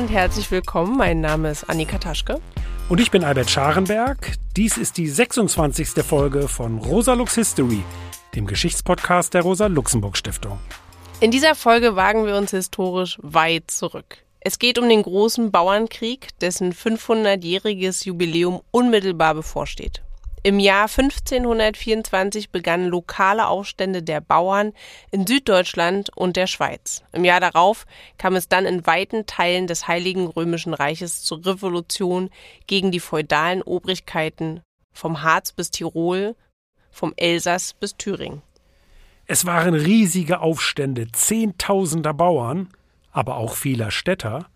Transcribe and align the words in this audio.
und 0.00 0.08
herzlich 0.08 0.50
willkommen. 0.50 0.96
Mein 0.96 1.20
Name 1.20 1.50
ist 1.50 1.68
Annika 1.68 1.98
Taschke. 1.98 2.40
Und 2.88 3.00
ich 3.00 3.10
bin 3.10 3.22
Albert 3.22 3.50
Scharenberg. 3.50 4.32
Dies 4.56 4.78
ist 4.78 4.96
die 4.96 5.06
26. 5.06 6.02
Folge 6.02 6.48
von 6.48 6.78
Rosa 6.78 7.12
Lux 7.12 7.34
History, 7.34 7.82
dem 8.34 8.46
Geschichtspodcast 8.46 9.34
der 9.34 9.42
Rosa-Luxemburg-Stiftung. 9.42 10.58
In 11.20 11.30
dieser 11.30 11.54
Folge 11.54 11.96
wagen 11.96 12.24
wir 12.24 12.36
uns 12.36 12.52
historisch 12.52 13.18
weit 13.20 13.70
zurück. 13.70 14.24
Es 14.40 14.58
geht 14.58 14.78
um 14.78 14.88
den 14.88 15.02
großen 15.02 15.50
Bauernkrieg, 15.50 16.28
dessen 16.40 16.72
500-jähriges 16.72 18.06
Jubiläum 18.06 18.62
unmittelbar 18.70 19.34
bevorsteht. 19.34 20.02
Im 20.42 20.58
Jahr 20.58 20.88
1524 20.88 22.50
begannen 22.50 22.88
lokale 22.88 23.46
Aufstände 23.46 24.02
der 24.02 24.22
Bauern 24.22 24.72
in 25.10 25.26
Süddeutschland 25.26 26.08
und 26.16 26.36
der 26.36 26.46
Schweiz. 26.46 27.02
Im 27.12 27.26
Jahr 27.26 27.40
darauf 27.40 27.84
kam 28.16 28.36
es 28.36 28.48
dann 28.48 28.64
in 28.64 28.86
weiten 28.86 29.26
Teilen 29.26 29.66
des 29.66 29.86
Heiligen 29.86 30.26
Römischen 30.26 30.72
Reiches 30.72 31.22
zur 31.24 31.44
Revolution 31.44 32.30
gegen 32.66 32.90
die 32.90 33.00
feudalen 33.00 33.60
Obrigkeiten 33.60 34.62
vom 34.94 35.22
Harz 35.22 35.52
bis 35.52 35.70
Tirol, 35.70 36.34
vom 36.90 37.12
Elsass 37.16 37.74
bis 37.74 37.98
Thüringen. 37.98 38.40
Es 39.26 39.44
waren 39.44 39.74
riesige 39.74 40.40
Aufstände 40.40 41.12
Zehntausender 41.12 42.14
Bauern, 42.14 42.70
aber 43.12 43.36
auch 43.36 43.54
vieler 43.54 43.90
Städter, 43.90 44.46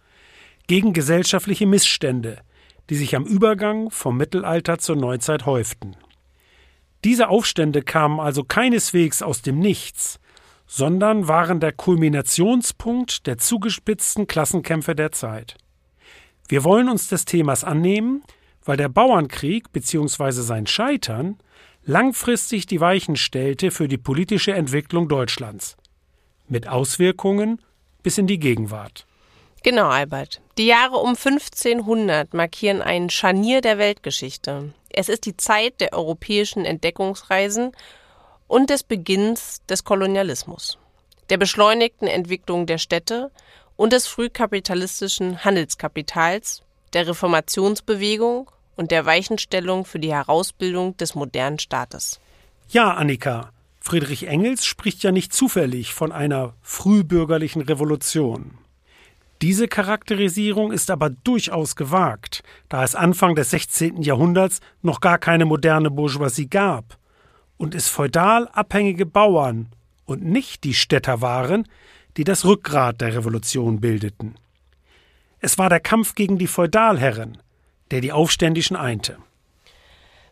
gegen 0.66 0.94
gesellschaftliche 0.94 1.66
Missstände– 1.66 2.38
die 2.90 2.96
sich 2.96 3.16
am 3.16 3.24
Übergang 3.24 3.90
vom 3.90 4.16
Mittelalter 4.16 4.78
zur 4.78 4.96
Neuzeit 4.96 5.46
häuften. 5.46 5.96
Diese 7.04 7.28
Aufstände 7.28 7.82
kamen 7.82 8.20
also 8.20 8.44
keineswegs 8.44 9.22
aus 9.22 9.42
dem 9.42 9.58
Nichts, 9.58 10.20
sondern 10.66 11.28
waren 11.28 11.60
der 11.60 11.72
Kulminationspunkt 11.72 13.26
der 13.26 13.38
zugespitzten 13.38 14.26
Klassenkämpfe 14.26 14.94
der 14.94 15.12
Zeit. 15.12 15.56
Wir 16.48 16.64
wollen 16.64 16.88
uns 16.88 17.08
des 17.08 17.24
Themas 17.24 17.64
annehmen, 17.64 18.22
weil 18.64 18.76
der 18.76 18.88
Bauernkrieg 18.88 19.72
bzw. 19.72 20.30
sein 20.30 20.66
Scheitern 20.66 21.38
langfristig 21.84 22.66
die 22.66 22.80
Weichen 22.80 23.16
stellte 23.16 23.70
für 23.70 23.88
die 23.88 23.98
politische 23.98 24.52
Entwicklung 24.52 25.08
Deutschlands, 25.08 25.76
mit 26.48 26.66
Auswirkungen 26.66 27.60
bis 28.02 28.16
in 28.18 28.26
die 28.26 28.38
Gegenwart. 28.38 29.06
Genau, 29.64 29.88
Albert. 29.88 30.42
Die 30.58 30.66
Jahre 30.66 30.98
um 30.98 31.16
1500 31.16 32.34
markieren 32.34 32.82
ein 32.82 33.08
Scharnier 33.08 33.62
der 33.62 33.78
Weltgeschichte. 33.78 34.74
Es 34.90 35.08
ist 35.08 35.24
die 35.24 35.38
Zeit 35.38 35.80
der 35.80 35.94
europäischen 35.94 36.66
Entdeckungsreisen 36.66 37.72
und 38.46 38.68
des 38.68 38.82
Beginns 38.82 39.62
des 39.66 39.82
Kolonialismus, 39.82 40.76
der 41.30 41.38
beschleunigten 41.38 42.06
Entwicklung 42.06 42.66
der 42.66 42.76
Städte 42.76 43.30
und 43.74 43.94
des 43.94 44.06
frühkapitalistischen 44.06 45.46
Handelskapitals, 45.46 46.62
der 46.92 47.08
Reformationsbewegung 47.08 48.50
und 48.76 48.90
der 48.90 49.06
Weichenstellung 49.06 49.86
für 49.86 49.98
die 49.98 50.12
Herausbildung 50.12 50.94
des 50.98 51.14
modernen 51.14 51.58
Staates. 51.58 52.20
Ja, 52.68 52.92
Annika, 52.92 53.50
Friedrich 53.80 54.28
Engels 54.28 54.66
spricht 54.66 55.02
ja 55.02 55.10
nicht 55.10 55.32
zufällig 55.32 55.94
von 55.94 56.12
einer 56.12 56.52
frühbürgerlichen 56.60 57.62
Revolution. 57.62 58.58
Diese 59.44 59.68
Charakterisierung 59.68 60.72
ist 60.72 60.90
aber 60.90 61.10
durchaus 61.10 61.76
gewagt, 61.76 62.42
da 62.70 62.82
es 62.82 62.94
Anfang 62.94 63.34
des 63.34 63.50
16. 63.50 64.00
Jahrhunderts 64.00 64.60
noch 64.80 65.02
gar 65.02 65.18
keine 65.18 65.44
moderne 65.44 65.90
Bourgeoisie 65.90 66.48
gab 66.48 66.96
und 67.58 67.74
es 67.74 67.88
feudal 67.88 68.48
abhängige 68.54 69.04
Bauern 69.04 69.68
und 70.06 70.24
nicht 70.24 70.64
die 70.64 70.72
Städter 70.72 71.20
waren, 71.20 71.68
die 72.16 72.24
das 72.24 72.46
Rückgrat 72.46 73.02
der 73.02 73.14
Revolution 73.14 73.82
bildeten. 73.82 74.36
Es 75.40 75.58
war 75.58 75.68
der 75.68 75.80
Kampf 75.80 76.14
gegen 76.14 76.38
die 76.38 76.46
Feudalherren, 76.46 77.36
der 77.90 78.00
die 78.00 78.12
Aufständischen 78.12 78.76
einte. 78.76 79.18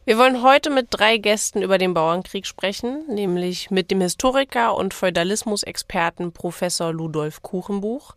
Wir 0.07 0.17
wollen 0.17 0.43
heute 0.43 0.71
mit 0.71 0.87
drei 0.89 1.19
Gästen 1.19 1.61
über 1.61 1.77
den 1.77 1.93
Bauernkrieg 1.93 2.47
sprechen, 2.47 3.05
nämlich 3.11 3.71
mit 3.71 3.91
dem 3.91 4.01
Historiker 4.01 4.75
und 4.75 4.95
Feudalismusexperten 4.95 6.33
Professor 6.33 6.95
Ludolf 6.95 7.43
Kuchenbuch, 7.43 8.15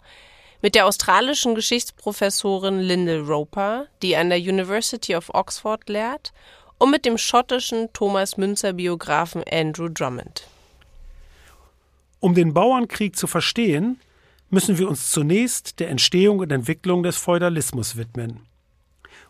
mit 0.65 0.73
der 0.73 0.87
australischen 0.87 1.53
Geschichtsprofessorin 1.53 2.79
Lyndall 2.79 3.19
Roper, 3.19 3.85
die 4.01 4.15
an 4.15 4.29
der 4.29 4.39
University 4.39 5.15
of 5.15 5.29
Oxford 5.31 5.87
lehrt, 5.87 6.33
und 6.79 6.89
mit 6.89 7.05
dem 7.05 7.19
schottischen 7.19 7.93
Thomas 7.93 8.35
Münzer 8.37 8.73
Biografen 8.73 9.43
Andrew 9.47 9.89
Drummond. 9.89 10.47
Um 12.19 12.33
den 12.33 12.55
Bauernkrieg 12.55 13.15
zu 13.15 13.27
verstehen, 13.27 13.99
müssen 14.49 14.79
wir 14.79 14.89
uns 14.89 15.11
zunächst 15.11 15.79
der 15.79 15.89
Entstehung 15.89 16.39
und 16.39 16.51
Entwicklung 16.51 17.03
des 17.03 17.17
Feudalismus 17.17 17.95
widmen. 17.95 18.39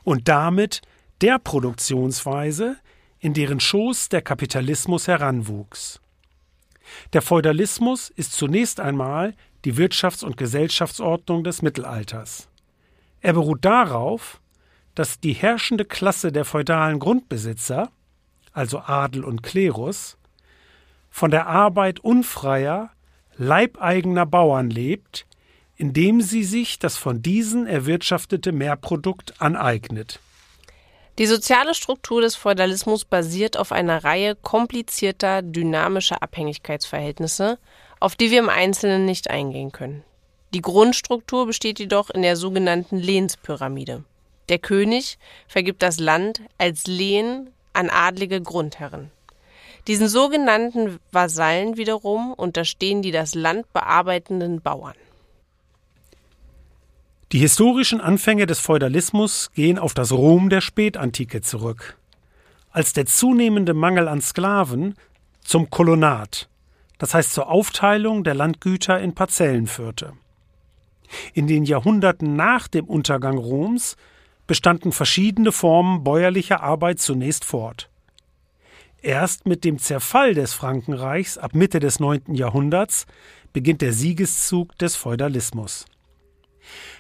Und 0.06 0.30
damit 0.30 0.84
der 1.20 1.38
Produktionsweise, 1.38 2.78
in 3.20 3.34
deren 3.34 3.60
Schoß 3.60 4.08
der 4.08 4.22
Kapitalismus 4.22 5.10
heranwuchs. 5.10 6.00
Der 7.12 7.22
Feudalismus 7.22 8.10
ist 8.10 8.32
zunächst 8.32 8.80
einmal 8.80 9.34
die 9.66 9.74
Wirtschafts- 9.74 10.24
und 10.24 10.38
Gesellschaftsordnung 10.38 11.44
des 11.44 11.62
Mittelalters. 11.62 12.48
Er 13.22 13.34
beruht 13.34 13.66
darauf, 13.66 14.40
dass 14.94 15.20
die 15.20 15.34
herrschende 15.34 15.84
Klasse 15.84 16.32
der 16.32 16.46
feudalen 16.46 17.00
Grundbesitzer, 17.00 17.90
also 18.54 18.80
Adel 18.80 19.24
und 19.24 19.44
Klerus, 19.44 20.18
von 21.10 21.32
der 21.32 21.48
Arbeit 21.48 22.00
unfreier, 22.00 22.92
leibeigener 23.38 24.26
Bauern 24.26 24.70
lebt, 24.70 25.26
indem 25.76 26.22
sie 26.22 26.44
sich 26.44 26.80
das 26.80 26.96
von 26.96 27.22
diesen 27.22 27.68
erwirtschaftete 27.68 28.52
Mehrprodukt 28.52 29.42
aneignet. 29.42 30.20
Die 31.18 31.26
soziale 31.26 31.74
Struktur 31.74 32.22
des 32.22 32.36
Feudalismus 32.36 33.06
basiert 33.06 33.58
auf 33.58 33.72
einer 33.72 34.04
Reihe 34.04 34.36
komplizierter, 34.36 35.42
dynamischer 35.42 36.22
Abhängigkeitsverhältnisse, 36.22 37.58
auf 38.06 38.16
die 38.16 38.30
wir 38.30 38.38
im 38.38 38.50
Einzelnen 38.50 39.04
nicht 39.04 39.32
eingehen 39.32 39.72
können. 39.72 40.04
Die 40.54 40.62
Grundstruktur 40.62 41.48
besteht 41.48 41.80
jedoch 41.80 42.12
in 42.12 42.22
der 42.22 42.36
sogenannten 42.36 43.00
Lehnspyramide. 43.00 44.04
Der 44.48 44.60
König 44.60 45.18
vergibt 45.48 45.82
das 45.82 46.00
Land 46.00 46.40
als 46.60 46.86
Lehen 46.86 47.50
an 47.74 47.90
adlige 47.90 48.42
Grundherren. 48.42 49.10
Diesen 49.88 50.08
sogenannten 50.08 51.00
Vasallen 51.12 51.78
wiederum 51.78 52.34
unterstehen 52.34 53.02
die 53.02 53.10
das 53.10 53.34
Land 53.34 53.74
bearbeitenden 53.74 54.62
Bauern. 54.62 54.94
Die 57.32 57.40
historischen 57.40 58.02
Anfänge 58.02 58.46
des 58.46 58.60
Feudalismus 58.60 59.50
gehen 59.56 59.80
auf 59.80 59.96
das 59.96 60.12
Rom 60.12 60.52
der 60.52 60.62
Spätantike 60.62 61.42
zurück, 61.42 61.98
als 62.70 62.94
der 62.94 63.08
zunehmende 63.08 63.74
Mangel 63.74 64.08
an 64.08 64.22
Sklaven 64.22 64.94
zum 65.44 65.72
Kolonat, 65.72 66.50
das 66.98 67.14
heißt 67.14 67.34
zur 67.34 67.50
Aufteilung 67.50 68.24
der 68.24 68.36
Landgüter 68.36 69.00
in 69.00 69.14
Parzellen 69.16 69.68
führte. 69.68 70.14
In 71.34 71.48
den 71.48 71.64
Jahrhunderten 71.66 72.36
nach 72.36 72.68
dem 72.68 72.86
Untergang 72.86 73.38
Roms 73.38 73.96
bestanden 74.48 74.92
verschiedene 74.92 75.52
Formen 75.52 76.04
bäuerlicher 76.04 76.62
Arbeit 76.62 77.00
zunächst 77.00 77.46
fort. 77.46 77.90
Erst 79.02 79.46
mit 79.46 79.64
dem 79.64 79.78
Zerfall 79.78 80.34
des 80.34 80.54
Frankenreichs 80.54 81.38
ab 81.38 81.54
Mitte 81.54 81.80
des 81.80 82.00
9. 82.00 82.34
Jahrhunderts 82.34 83.06
beginnt 83.54 83.82
der 83.82 83.94
Siegeszug 83.94 84.78
des 84.80 84.96
Feudalismus. 84.96 85.86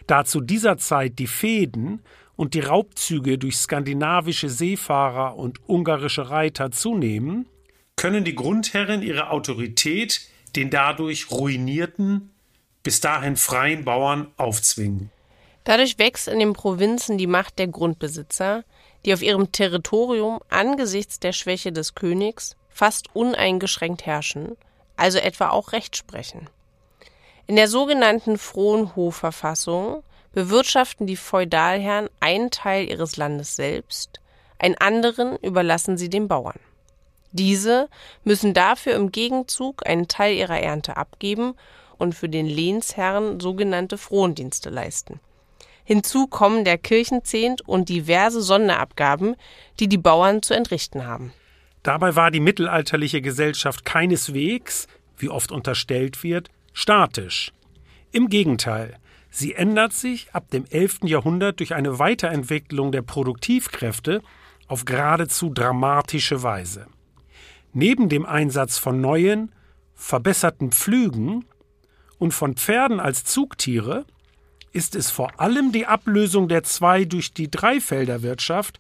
Da 0.06 0.24
zu 0.24 0.42
dieser 0.42 0.78
Zeit 0.78 1.18
die 1.18 1.28
Fehden 1.28 2.02
und 2.36 2.54
die 2.54 2.60
Raubzüge 2.60 3.38
durch 3.38 3.58
skandinavische 3.58 4.50
Seefahrer 4.50 5.36
und 5.36 5.60
ungarische 5.68 6.30
Reiter 6.30 6.70
zunehmen, 6.72 7.48
können 7.96 8.24
die 8.24 8.36
Grundherren 8.36 9.02
ihre 9.02 9.30
Autorität 9.30 10.22
den 10.56 10.70
dadurch 10.70 11.32
ruinierten, 11.32 12.34
bis 12.84 13.02
dahin 13.02 13.36
freien 13.36 13.84
Bauern 13.84 14.32
aufzwingen. 14.38 15.12
Dadurch 15.64 15.98
wächst 15.98 16.28
in 16.28 16.40
den 16.40 16.54
Provinzen 16.54 17.18
die 17.18 17.28
Macht 17.28 17.58
der 17.60 17.68
Grundbesitzer, 17.68 18.64
die 19.04 19.14
auf 19.14 19.22
ihrem 19.22 19.52
Territorium 19.52 20.40
angesichts 20.50 21.20
der 21.20 21.34
Schwäche 21.34 21.72
des 21.72 21.96
Königs 21.96 22.56
fast 22.70 23.16
uneingeschränkt 23.16 24.06
herrschen, 24.06 24.56
also 24.98 25.18
etwa 25.18 25.50
auch 25.50 25.72
Recht 25.72 25.96
sprechen. 25.96 26.50
In 27.48 27.56
der 27.56 27.68
sogenannten 27.68 28.38
Frohnhofverfassung 28.38 30.04
bewirtschaften 30.34 31.08
die 31.08 31.16
Feudalherren 31.16 32.10
einen 32.20 32.52
Teil 32.52 32.90
ihres 32.90 33.18
Landes 33.18 33.56
selbst, 33.56 34.20
einen 34.60 34.76
anderen 34.76 35.38
überlassen 35.38 35.98
sie 35.98 36.10
den 36.10 36.28
Bauern. 36.28 36.60
Diese 37.36 37.90
müssen 38.24 38.54
dafür 38.54 38.96
im 38.96 39.12
Gegenzug 39.12 39.86
einen 39.86 40.08
Teil 40.08 40.36
ihrer 40.36 40.60
Ernte 40.60 40.96
abgeben 40.96 41.56
und 41.98 42.16
für 42.16 42.30
den 42.30 42.46
Lehnsherrn 42.46 43.42
sogenannte 43.42 43.98
Frondienste 43.98 44.70
leisten. 44.70 45.20
Hinzu 45.84 46.28
kommen 46.28 46.64
der 46.64 46.78
Kirchenzehnt 46.78 47.62
und 47.68 47.90
diverse 47.90 48.42
Sonderabgaben, 48.42 49.36
die 49.82 49.90
die 49.90 49.98
Bauern 49.98 50.42
zu 50.44 50.54
entrichten 50.54 51.06
haben. 51.06 51.34
Dabei 51.84 52.16
war 52.16 52.32
die 52.32 52.40
mittelalterliche 52.40 53.22
Gesellschaft 53.22 53.84
keineswegs, 53.84 54.88
wie 55.18 55.30
oft 55.30 55.52
unterstellt 55.52 56.24
wird, 56.24 56.50
statisch. 56.72 57.52
Im 58.14 58.30
Gegenteil, 58.30 58.98
Sie 59.30 59.54
ändert 59.54 59.92
sich 59.92 60.34
ab 60.34 60.50
dem 60.52 60.64
11. 60.70 61.00
Jahrhundert 61.04 61.60
durch 61.60 61.76
eine 61.76 62.00
Weiterentwicklung 62.00 62.94
der 62.94 63.02
Produktivkräfte 63.02 64.22
auf 64.68 64.86
geradezu 64.86 65.50
dramatische 65.54 66.42
Weise. 66.42 66.88
Neben 67.78 68.08
dem 68.08 68.26
Einsatz 68.26 68.78
von 68.78 69.02
neuen, 69.02 69.52
verbesserten 69.96 70.72
Pflügen 70.72 71.44
und 72.18 72.32
von 72.32 72.56
Pferden 72.56 73.02
als 73.02 73.26
Zugtiere 73.26 74.06
ist 74.72 74.96
es 74.96 75.12
vor 75.12 75.42
allem 75.42 75.74
die 75.74 75.86
Ablösung 75.86 76.48
der 76.48 76.64
Zwei- 76.64 77.04
durch 77.04 77.34
die 77.34 77.52
Dreifelderwirtschaft, 77.52 78.80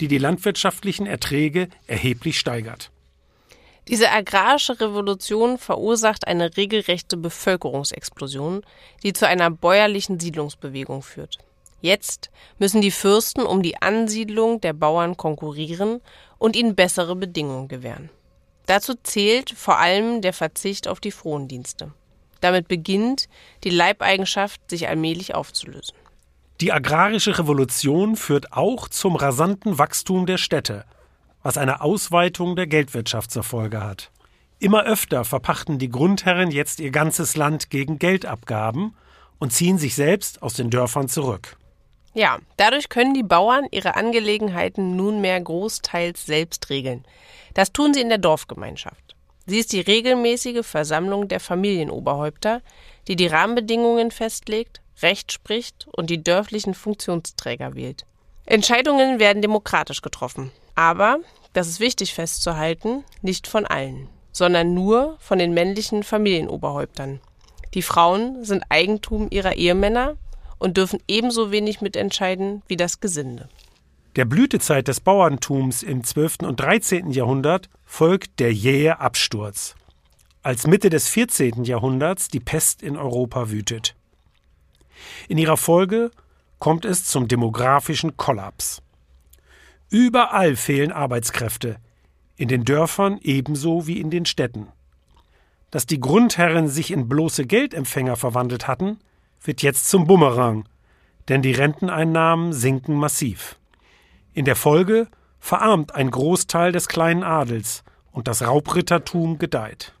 die 0.00 0.08
die 0.08 0.16
landwirtschaftlichen 0.16 1.04
Erträge 1.04 1.68
erheblich 1.86 2.38
steigert. 2.38 2.90
Diese 3.88 4.10
agrarische 4.10 4.80
Revolution 4.80 5.58
verursacht 5.58 6.26
eine 6.26 6.56
regelrechte 6.56 7.18
Bevölkerungsexplosion, 7.18 8.62
die 9.02 9.12
zu 9.12 9.28
einer 9.28 9.50
bäuerlichen 9.50 10.18
Siedlungsbewegung 10.18 11.02
führt. 11.02 11.36
Jetzt 11.82 12.30
müssen 12.58 12.80
die 12.80 12.92
Fürsten 12.92 13.42
um 13.42 13.62
die 13.62 13.82
Ansiedlung 13.82 14.62
der 14.62 14.72
Bauern 14.72 15.18
konkurrieren 15.18 16.00
und 16.38 16.56
ihnen 16.56 16.74
bessere 16.74 17.14
Bedingungen 17.14 17.68
gewähren. 17.68 18.08
Dazu 18.66 18.94
zählt 19.02 19.50
vor 19.50 19.78
allem 19.78 20.22
der 20.22 20.32
Verzicht 20.32 20.88
auf 20.88 21.00
die 21.00 21.10
Frondienste. 21.10 21.92
Damit 22.40 22.68
beginnt 22.68 23.28
die 23.64 23.70
Leibeigenschaft 23.70 24.60
sich 24.68 24.88
allmählich 24.88 25.34
aufzulösen. 25.34 25.94
Die 26.60 26.72
agrarische 26.72 27.38
Revolution 27.38 28.16
führt 28.16 28.52
auch 28.52 28.88
zum 28.88 29.16
rasanten 29.16 29.78
Wachstum 29.78 30.26
der 30.26 30.38
Städte– 30.38 30.84
was 31.42 31.58
eine 31.58 31.80
Ausweitung 31.80 32.56
der 32.56 32.66
Geldwirtschaft 32.66 33.30
zur 33.30 33.42
Folge 33.42 33.82
hat. 33.82 34.10
Immer 34.58 34.84
öfter 34.84 35.24
verpachten 35.24 35.78
die 35.78 35.88
Grundherren 35.88 36.50
jetzt 36.50 36.78
ihr 36.78 36.90
ganzes 36.90 37.36
Land 37.36 37.70
gegen 37.70 37.98
Geldabgaben 37.98 38.94
und 39.38 39.52
ziehen 39.52 39.78
sich 39.78 39.94
selbst 39.96 40.42
aus 40.42 40.54
den 40.54 40.70
Dörfern 40.70 41.08
zurück. 41.08 41.56
Ja, 42.14 42.38
dadurch 42.56 42.88
können 42.88 43.14
die 43.14 43.22
Bauern 43.22 43.66
ihre 43.70 43.94
Angelegenheiten 43.94 44.96
nunmehr 44.96 45.40
großteils 45.40 46.26
selbst 46.26 46.68
regeln. 46.68 47.04
Das 47.54 47.72
tun 47.72 47.94
sie 47.94 48.00
in 48.00 48.10
der 48.10 48.18
Dorfgemeinschaft. 48.18 49.16
Sie 49.46 49.58
ist 49.58 49.72
die 49.72 49.80
regelmäßige 49.80 50.64
Versammlung 50.64 51.28
der 51.28 51.40
Familienoberhäupter, 51.40 52.62
die 53.08 53.16
die 53.16 53.26
Rahmenbedingungen 53.26 54.10
festlegt, 54.10 54.80
Recht 55.00 55.32
spricht 55.32 55.88
und 55.90 56.10
die 56.10 56.22
dörflichen 56.22 56.74
Funktionsträger 56.74 57.74
wählt. 57.74 58.04
Entscheidungen 58.44 59.18
werden 59.18 59.42
demokratisch 59.42 60.02
getroffen. 60.02 60.52
Aber, 60.74 61.18
das 61.54 61.68
ist 61.68 61.80
wichtig 61.80 62.14
festzuhalten, 62.14 63.04
nicht 63.20 63.46
von 63.46 63.66
allen, 63.66 64.08
sondern 64.32 64.74
nur 64.74 65.16
von 65.18 65.38
den 65.38 65.54
männlichen 65.54 66.02
Familienoberhäuptern. 66.02 67.20
Die 67.74 67.82
Frauen 67.82 68.44
sind 68.44 68.64
Eigentum 68.68 69.28
ihrer 69.30 69.54
Ehemänner 69.54 70.16
und 70.62 70.76
dürfen 70.76 71.00
ebenso 71.08 71.50
wenig 71.50 71.80
mitentscheiden 71.80 72.62
wie 72.68 72.76
das 72.76 73.00
Gesinde. 73.00 73.48
Der 74.14 74.24
Blütezeit 74.24 74.88
des 74.88 75.00
Bauerntums 75.00 75.82
im 75.82 76.04
12. 76.04 76.38
und 76.42 76.60
13. 76.60 77.10
Jahrhundert 77.10 77.68
folgt 77.84 78.38
der 78.38 78.52
jähe 78.52 79.00
Absturz, 79.00 79.74
als 80.42 80.66
Mitte 80.66 80.88
des 80.88 81.08
14. 81.08 81.64
Jahrhunderts 81.64 82.28
die 82.28 82.40
Pest 82.40 82.82
in 82.82 82.96
Europa 82.96 83.50
wütet. 83.50 83.96
In 85.28 85.38
ihrer 85.38 85.56
Folge 85.56 86.10
kommt 86.58 86.84
es 86.84 87.06
zum 87.06 87.26
demografischen 87.26 88.16
Kollaps. 88.16 88.82
Überall 89.88 90.54
fehlen 90.54 90.92
Arbeitskräfte, 90.92 91.76
in 92.36 92.48
den 92.48 92.64
Dörfern 92.64 93.18
ebenso 93.22 93.86
wie 93.86 94.00
in 94.00 94.10
den 94.10 94.26
Städten. 94.26 94.68
Dass 95.72 95.86
die 95.86 96.00
Grundherren 96.00 96.68
sich 96.68 96.92
in 96.92 97.08
bloße 97.08 97.46
Geldempfänger 97.46 98.16
verwandelt 98.16 98.68
hatten, 98.68 98.98
wird 99.44 99.62
jetzt 99.62 99.88
zum 99.88 100.06
Bumerang, 100.06 100.68
denn 101.28 101.42
die 101.42 101.52
Renteneinnahmen 101.52 102.52
sinken 102.52 102.96
massiv. 102.96 103.56
In 104.34 104.44
der 104.44 104.56
Folge 104.56 105.08
verarmt 105.38 105.94
ein 105.94 106.10
Großteil 106.10 106.72
des 106.72 106.88
kleinen 106.88 107.22
Adels 107.22 107.84
und 108.12 108.28
das 108.28 108.42
Raubrittertum 108.42 109.38
gedeiht. 109.38 109.92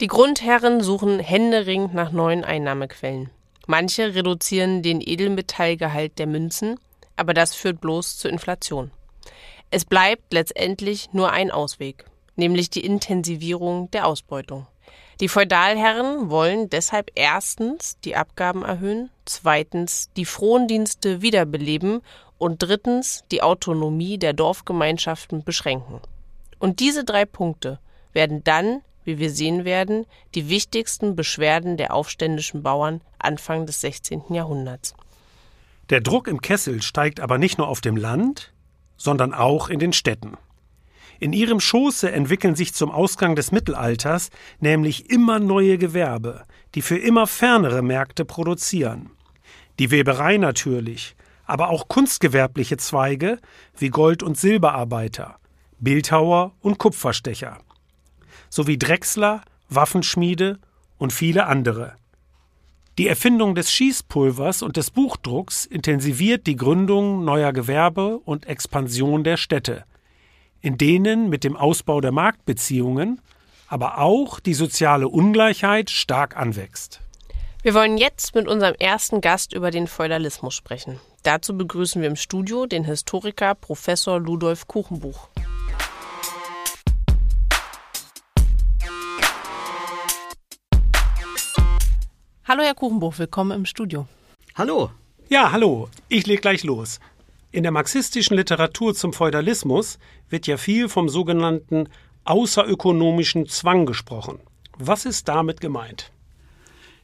Die 0.00 0.08
Grundherren 0.08 0.80
suchen 0.80 1.20
händeringend 1.20 1.94
nach 1.94 2.12
neuen 2.12 2.44
Einnahmequellen. 2.44 3.30
Manche 3.66 4.14
reduzieren 4.14 4.82
den 4.82 5.00
Edelmetallgehalt 5.00 6.18
der 6.18 6.26
Münzen, 6.26 6.78
aber 7.16 7.32
das 7.32 7.54
führt 7.54 7.80
bloß 7.80 8.18
zur 8.18 8.30
Inflation. 8.30 8.90
Es 9.70 9.84
bleibt 9.84 10.32
letztendlich 10.32 11.12
nur 11.12 11.32
ein 11.32 11.50
Ausweg, 11.50 12.04
nämlich 12.36 12.70
die 12.70 12.84
Intensivierung 12.84 13.90
der 13.92 14.06
Ausbeutung. 14.06 14.66
Die 15.20 15.28
Feudalherren 15.28 16.30
wollen 16.30 16.68
deshalb 16.70 17.10
erstens 17.14 17.98
die 18.04 18.16
Abgaben 18.16 18.64
erhöhen, 18.64 19.10
zweitens 19.24 20.10
die 20.16 20.24
Frondienste 20.24 21.22
wiederbeleben 21.22 22.02
und 22.38 22.62
drittens 22.62 23.24
die 23.30 23.42
Autonomie 23.42 24.18
der 24.18 24.32
Dorfgemeinschaften 24.32 25.44
beschränken. 25.44 26.00
Und 26.58 26.80
diese 26.80 27.04
drei 27.04 27.24
Punkte 27.24 27.78
werden 28.12 28.42
dann, 28.42 28.82
wie 29.04 29.18
wir 29.18 29.30
sehen 29.30 29.64
werden, 29.64 30.06
die 30.34 30.48
wichtigsten 30.48 31.14
Beschwerden 31.14 31.76
der 31.76 31.94
aufständischen 31.94 32.62
Bauern 32.62 33.00
Anfang 33.18 33.66
des 33.66 33.80
16. 33.82 34.22
Jahrhunderts. 34.30 34.94
Der 35.90 36.00
Druck 36.00 36.26
im 36.26 36.40
Kessel 36.40 36.82
steigt 36.82 37.20
aber 37.20 37.38
nicht 37.38 37.58
nur 37.58 37.68
auf 37.68 37.80
dem 37.80 37.96
Land, 37.96 38.52
sondern 38.96 39.34
auch 39.34 39.68
in 39.68 39.78
den 39.78 39.92
Städten. 39.92 40.38
In 41.24 41.32
ihrem 41.32 41.58
Schoße 41.58 42.12
entwickeln 42.12 42.54
sich 42.54 42.74
zum 42.74 42.90
Ausgang 42.90 43.34
des 43.34 43.50
Mittelalters 43.50 44.28
nämlich 44.60 45.08
immer 45.08 45.38
neue 45.38 45.78
Gewerbe, 45.78 46.42
die 46.74 46.82
für 46.82 46.98
immer 46.98 47.26
fernere 47.26 47.80
Märkte 47.80 48.26
produzieren. 48.26 49.08
Die 49.78 49.90
Weberei 49.90 50.36
natürlich, 50.36 51.16
aber 51.46 51.70
auch 51.70 51.88
kunstgewerbliche 51.88 52.76
Zweige 52.76 53.38
wie 53.74 53.88
Gold- 53.88 54.22
und 54.22 54.36
Silberarbeiter, 54.36 55.38
Bildhauer 55.78 56.52
und 56.60 56.76
Kupferstecher, 56.76 57.56
sowie 58.50 58.76
Drechsler, 58.76 59.40
Waffenschmiede 59.70 60.58
und 60.98 61.14
viele 61.14 61.46
andere. 61.46 61.94
Die 62.98 63.08
Erfindung 63.08 63.54
des 63.54 63.72
Schießpulvers 63.72 64.60
und 64.60 64.76
des 64.76 64.90
Buchdrucks 64.90 65.64
intensiviert 65.64 66.46
die 66.46 66.56
Gründung 66.56 67.24
neuer 67.24 67.54
Gewerbe 67.54 68.18
und 68.18 68.44
Expansion 68.44 69.24
der 69.24 69.38
Städte, 69.38 69.86
in 70.64 70.78
denen 70.78 71.28
mit 71.28 71.44
dem 71.44 71.56
Ausbau 71.56 72.00
der 72.00 72.10
Marktbeziehungen 72.10 73.20
aber 73.68 73.98
auch 73.98 74.40
die 74.40 74.54
soziale 74.54 75.08
Ungleichheit 75.08 75.90
stark 75.90 76.38
anwächst. 76.38 77.00
Wir 77.62 77.74
wollen 77.74 77.98
jetzt 77.98 78.34
mit 78.34 78.48
unserem 78.48 78.74
ersten 78.78 79.20
Gast 79.20 79.52
über 79.52 79.70
den 79.70 79.86
Feudalismus 79.86 80.54
sprechen. 80.54 80.98
Dazu 81.22 81.56
begrüßen 81.56 82.00
wir 82.00 82.08
im 82.08 82.16
Studio 82.16 82.64
den 82.64 82.84
Historiker 82.84 83.54
Professor 83.54 84.18
Ludolf 84.18 84.66
Kuchenbuch. 84.66 85.28
Hallo 92.46 92.62
Herr 92.62 92.74
Kuchenbuch, 92.74 93.18
willkommen 93.18 93.52
im 93.52 93.66
Studio. 93.66 94.06
Hallo. 94.54 94.90
Ja, 95.28 95.52
hallo. 95.52 95.88
Ich 96.08 96.26
leg 96.26 96.40
gleich 96.40 96.64
los. 96.64 97.00
In 97.54 97.62
der 97.62 97.70
marxistischen 97.70 98.36
Literatur 98.36 98.96
zum 98.96 99.12
Feudalismus 99.12 100.00
wird 100.28 100.48
ja 100.48 100.56
viel 100.56 100.88
vom 100.88 101.08
sogenannten 101.08 101.88
außerökonomischen 102.24 103.46
Zwang 103.46 103.86
gesprochen. 103.86 104.40
Was 104.76 105.04
ist 105.04 105.28
damit 105.28 105.60
gemeint? 105.60 106.10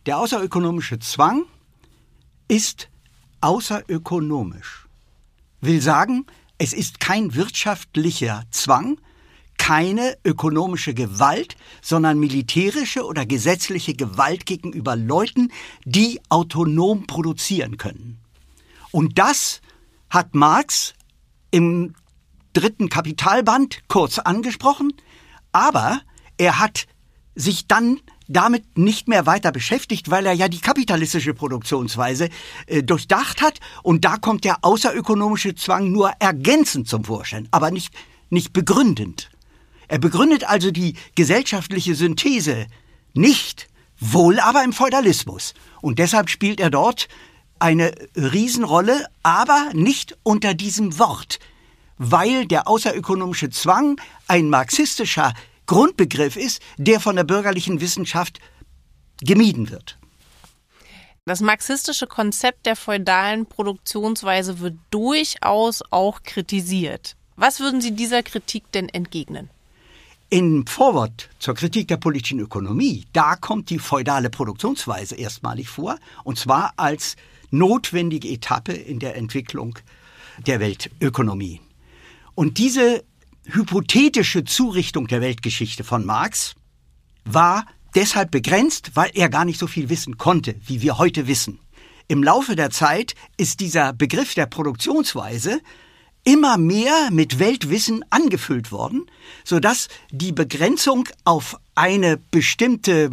Der 0.07 0.19
außerökonomische 0.19 0.99
Zwang 0.99 1.45
ist 2.49 2.88
außerökonomisch. 3.40 4.88
Will 5.61 5.80
sagen, 5.80 6.26
es 6.59 6.73
ist 6.73 6.99
kein 6.99 7.37
wirtschaftlicher 7.37 8.42
Zwang, 8.50 9.00
keine 9.57 10.19
ökonomische 10.25 10.95
Gewalt, 10.95 11.54
sondern 11.80 12.19
militärische 12.19 13.04
oder 13.04 13.25
gesetzliche 13.25 13.95
Gewalt 13.95 14.47
gegenüber 14.47 14.97
Leuten, 14.97 15.52
die 15.85 16.21
autonom 16.28 17.07
produzieren 17.07 17.76
können. 17.76 18.19
Und 18.90 19.16
das 19.21 19.61
hat 20.11 20.35
Marx 20.35 20.95
im 21.50 21.95
dritten 22.52 22.88
Kapitalband 22.88 23.83
kurz 23.88 24.19
angesprochen, 24.19 24.93
aber 25.52 26.00
er 26.37 26.59
hat 26.59 26.87
sich 27.35 27.67
dann 27.67 28.00
damit 28.29 28.79
nicht 28.79 29.09
mehr 29.09 29.26
weiter 29.26 29.50
beschäftigt, 29.50 30.11
weil 30.11 30.26
er 30.26 30.33
ja 30.33 30.49
die 30.49 30.61
kapitalistische 30.61 31.35
Produktionsweise 31.35 32.29
äh, 32.67 32.83
durchdacht 32.83 33.43
hat 33.43 33.59
und 33.83 34.05
da 34.05 34.17
kommt 34.17 34.45
der 34.45 34.59
außerökonomische 34.64 35.55
Zwang 35.55 35.90
nur 35.90 36.11
ergänzend 36.21 36.88
zum 36.88 37.05
Vorschein, 37.05 37.49
aber 37.50 37.71
nicht, 37.71 37.93
nicht 38.29 38.52
begründend. 38.52 39.31
Er 39.88 39.99
begründet 39.99 40.45
also 40.45 40.71
die 40.71 40.95
gesellschaftliche 41.17 41.97
Synthese 41.97 42.67
nicht, 43.14 43.69
wohl 43.99 44.38
aber 44.38 44.62
im 44.62 44.73
Feudalismus. 44.73 45.55
Und 45.83 45.99
deshalb 45.99 46.31
spielt 46.31 46.61
er 46.61 46.71
dort 46.71 47.09
eine 47.61 47.95
Riesenrolle, 48.17 49.07
aber 49.23 49.71
nicht 49.73 50.17
unter 50.23 50.55
diesem 50.55 50.99
Wort, 50.99 51.38
weil 51.99 52.47
der 52.47 52.67
außerökonomische 52.67 53.50
Zwang 53.50 54.00
ein 54.26 54.49
marxistischer 54.49 55.35
Grundbegriff 55.67 56.37
ist, 56.37 56.61
der 56.79 56.99
von 56.99 57.17
der 57.17 57.25
bürgerlichen 57.25 57.81
Wissenschaft 57.81 58.40
gemieden 59.21 59.71
wird. 59.71 59.99
Das 61.26 61.40
marxistische 61.40 62.07
Konzept 62.07 62.67
der 62.67 62.75
feudalen 62.75 63.47
Produktionsweise 63.47 64.59
wird 64.59 64.76
durchaus 64.90 65.83
auch 65.90 66.23
kritisiert. 66.23 67.14
Was 67.37 67.61
würden 67.61 67.81
Sie 67.81 67.93
dieser 67.93 68.23
Kritik 68.23 68.73
denn 68.73 68.88
entgegnen? 68.88 69.50
Im 70.31 70.67
Vorwort 70.67 71.29
zur 71.38 71.55
Kritik 71.55 71.88
der 71.88 71.99
politischen 71.99 72.40
Ökonomie, 72.40 73.07
da 73.12 73.37
kommt 73.37 73.69
die 73.71 73.79
feudale 73.79 74.31
Produktionsweise 74.31 75.17
erstmalig 75.17 75.69
vor, 75.69 75.99
und 76.25 76.38
zwar 76.38 76.73
als 76.76 77.17
notwendige 77.50 78.28
Etappe 78.28 78.73
in 78.73 78.99
der 78.99 79.16
Entwicklung 79.16 79.78
der 80.47 80.61
Weltökonomie. 80.61 81.61
Und 82.35 82.59
diese 82.59 83.04
hypothetische 83.45 84.45
Zurichtung 84.45 85.07
der 85.07 85.21
Weltgeschichte 85.21 85.85
von 85.85 86.07
Marx 86.07 86.54
war 87.25 87.66
deshalb 87.95 88.30
begrenzt, 88.30 88.92
weil 88.95 89.11
er 89.14 89.28
gar 89.28 89.45
nicht 89.45 89.59
so 89.59 89.66
viel 89.66 89.88
wissen 89.88 90.19
konnte, 90.19 90.54
wie 90.66 90.83
wir 90.83 90.99
heute 90.99 91.26
wissen. 91.26 91.59
Im 92.09 92.23
Laufe 92.23 92.57
der 92.57 92.71
Zeit 92.71 93.14
ist 93.37 93.61
dieser 93.61 93.92
Begriff 93.92 94.35
der 94.35 94.47
Produktionsweise 94.47 95.61
immer 96.25 96.59
mehr 96.59 97.11
mit 97.11 97.38
Weltwissen 97.38 98.04
angefüllt 98.11 98.73
worden, 98.73 99.07
so 99.45 99.59
dass 99.61 99.88
die 100.11 100.33
Begrenzung 100.33 101.09
auf 101.25 101.59
eine 101.75 102.19
bestimmte 102.30 103.11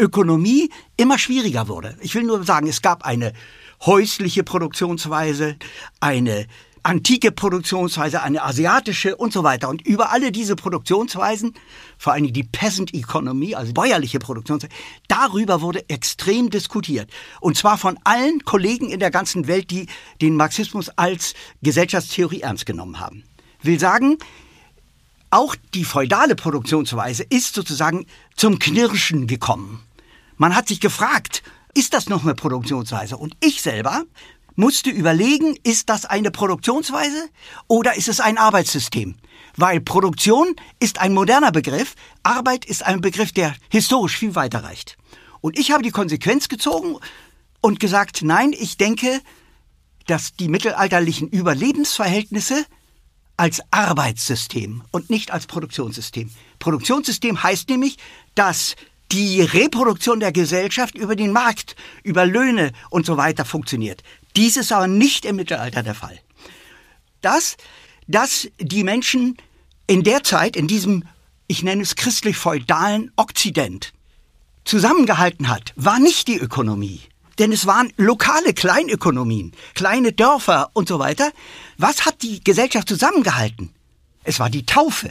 Ökonomie 0.00 0.70
immer 0.96 1.18
schwieriger 1.18 1.68
wurde. 1.68 1.96
Ich 2.00 2.14
will 2.14 2.24
nur 2.24 2.42
sagen, 2.44 2.66
es 2.66 2.82
gab 2.82 3.04
eine 3.04 3.32
häusliche 3.84 4.44
Produktionsweise, 4.44 5.56
eine 6.00 6.46
antike 6.82 7.30
Produktionsweise, 7.30 8.22
eine 8.22 8.42
asiatische 8.42 9.16
und 9.16 9.32
so 9.32 9.42
weiter. 9.42 9.68
Und 9.68 9.86
über 9.86 10.12
alle 10.12 10.32
diese 10.32 10.56
Produktionsweisen, 10.56 11.54
vor 11.98 12.14
allem 12.14 12.32
die 12.32 12.42
Peasant 12.42 12.94
Economy, 12.94 13.54
also 13.54 13.72
bäuerliche 13.72 14.18
Produktionsweise, 14.18 14.72
darüber 15.08 15.60
wurde 15.60 15.88
extrem 15.88 16.50
diskutiert. 16.50 17.10
Und 17.40 17.56
zwar 17.56 17.78
von 17.78 17.98
allen 18.04 18.44
Kollegen 18.44 18.88
in 18.88 19.00
der 19.00 19.10
ganzen 19.10 19.46
Welt, 19.46 19.70
die 19.70 19.86
den 20.20 20.36
Marxismus 20.36 20.88
als 20.90 21.34
Gesellschaftstheorie 21.62 22.40
ernst 22.40 22.66
genommen 22.66 23.00
haben. 23.00 23.24
Will 23.62 23.78
sagen, 23.78 24.16
auch 25.30 25.54
die 25.74 25.84
feudale 25.84 26.34
Produktionsweise 26.34 27.24
ist 27.28 27.54
sozusagen 27.54 28.06
zum 28.36 28.58
Knirschen 28.58 29.26
gekommen. 29.26 29.80
Man 30.36 30.56
hat 30.56 30.66
sich 30.66 30.80
gefragt, 30.80 31.42
ist 31.74 31.94
das 31.94 32.08
noch 32.08 32.24
eine 32.24 32.34
Produktionsweise? 32.34 33.16
Und 33.16 33.36
ich 33.40 33.62
selber 33.62 34.04
musste 34.56 34.90
überlegen, 34.90 35.56
ist 35.62 35.88
das 35.88 36.04
eine 36.04 36.30
Produktionsweise 36.30 37.28
oder 37.66 37.96
ist 37.96 38.08
es 38.08 38.20
ein 38.20 38.38
Arbeitssystem? 38.38 39.16
Weil 39.56 39.80
Produktion 39.80 40.54
ist 40.78 41.00
ein 41.00 41.14
moderner 41.14 41.52
Begriff, 41.52 41.94
Arbeit 42.22 42.64
ist 42.64 42.84
ein 42.84 43.00
Begriff, 43.00 43.32
der 43.32 43.54
historisch 43.70 44.18
viel 44.18 44.34
weiter 44.34 44.62
reicht. 44.62 44.96
Und 45.40 45.58
ich 45.58 45.72
habe 45.72 45.82
die 45.82 45.90
Konsequenz 45.90 46.48
gezogen 46.48 46.96
und 47.60 47.80
gesagt, 47.80 48.22
nein, 48.22 48.52
ich 48.52 48.76
denke, 48.76 49.20
dass 50.06 50.34
die 50.34 50.48
mittelalterlichen 50.48 51.28
Überlebensverhältnisse 51.28 52.64
als 53.36 53.62
Arbeitssystem 53.70 54.82
und 54.90 55.08
nicht 55.08 55.30
als 55.30 55.46
Produktionssystem. 55.46 56.30
Produktionssystem 56.58 57.42
heißt 57.42 57.70
nämlich, 57.70 57.96
dass 58.34 58.76
die 59.12 59.42
Reproduktion 59.42 60.20
der 60.20 60.32
Gesellschaft 60.32 60.96
über 60.96 61.16
den 61.16 61.32
Markt, 61.32 61.76
über 62.02 62.26
Löhne 62.26 62.72
und 62.90 63.06
so 63.06 63.16
weiter 63.16 63.44
funktioniert. 63.44 64.02
Dies 64.36 64.56
ist 64.56 64.72
aber 64.72 64.86
nicht 64.86 65.24
im 65.24 65.36
Mittelalter 65.36 65.82
der 65.82 65.94
Fall. 65.94 66.18
Das, 67.20 67.56
dass 68.06 68.48
die 68.58 68.84
Menschen 68.84 69.36
in 69.86 70.02
der 70.02 70.22
Zeit, 70.22 70.56
in 70.56 70.68
diesem, 70.68 71.04
ich 71.48 71.62
nenne 71.62 71.82
es 71.82 71.96
christlich-feudalen 71.96 73.10
Okzident, 73.16 73.92
zusammengehalten 74.64 75.48
hat, 75.48 75.72
war 75.76 75.98
nicht 75.98 76.28
die 76.28 76.38
Ökonomie. 76.38 77.00
Denn 77.38 77.52
es 77.52 77.66
waren 77.66 77.92
lokale 77.96 78.52
Kleinökonomien, 78.52 79.52
kleine 79.74 80.12
Dörfer 80.12 80.70
und 80.74 80.88
so 80.88 80.98
weiter. 80.98 81.32
Was 81.78 82.04
hat 82.04 82.22
die 82.22 82.44
Gesellschaft 82.44 82.86
zusammengehalten? 82.88 83.70
Es 84.24 84.38
war 84.38 84.50
die 84.50 84.66
Taufe. 84.66 85.10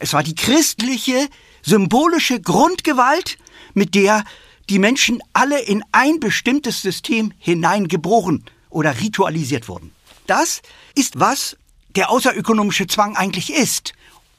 Es 0.00 0.12
war 0.12 0.22
die 0.22 0.34
christliche, 0.34 1.28
symbolische 1.68 2.40
Grundgewalt, 2.40 3.38
mit 3.74 3.94
der 3.94 4.24
die 4.68 4.78
Menschen 4.78 5.22
alle 5.32 5.60
in 5.60 5.84
ein 5.92 6.20
bestimmtes 6.20 6.82
System 6.82 7.32
hineingeboren 7.38 8.44
oder 8.70 9.00
ritualisiert 9.00 9.68
wurden. 9.68 9.92
Das 10.26 10.62
ist, 10.94 11.20
was 11.20 11.56
der 11.96 12.10
außerökonomische 12.10 12.86
Zwang 12.86 13.16
eigentlich 13.16 13.52
ist. 13.52 13.92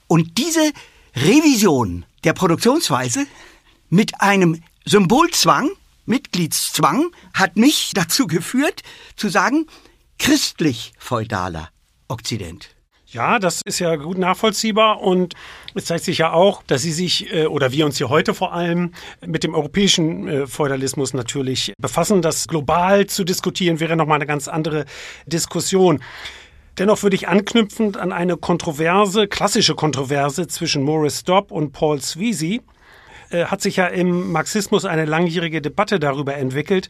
Und 0.07 0.37
diese 0.37 0.71
Revision 1.15 2.05
der 2.23 2.33
Produktionsweise 2.33 3.25
mit 3.89 4.21
einem 4.21 4.61
Symbolzwang, 4.85 5.69
Mitgliedszwang, 6.05 7.11
hat 7.33 7.55
mich 7.55 7.91
dazu 7.95 8.27
geführt, 8.27 8.83
zu 9.15 9.29
sagen, 9.29 9.67
christlich-feudaler 10.19 11.69
Okzident. 12.07 12.69
Ja, 13.11 13.39
das 13.39 13.63
ist 13.65 13.79
ja 13.79 13.95
gut 13.95 14.19
nachvollziehbar 14.19 15.01
und 15.01 15.33
es 15.73 15.85
zeigt 15.85 16.03
sich 16.03 16.19
ja 16.19 16.31
auch, 16.31 16.61
dass 16.61 16.83
Sie 16.83 16.91
sich 16.91 17.33
äh, 17.33 17.47
oder 17.47 17.71
wir 17.71 17.87
uns 17.87 17.97
hier 17.97 18.09
heute 18.09 18.35
vor 18.35 18.53
allem 18.53 18.91
mit 19.25 19.43
dem 19.43 19.55
europäischen 19.55 20.27
äh, 20.27 20.45
Feudalismus 20.45 21.15
natürlich 21.15 21.73
befassen. 21.81 22.21
Das 22.21 22.47
global 22.47 23.07
zu 23.07 23.23
diskutieren 23.23 23.79
wäre 23.79 23.95
nochmal 23.95 24.17
eine 24.17 24.27
ganz 24.27 24.47
andere 24.47 24.85
Diskussion. 25.25 26.03
Dennoch 26.77 27.01
würde 27.01 27.15
ich 27.15 27.27
anknüpfend 27.27 27.97
an 27.97 28.11
eine 28.11 28.37
Kontroverse, 28.37 29.27
klassische 29.27 29.73
Kontroverse 29.73 30.45
zwischen 30.45 30.83
Morris 30.83 31.23
Dobb 31.23 31.51
und 31.51 31.71
Paul 31.71 31.99
Sweezy, 32.01 32.61
äh, 33.31 33.45
hat 33.45 33.61
sich 33.61 33.77
ja 33.77 33.87
im 33.87 34.31
Marxismus 34.31 34.85
eine 34.85 35.05
langjährige 35.05 35.63
Debatte 35.63 35.99
darüber 35.99 36.35
entwickelt, 36.35 36.89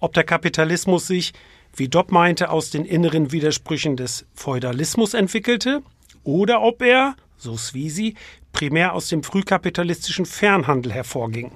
ob 0.00 0.14
der 0.14 0.24
Kapitalismus 0.24 1.06
sich 1.06 1.32
wie 1.76 1.88
Dobb 1.88 2.12
meinte, 2.12 2.50
aus 2.50 2.70
den 2.70 2.84
inneren 2.84 3.32
Widersprüchen 3.32 3.96
des 3.96 4.26
Feudalismus 4.34 5.14
entwickelte 5.14 5.82
oder 6.22 6.62
ob 6.62 6.82
er, 6.82 7.16
so 7.36 7.56
Swisi, 7.56 8.14
primär 8.52 8.94
aus 8.94 9.08
dem 9.08 9.22
frühkapitalistischen 9.22 10.26
Fernhandel 10.26 10.92
hervorging. 10.92 11.52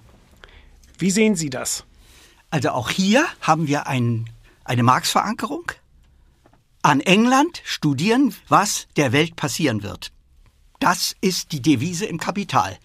Wie 0.98 1.10
sehen 1.10 1.36
Sie 1.36 1.50
das? 1.50 1.84
Also 2.50 2.70
auch 2.70 2.90
hier 2.90 3.26
haben 3.40 3.68
wir 3.68 3.86
ein, 3.86 4.28
eine 4.64 4.82
Marx-Verankerung. 4.82 5.72
An 6.82 7.00
England 7.00 7.62
studieren, 7.64 8.34
was 8.48 8.88
der 8.96 9.12
Welt 9.12 9.36
passieren 9.36 9.82
wird. 9.82 10.12
Das 10.80 11.16
ist 11.20 11.52
die 11.52 11.60
Devise 11.60 12.06
im 12.06 12.18
Kapital. 12.18 12.78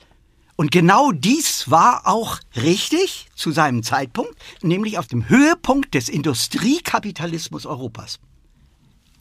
Und 0.56 0.72
genau 0.72 1.12
dies 1.12 1.70
war 1.72 2.06
auch 2.06 2.40
richtig 2.56 3.28
zu 3.36 3.52
seinem 3.52 3.82
Zeitpunkt, 3.84 4.36
nämlich 4.62 4.98
auf 5.00 5.08
dem 5.08 5.28
Höhepunkt 5.28 5.94
des 5.96 6.10
Industriekapitalismus 6.10 7.66
Europas. 7.66 8.20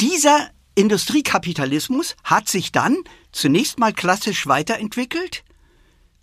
Dieser 0.01 0.51
Industriekapitalismus 0.75 2.17
hat 2.25 2.49
sich 2.49 2.73
dann 2.73 2.97
zunächst 3.31 3.79
mal 3.79 3.93
klassisch 3.93 4.47
weiterentwickelt, 4.47 5.45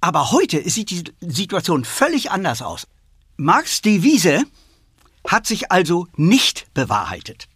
aber 0.02 0.32
heute 0.32 0.68
sieht 0.70 0.90
die 0.92 1.04
Situation 1.22 1.86
völlig 1.86 2.32
anders 2.32 2.62
aus. 2.62 2.88
Marx 3.38 3.82
Devise 3.82 4.44
hat 5.28 5.46
sich 5.48 5.72
also 5.72 6.08
nicht 6.16 6.74
bewahrheitet, 6.74 7.48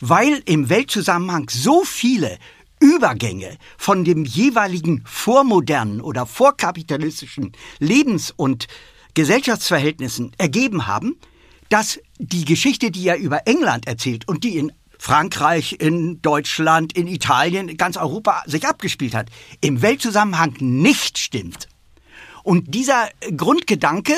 weil 0.00 0.42
im 0.46 0.68
Weltzusammenhang 0.68 1.48
so 1.50 1.84
viele 1.84 2.38
Übergänge 2.84 3.56
von 3.78 4.04
dem 4.04 4.26
jeweiligen 4.26 5.02
vormodernen 5.06 6.02
oder 6.02 6.26
vorkapitalistischen 6.26 7.52
Lebens- 7.78 8.30
und 8.36 8.66
Gesellschaftsverhältnissen 9.14 10.32
ergeben 10.36 10.86
haben, 10.86 11.16
dass 11.70 11.98
die 12.18 12.44
Geschichte, 12.44 12.90
die 12.90 13.08
er 13.08 13.16
über 13.16 13.46
England 13.46 13.86
erzählt 13.86 14.28
und 14.28 14.44
die 14.44 14.58
in 14.58 14.70
Frankreich, 14.98 15.76
in 15.80 16.20
Deutschland, 16.20 16.92
in 16.92 17.06
Italien, 17.06 17.74
ganz 17.78 17.96
Europa 17.96 18.42
sich 18.44 18.66
abgespielt 18.66 19.14
hat, 19.14 19.30
im 19.62 19.80
Weltzusammenhang 19.80 20.54
nicht 20.60 21.16
stimmt. 21.16 21.68
Und 22.42 22.74
dieser 22.74 23.08
Grundgedanke 23.34 24.14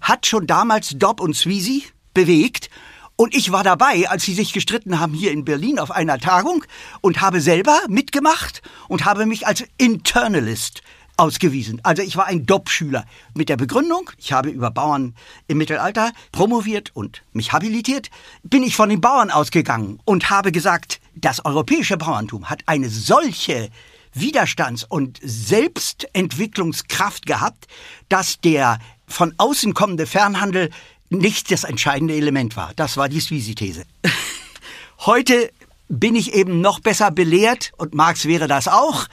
hat 0.00 0.26
schon 0.26 0.46
damals 0.46 0.90
Dobb 0.96 1.20
und 1.20 1.34
Sweezy 1.34 1.82
bewegt 2.14 2.70
und 3.16 3.34
ich 3.34 3.52
war 3.52 3.62
dabei, 3.62 4.08
als 4.08 4.24
sie 4.24 4.34
sich 4.34 4.52
gestritten 4.52 4.98
haben 4.98 5.14
hier 5.14 5.30
in 5.30 5.44
Berlin 5.44 5.78
auf 5.78 5.90
einer 5.90 6.18
Tagung 6.18 6.64
und 7.00 7.20
habe 7.20 7.40
selber 7.40 7.78
mitgemacht 7.88 8.62
und 8.88 9.04
habe 9.04 9.26
mich 9.26 9.46
als 9.46 9.64
Internalist 9.78 10.82
ausgewiesen. 11.16 11.80
Also 11.84 12.02
ich 12.02 12.16
war 12.16 12.26
ein 12.26 12.44
Dopp-Schüler 12.44 13.04
mit 13.34 13.48
der 13.48 13.56
Begründung, 13.56 14.10
ich 14.18 14.32
habe 14.32 14.50
über 14.50 14.72
Bauern 14.72 15.14
im 15.46 15.58
Mittelalter 15.58 16.10
promoviert 16.32 16.90
und 16.94 17.22
mich 17.32 17.52
habilitiert, 17.52 18.10
bin 18.42 18.64
ich 18.64 18.74
von 18.74 18.88
den 18.88 19.00
Bauern 19.00 19.30
ausgegangen 19.30 20.00
und 20.04 20.30
habe 20.30 20.50
gesagt, 20.50 21.00
das 21.14 21.44
europäische 21.44 21.96
Bauerntum 21.96 22.50
hat 22.50 22.62
eine 22.66 22.88
solche 22.88 23.70
Widerstands- 24.12 24.84
und 24.84 25.20
Selbstentwicklungskraft 25.22 27.26
gehabt, 27.26 27.68
dass 28.08 28.40
der 28.40 28.80
von 29.06 29.34
außen 29.38 29.74
kommende 29.74 30.06
Fernhandel 30.06 30.70
nicht 31.18 31.50
das 31.50 31.64
entscheidende 31.64 32.14
Element 32.14 32.56
war. 32.56 32.72
Das 32.76 32.96
war 32.96 33.08
die 33.08 33.20
Sweezy-These. 33.20 33.84
Heute 35.00 35.50
bin 35.88 36.14
ich 36.14 36.34
eben 36.34 36.60
noch 36.60 36.80
besser 36.80 37.10
belehrt, 37.10 37.72
und 37.76 37.94
Marx 37.94 38.26
wäre 38.26 38.48
das 38.48 38.68
auch, 38.68 39.06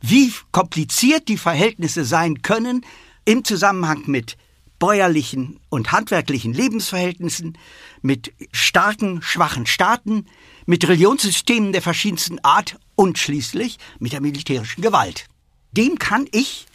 wie 0.00 0.32
kompliziert 0.52 1.28
die 1.28 1.36
Verhältnisse 1.36 2.04
sein 2.04 2.42
können 2.42 2.84
im 3.24 3.44
Zusammenhang 3.44 4.04
mit 4.06 4.36
bäuerlichen 4.78 5.58
und 5.70 5.92
handwerklichen 5.92 6.52
Lebensverhältnissen, 6.52 7.58
mit 8.00 8.32
starken, 8.52 9.22
schwachen 9.22 9.66
Staaten, 9.66 10.26
mit 10.66 10.86
Religionssystemen 10.86 11.72
der 11.72 11.82
verschiedensten 11.82 12.38
Art 12.44 12.78
und 12.94 13.18
schließlich 13.18 13.78
mit 13.98 14.12
der 14.12 14.20
militärischen 14.20 14.82
Gewalt. 14.82 15.26
Dem 15.72 15.98
kann 15.98 16.26
ich 16.30 16.66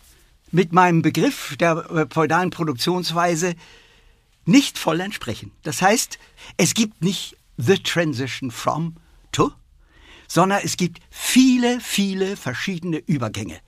mit 0.51 0.73
meinem 0.73 1.01
Begriff 1.01 1.55
der 1.59 1.89
äh, 1.89 2.05
feudalen 2.13 2.49
Produktionsweise 2.49 3.55
nicht 4.45 4.77
voll 4.77 4.99
entsprechen. 4.99 5.51
Das 5.63 5.81
heißt, 5.81 6.19
es 6.57 6.73
gibt 6.73 7.03
nicht 7.03 7.35
the 7.57 7.77
transition 7.77 8.51
from 8.51 8.95
to, 9.31 9.51
sondern 10.27 10.61
es 10.63 10.77
gibt 10.77 10.99
viele, 11.09 11.79
viele 11.79 12.35
verschiedene 12.35 12.97
Übergänge. 12.97 13.59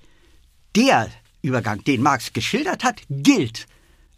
Der 0.75 1.09
Übergang, 1.41 1.83
den 1.83 2.01
Marx 2.01 2.33
geschildert 2.33 2.83
hat, 2.83 3.01
gilt, 3.09 3.67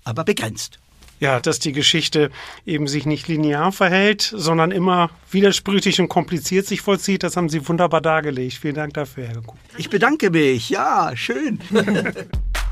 aber 0.04 0.24
begrenzt. 0.24 0.80
Ja, 1.20 1.40
dass 1.40 1.60
die 1.60 1.72
Geschichte 1.72 2.30
eben 2.66 2.88
sich 2.88 3.08
nicht 3.08 3.28
linear 3.28 3.72
verhält, 3.72 4.22
sondern 4.22 4.72
immer 4.72 5.10
widersprüchlich 5.32 6.00
und 6.00 6.10
kompliziert 6.10 6.68
sich 6.68 6.82
vollzieht, 6.82 7.24
das 7.24 7.36
haben 7.36 7.50
Sie 7.50 7.68
wunderbar 7.68 8.02
dargelegt. 8.02 8.54
Vielen 8.54 8.76
Dank 8.76 8.94
dafür, 8.94 9.28
Herr 9.28 9.42
Kuh. 9.42 9.58
Ich 9.78 9.90
bedanke 9.90 10.30
mich. 10.30 10.70
Ja, 10.70 11.12
schön. 11.16 11.60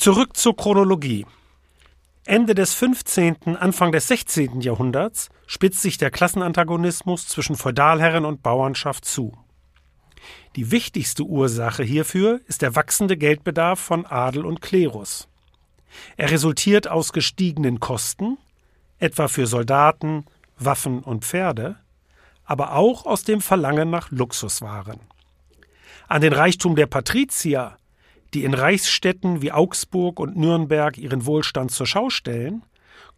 Zurück 0.00 0.34
zur 0.34 0.56
Chronologie. 0.56 1.26
Ende 2.24 2.54
des 2.54 2.72
15., 2.72 3.58
Anfang 3.58 3.92
des 3.92 4.08
16. 4.08 4.62
Jahrhunderts 4.62 5.28
spitzt 5.46 5.82
sich 5.82 5.98
der 5.98 6.10
Klassenantagonismus 6.10 7.28
zwischen 7.28 7.54
Feudalherren 7.54 8.24
und 8.24 8.42
Bauernschaft 8.42 9.04
zu. 9.04 9.36
Die 10.56 10.70
wichtigste 10.70 11.24
Ursache 11.24 11.82
hierfür 11.82 12.40
ist 12.46 12.62
der 12.62 12.74
wachsende 12.76 13.18
Geldbedarf 13.18 13.78
von 13.78 14.06
Adel 14.06 14.46
und 14.46 14.62
Klerus. 14.62 15.28
Er 16.16 16.30
resultiert 16.30 16.88
aus 16.88 17.12
gestiegenen 17.12 17.78
Kosten, 17.78 18.38
etwa 19.00 19.28
für 19.28 19.46
Soldaten, 19.46 20.24
Waffen 20.56 21.00
und 21.00 21.26
Pferde, 21.26 21.76
aber 22.46 22.72
auch 22.72 23.04
aus 23.04 23.24
dem 23.24 23.42
Verlangen 23.42 23.90
nach 23.90 24.10
Luxuswaren. 24.10 25.00
An 26.08 26.22
den 26.22 26.32
Reichtum 26.32 26.74
der 26.74 26.86
Patrizier, 26.86 27.76
die 28.34 28.44
in 28.44 28.54
Reichsstädten 28.54 29.42
wie 29.42 29.52
Augsburg 29.52 30.20
und 30.20 30.36
Nürnberg 30.36 30.96
ihren 30.98 31.26
Wohlstand 31.26 31.70
zur 31.70 31.86
Schau 31.86 32.10
stellen, 32.10 32.62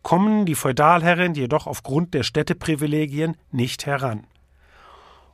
kommen 0.03 0.47
die 0.47 0.55
Feudalherren 0.55 1.35
jedoch 1.35 1.67
aufgrund 1.67 2.15
der 2.15 2.23
Städteprivilegien 2.23 3.37
nicht 3.51 3.87
heran. 3.87 4.27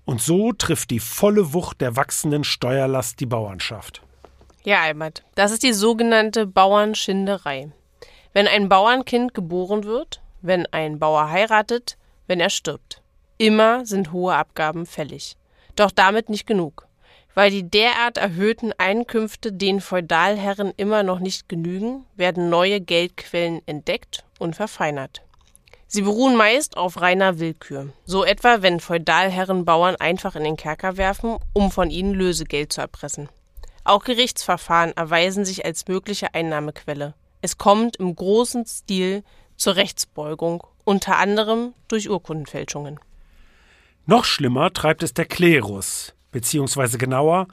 Und 0.04 0.20
so 0.20 0.52
trifft 0.52 0.90
die 0.90 1.00
volle 1.00 1.52
Wucht 1.52 1.80
der 1.80 1.96
wachsenden 1.96 2.44
Steuerlast 2.44 3.20
die 3.20 3.26
Bauernschaft. 3.26 4.02
Ja, 4.64 4.82
Albert, 4.82 5.22
das 5.34 5.52
ist 5.52 5.62
die 5.62 5.72
sogenannte 5.72 6.46
Bauernschinderei. 6.46 7.70
Wenn 8.32 8.46
ein 8.46 8.68
Bauernkind 8.68 9.34
geboren 9.34 9.84
wird, 9.84 10.20
wenn 10.42 10.66
ein 10.66 10.98
Bauer 10.98 11.30
heiratet, 11.30 11.96
wenn 12.26 12.40
er 12.40 12.50
stirbt. 12.50 13.02
Immer 13.38 13.86
sind 13.86 14.12
hohe 14.12 14.34
Abgaben 14.34 14.86
fällig. 14.86 15.36
Doch 15.76 15.90
damit 15.90 16.28
nicht 16.28 16.46
genug. 16.46 16.87
Weil 17.38 17.52
die 17.52 17.70
derart 17.70 18.18
erhöhten 18.18 18.72
Einkünfte 18.78 19.52
den 19.52 19.80
Feudalherren 19.80 20.72
immer 20.76 21.04
noch 21.04 21.20
nicht 21.20 21.48
genügen, 21.48 22.04
werden 22.16 22.50
neue 22.50 22.80
Geldquellen 22.80 23.62
entdeckt 23.64 24.24
und 24.40 24.56
verfeinert. 24.56 25.22
Sie 25.86 26.02
beruhen 26.02 26.34
meist 26.34 26.76
auf 26.76 27.00
reiner 27.00 27.38
Willkür. 27.38 27.92
So 28.04 28.24
etwa, 28.24 28.62
wenn 28.62 28.80
Feudalherren 28.80 29.64
Bauern 29.64 29.94
einfach 29.94 30.34
in 30.34 30.42
den 30.42 30.56
Kerker 30.56 30.96
werfen, 30.96 31.36
um 31.52 31.70
von 31.70 31.90
ihnen 31.90 32.12
Lösegeld 32.12 32.72
zu 32.72 32.80
erpressen. 32.80 33.28
Auch 33.84 34.02
Gerichtsverfahren 34.02 34.96
erweisen 34.96 35.44
sich 35.44 35.64
als 35.64 35.86
mögliche 35.86 36.34
Einnahmequelle. 36.34 37.14
Es 37.40 37.56
kommt 37.56 37.98
im 37.98 38.16
großen 38.16 38.66
Stil 38.66 39.22
zur 39.56 39.76
Rechtsbeugung, 39.76 40.66
unter 40.82 41.18
anderem 41.18 41.72
durch 41.86 42.10
Urkundenfälschungen. 42.10 42.98
Noch 44.06 44.24
schlimmer 44.24 44.72
treibt 44.72 45.04
es 45.04 45.14
der 45.14 45.26
Klerus, 45.26 46.14
beziehungsweise 46.32 46.98
genauer 46.98 47.48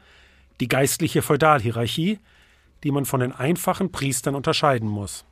die 0.59 0.67
geistliche 0.67 1.21
Feudalhierarchie, 1.21 2.19
die 2.83 2.91
man 2.91 3.05
von 3.05 3.19
den 3.19 3.31
einfachen 3.31 3.91
Priestern 3.91 4.35
unterscheiden 4.35 4.87
muss. 4.89 5.25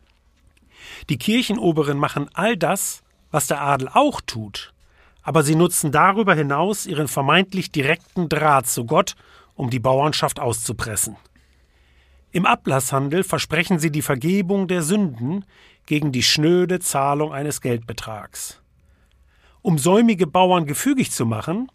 Die 1.10 1.18
Kirchenoberen 1.18 1.98
machen 1.98 2.30
all 2.34 2.58
das, 2.58 3.04
was 3.32 3.48
der 3.48 3.62
Adel 3.62 3.90
auch 3.94 4.22
tut, 4.22 4.74
aber 5.22 5.44
sie 5.44 5.56
nutzen 5.56 5.92
darüber 5.92 6.36
hinaus 6.36 6.86
ihren 6.86 7.08
vermeintlich 7.08 7.72
direkten 7.72 8.30
Draht 8.30 8.68
zu 8.68 8.86
Gott, 8.86 9.16
um 9.56 9.70
die 9.70 9.80
Bauernschaft 9.80 10.40
auszupressen. 10.40 11.16
Im 12.32 12.46
Ablasshandel 12.46 13.24
versprechen 13.24 13.80
sie 13.80 13.92
die 13.92 14.02
Vergebung 14.02 14.68
der 14.68 14.82
Sünden 14.82 15.46
gegen 15.86 16.12
die 16.12 16.24
schnöde 16.24 16.80
Zahlung 16.80 17.32
eines 17.32 17.62
Geldbetrags. 17.62 18.60
Um 19.62 19.78
säumige 19.78 20.28
Bauern 20.28 20.66
gefügig 20.66 21.12
zu 21.12 21.26
machen, 21.26 21.70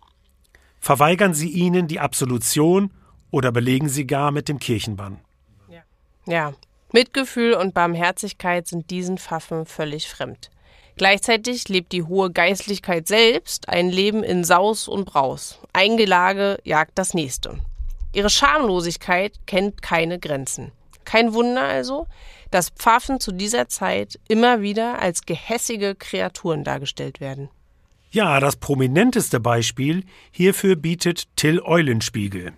verweigern 0.81 1.35
sie 1.35 1.51
ihnen 1.51 1.88
die 1.88 2.01
Absolution 2.01 2.91
oder 3.31 3.53
belegen 3.53 3.88
sie 3.88 4.07
gar 4.07 4.31
mit 4.31 4.49
dem 4.49 4.59
Kirchenbann. 4.59 5.19
Ja. 5.69 5.83
ja, 6.27 6.55
Mitgefühl 6.93 7.55
und 7.55 7.75
Barmherzigkeit 7.75 8.67
sind 8.67 8.91
diesen 8.91 9.19
Pfaffen 9.19 9.67
völlig 9.67 10.09
fremd. 10.09 10.51
Gleichzeitig 10.97 11.69
lebt 11.69 11.93
die 11.93 12.03
hohe 12.03 12.31
Geistlichkeit 12.33 13.07
selbst 13.07 13.69
ein 13.69 13.88
Leben 13.88 14.25
in 14.25 14.43
Saus 14.43 14.88
und 14.88 15.05
Braus. 15.05 15.61
Ein 15.73 15.97
Gelage 15.97 16.59
jagt 16.64 16.99
das 16.99 17.14
nächste. 17.14 17.59
Ihre 18.12 18.31
Schamlosigkeit 18.31 19.38
kennt 19.47 19.81
keine 19.81 20.19
Grenzen. 20.19 20.73
Kein 21.05 21.35
Wunder 21.35 21.62
also, 21.62 22.07
dass 22.51 22.71
Pfaffen 22.71 23.21
zu 23.21 23.33
dieser 23.33 23.69
Zeit 23.69 24.19
immer 24.29 24.61
wieder 24.61 24.99
als 24.99 25.23
gehässige 25.23 25.95
Kreaturen 25.95 26.64
dargestellt 26.64 27.21
werden. 27.21 27.49
Ja, 28.11 28.40
das 28.40 28.57
prominenteste 28.57 29.40
Beispiel 29.40 30.05
hierfür 30.31 30.77
bietet 30.77 31.25
Till 31.37 31.61
Eulenspiegel. 31.61 32.53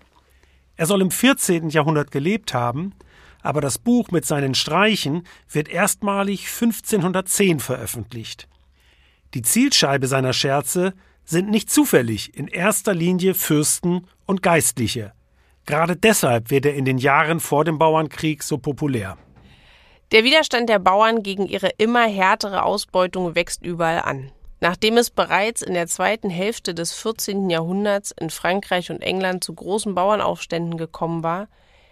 Er 0.77 0.85
soll 0.85 1.01
im 1.01 1.11
14. 1.11 1.69
Jahrhundert 1.69 2.11
gelebt 2.11 2.53
haben 2.53 2.93
aber 3.41 3.61
das 3.61 3.77
Buch 3.77 4.11
mit 4.11 4.25
seinen 4.25 4.53
Streichen 4.53 5.25
wird 5.49 5.69
erstmalig 5.69 6.47
1510 6.47 7.59
veröffentlicht. 7.59 8.47
Die 9.33 9.41
Zielscheibe 9.41 10.07
seiner 10.07 10.33
Scherze 10.33 10.93
sind 11.23 11.49
nicht 11.49 11.69
zufällig 11.69 12.35
in 12.35 12.47
erster 12.47 12.93
Linie 12.93 13.33
Fürsten 13.33 14.07
und 14.25 14.41
Geistliche. 14.41 15.13
Gerade 15.65 15.95
deshalb 15.95 16.49
wird 16.49 16.65
er 16.65 16.73
in 16.73 16.85
den 16.85 16.97
Jahren 16.97 17.39
vor 17.39 17.63
dem 17.63 17.77
Bauernkrieg 17.77 18.43
so 18.43 18.57
populär. 18.57 19.17
Der 20.11 20.23
Widerstand 20.23 20.67
der 20.67 20.79
Bauern 20.79 21.23
gegen 21.23 21.47
ihre 21.47 21.69
immer 21.77 22.05
härtere 22.05 22.63
Ausbeutung 22.63 23.35
wächst 23.35 23.63
überall 23.63 24.01
an. 24.01 24.31
Nachdem 24.63 24.97
es 24.97 25.09
bereits 25.09 25.63
in 25.63 25.73
der 25.73 25.87
zweiten 25.87 26.29
Hälfte 26.29 26.75
des 26.75 26.93
14. 26.93 27.49
Jahrhunderts 27.49 28.11
in 28.11 28.29
Frankreich 28.29 28.91
und 28.91 29.01
England 29.01 29.43
zu 29.43 29.55
großen 29.55 29.95
Bauernaufständen 29.95 30.77
gekommen 30.77 31.23
war, 31.23 31.47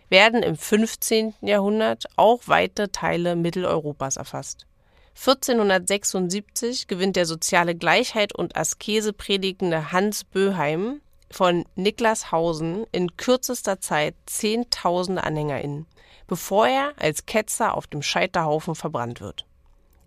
werden 0.09 0.43
im 0.43 0.55
15. 0.55 1.33
Jahrhundert 1.41 2.05
auch 2.15 2.41
weite 2.45 2.91
Teile 2.91 3.35
Mitteleuropas 3.35 4.17
erfasst. 4.17 4.67
1476 5.15 6.87
gewinnt 6.87 7.15
der 7.15 7.25
soziale 7.25 7.73
Gleichheit 7.73 8.35
und 8.35 8.55
Askese 8.55 9.13
predigende 9.13 9.91
Hans 9.91 10.23
Böheim 10.23 11.01
von 11.31 11.65
Niklashausen 11.75 12.85
in 12.91 13.17
kürzester 13.17 13.79
Zeit 13.81 14.13
zehntausende 14.27 15.23
AnhängerInnen, 15.23 15.87
bevor 16.27 16.67
er 16.67 16.93
als 16.97 17.25
Ketzer 17.25 17.75
auf 17.75 17.87
dem 17.87 18.03
Scheiterhaufen 18.03 18.75
verbrannt 18.75 19.21
wird. 19.21 19.45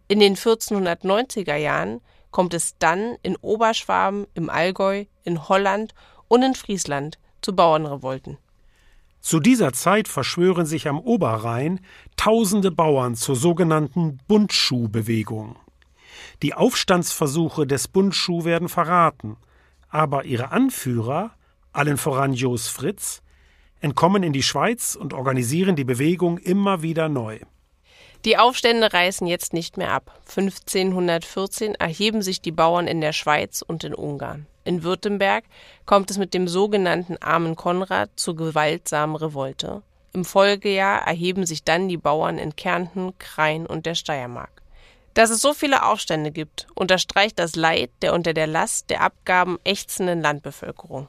In 0.06 0.20
den 0.20 0.36
1490er 0.36 1.56
Jahren 1.56 2.00
kommt 2.32 2.54
es 2.54 2.76
dann 2.78 3.16
in 3.22 3.36
Oberschwaben, 3.36 4.26
im 4.34 4.50
Allgäu, 4.50 5.04
in 5.22 5.48
Holland 5.48 5.94
und 6.26 6.42
in 6.42 6.54
Friesland 6.54 7.18
zu 7.42 7.54
Bauernrevolten. 7.54 8.38
Zu 9.20 9.38
dieser 9.38 9.72
Zeit 9.72 10.08
verschwören 10.08 10.66
sich 10.66 10.88
am 10.88 10.98
Oberrhein 10.98 11.78
tausende 12.16 12.72
Bauern 12.72 13.14
zur 13.14 13.36
sogenannten 13.36 14.18
Bundschuhbewegung. 14.26 15.56
Die 16.42 16.54
Aufstandsversuche 16.54 17.64
des 17.66 17.86
Bundschuh 17.86 18.44
werden 18.44 18.68
verraten, 18.68 19.36
aber 19.88 20.24
ihre 20.24 20.50
Anführer, 20.50 21.30
allen 21.72 21.98
voran 21.98 22.32
Jos 22.32 22.66
Fritz, 22.66 23.22
entkommen 23.80 24.24
in 24.24 24.32
die 24.32 24.42
Schweiz 24.42 24.96
und 24.96 25.12
organisieren 25.12 25.76
die 25.76 25.84
Bewegung 25.84 26.38
immer 26.38 26.82
wieder 26.82 27.08
neu. 27.08 27.38
Die 28.24 28.38
Aufstände 28.38 28.92
reißen 28.92 29.26
jetzt 29.26 29.52
nicht 29.52 29.76
mehr 29.76 29.90
ab. 29.90 30.20
1514 30.28 31.74
erheben 31.74 32.22
sich 32.22 32.40
die 32.40 32.52
Bauern 32.52 32.86
in 32.86 33.00
der 33.00 33.12
Schweiz 33.12 33.62
und 33.62 33.82
in 33.82 33.94
Ungarn. 33.94 34.46
In 34.64 34.84
Württemberg 34.84 35.44
kommt 35.86 36.10
es 36.10 36.18
mit 36.18 36.32
dem 36.32 36.46
sogenannten 36.46 37.16
Armen 37.16 37.56
Konrad 37.56 38.10
zur 38.14 38.36
gewaltsamen 38.36 39.16
Revolte. 39.16 39.82
Im 40.12 40.24
Folgejahr 40.24 41.00
erheben 41.06 41.46
sich 41.46 41.64
dann 41.64 41.88
die 41.88 41.96
Bauern 41.96 42.38
in 42.38 42.54
Kärnten, 42.54 43.18
Krain 43.18 43.66
und 43.66 43.86
der 43.86 43.96
Steiermark. 43.96 44.62
Dass 45.14 45.30
es 45.30 45.40
so 45.40 45.52
viele 45.52 45.84
Aufstände 45.84 46.30
gibt, 46.30 46.68
unterstreicht 46.74 47.38
das 47.38 47.56
Leid 47.56 47.90
der 48.02 48.14
unter 48.14 48.34
der 48.34 48.46
Last 48.46 48.88
der 48.88 49.00
Abgaben 49.00 49.58
ächzenden 49.64 50.22
Landbevölkerung. 50.22 51.08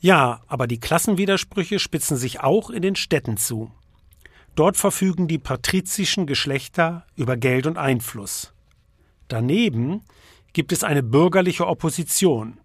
Ja, 0.00 0.42
aber 0.46 0.66
die 0.66 0.78
Klassenwidersprüche 0.78 1.78
spitzen 1.78 2.16
sich 2.16 2.40
auch 2.40 2.70
in 2.70 2.82
den 2.82 2.96
Städten 2.96 3.36
zu. 3.36 3.72
Dort 4.58 4.76
verfügen 4.76 5.28
die 5.28 5.38
patrizischen 5.38 6.26
Geschlechter 6.26 7.06
über 7.14 7.36
Geld 7.36 7.64
und 7.68 7.78
Einfluss. 7.78 8.52
Daneben 9.28 10.02
gibt 10.52 10.72
es 10.72 10.82
eine 10.82 11.04
bürgerliche 11.04 11.68
Opposition, 11.68 12.58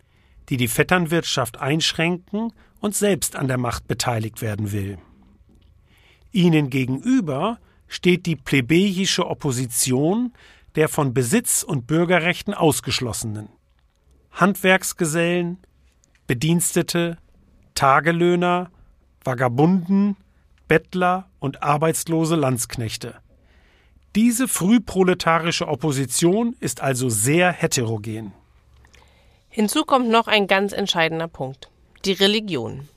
die 0.49 0.57
die 0.57 0.67
Vetternwirtschaft 0.67 1.59
einschränken 1.59 2.51
und 2.79 2.95
selbst 2.95 3.35
an 3.35 3.47
der 3.47 3.59
Macht 3.59 3.87
beteiligt 3.87 4.41
werden 4.41 4.71
will. 4.71 4.97
Ihnen 6.31 6.71
gegenüber 6.71 7.59
steht 7.87 8.25
die 8.25 8.37
plebejische 8.37 9.27
Opposition 9.27 10.33
der 10.73 10.89
von 10.89 11.13
Besitz 11.13 11.61
und 11.61 11.85
Bürgerrechten 11.85 12.55
ausgeschlossenen. 12.55 13.49
Handwerksgesellen, 14.31 15.59
Bedienstete, 16.25 17.19
Tagelöhner, 17.75 18.71
Vagabunden, 19.23 20.17
Bettler 20.73 21.29
und 21.39 21.61
arbeitslose 21.61 22.35
Landsknechte. 22.35 23.13
Diese 24.15 24.47
frühproletarische 24.47 25.67
Opposition 25.67 26.55
ist 26.59 26.81
also 26.81 27.09
sehr 27.09 27.51
heterogen. 27.51 28.33
Hinzu 29.49 29.83
kommt 29.85 30.09
noch 30.09 30.25
ein 30.25 30.47
ganz 30.47 30.73
entscheidender 30.73 31.27
Punkt 31.27 31.69
die 32.05 32.13
Religion. 32.13 32.89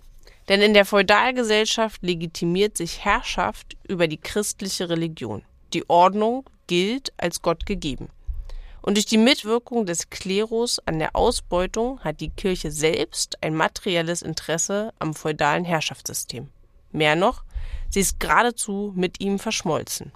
Denn 0.49 0.63
in 0.63 0.73
der 0.73 0.87
Feudalgesellschaft 0.87 2.03
legitimiert 2.03 2.79
sich 2.79 3.05
Herrschaft 3.05 3.77
über 3.87 4.09
die 4.09 4.17
christliche 4.17 4.89
Religion. 4.89 5.43
Die 5.75 5.87
Ordnung 5.91 6.49
gilt 6.67 7.13
als 7.19 7.43
Gott 7.43 7.67
gegeben. 7.67 8.09
Und 8.81 8.97
durch 8.97 9.05
die 9.05 9.19
Mitwirkung 9.19 9.85
des 9.85 10.09
Klerus 10.09 10.81
an 10.87 10.99
der 10.99 11.15
Ausbeutung 11.15 12.01
hat 12.01 12.21
die 12.21 12.31
Kirche 12.31 12.71
selbst 12.71 13.43
ein 13.43 13.55
materielles 13.55 14.23
Interesse 14.23 14.95
am 14.99 15.13
feudalen 15.13 15.67
Herrschaftssystem. 15.67 16.49
Mehr 16.91 17.17
noch, 17.17 17.45
sie 17.91 18.01
ist 18.01 18.21
geradezu 18.21 18.93
mit 18.97 19.21
ihm 19.21 19.39
verschmolzen. 19.39 20.13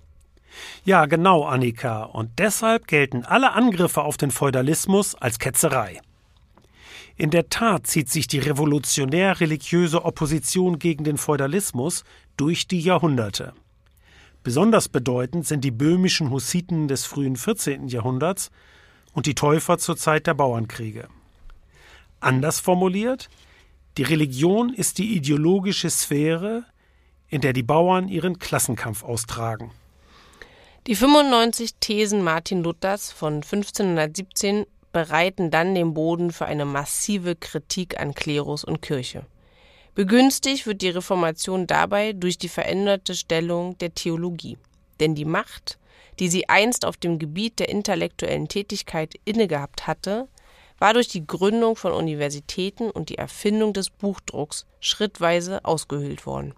Ja, 0.85 1.07
genau, 1.07 1.45
Annika. 1.45 2.03
Und 2.03 2.39
deshalb 2.39 2.87
gelten 2.87 3.25
alle 3.25 3.53
Angriffe 3.53 4.03
auf 4.03 4.17
den 4.17 4.31
Feudalismus 4.31 5.15
als 5.15 5.39
Ketzerei. 5.39 6.01
In 7.17 7.31
der 7.31 7.51
Tat 7.51 7.87
zieht 7.87 8.09
sich 8.09 8.27
die 8.27 8.39
revolutionär-religiöse 8.39 10.05
Opposition 10.05 10.79
gegen 10.79 11.05
den 11.05 11.19
Feudalismus 11.19 12.05
durch 12.37 12.67
die 12.67 12.81
Jahrhunderte. 12.81 13.53
Besonders 14.43 14.89
bedeutend 14.89 15.47
sind 15.47 15.63
die 15.63 15.71
böhmischen 15.71 16.31
Hussiten 16.31 16.89
des 16.89 17.05
frühen 17.05 17.37
14. 17.37 17.89
Jahrhunderts 17.89 18.51
und 19.13 19.27
die 19.27 19.35
Täufer 19.35 19.77
zur 19.77 19.99
Zeit 19.99 20.27
der 20.27 20.35
Bauernkriege. 20.35 21.09
Anders 22.21 22.59
formuliert, 22.59 23.29
die 23.99 24.03
Religion 24.03 24.73
ist 24.73 24.97
die 24.97 25.15
ideologische 25.15 25.91
Sphäre, 25.91 26.65
in 27.31 27.41
der 27.41 27.53
die 27.53 27.63
Bauern 27.63 28.09
ihren 28.09 28.39
Klassenkampf 28.39 29.05
austragen. 29.05 29.71
Die 30.87 30.97
95 30.97 31.77
Thesen 31.79 32.23
Martin 32.23 32.63
Luthers 32.63 33.13
von 33.13 33.35
1517 33.35 34.67
bereiten 34.93 35.51
dann 35.51 35.75
den 35.75 35.95
Boden 35.95 36.33
für 36.33 36.47
eine 36.47 36.65
massive 36.65 37.37
Kritik 37.37 38.01
an 38.01 38.15
Klerus 38.15 38.65
und 38.65 38.83
Kirche. 38.83 39.25
Begünstigt 39.95 40.67
wird 40.67 40.83
die 40.83 40.89
Reformation 40.89 41.67
dabei 41.67 42.13
durch 42.13 42.39
die 42.39 42.49
veränderte 42.49 43.15
Stellung 43.15 43.77
der 43.79 43.95
Theologie. 43.95 44.57
Denn 44.99 45.15
die 45.15 45.25
Macht, 45.25 45.79
die 46.19 46.29
sie 46.29 46.49
einst 46.49 46.85
auf 46.85 46.97
dem 46.97 47.19
Gebiet 47.19 47.59
der 47.59 47.69
intellektuellen 47.69 48.49
Tätigkeit 48.49 49.15
innegehabt 49.25 49.87
hatte, 49.87 50.29
war 50.79 50.95
durch 50.95 51.09
die 51.09 51.27
Gründung 51.27 51.77
von 51.77 51.93
Universitäten 51.93 52.91
und 52.91 53.11
die 53.11 53.19
Erfindung 53.19 53.73
des 53.73 53.91
Buchdrucks 53.91 54.67
schrittweise 54.81 55.65
ausgehöhlt 55.65 56.25
worden. 56.25 56.55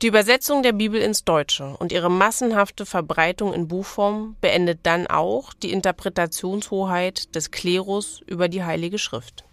Die 0.00 0.06
Übersetzung 0.06 0.62
der 0.62 0.72
Bibel 0.72 1.00
ins 1.00 1.24
Deutsche 1.24 1.76
und 1.76 1.90
ihre 1.90 2.08
massenhafte 2.08 2.86
Verbreitung 2.86 3.52
in 3.52 3.66
Buchform 3.66 4.36
beendet 4.40 4.78
dann 4.84 5.08
auch 5.08 5.52
die 5.52 5.72
Interpretationshoheit 5.72 7.34
des 7.34 7.50
Klerus 7.50 8.22
über 8.26 8.48
die 8.48 8.62
Heilige 8.62 8.98
Schrift. 8.98 9.44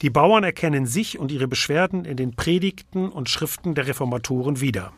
Die 0.00 0.08
Bauern 0.08 0.42
erkennen 0.42 0.86
sich 0.86 1.18
und 1.18 1.30
ihre 1.30 1.48
Beschwerden 1.48 2.06
in 2.06 2.16
den 2.16 2.34
Predigten 2.34 3.10
und 3.10 3.28
Schriften 3.28 3.74
der 3.74 3.86
Reformatoren 3.86 4.62
wieder. 4.62 4.94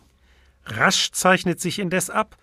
Rasch 0.66 1.11
zeichnet 1.11 1.61
sich 1.61 1.80
indes 1.80 2.08
ab, 2.08 2.37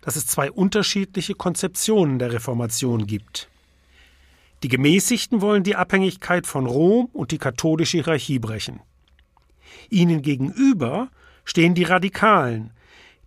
dass 0.00 0.16
es 0.16 0.26
zwei 0.26 0.50
unterschiedliche 0.50 1.34
Konzeptionen 1.34 2.18
der 2.18 2.32
Reformation 2.32 3.06
gibt. 3.06 3.50
Die 4.62 4.68
Gemäßigten 4.68 5.42
wollen 5.42 5.64
die 5.64 5.76
Abhängigkeit 5.76 6.46
von 6.46 6.64
Rom 6.64 7.10
und 7.12 7.30
die 7.30 7.38
katholische 7.38 7.98
Hierarchie 7.98 8.38
brechen. 8.38 8.80
Ihnen 9.88 10.22
gegenüber 10.22 11.10
stehen 11.44 11.74
die 11.74 11.84
Radikalen, 11.84 12.72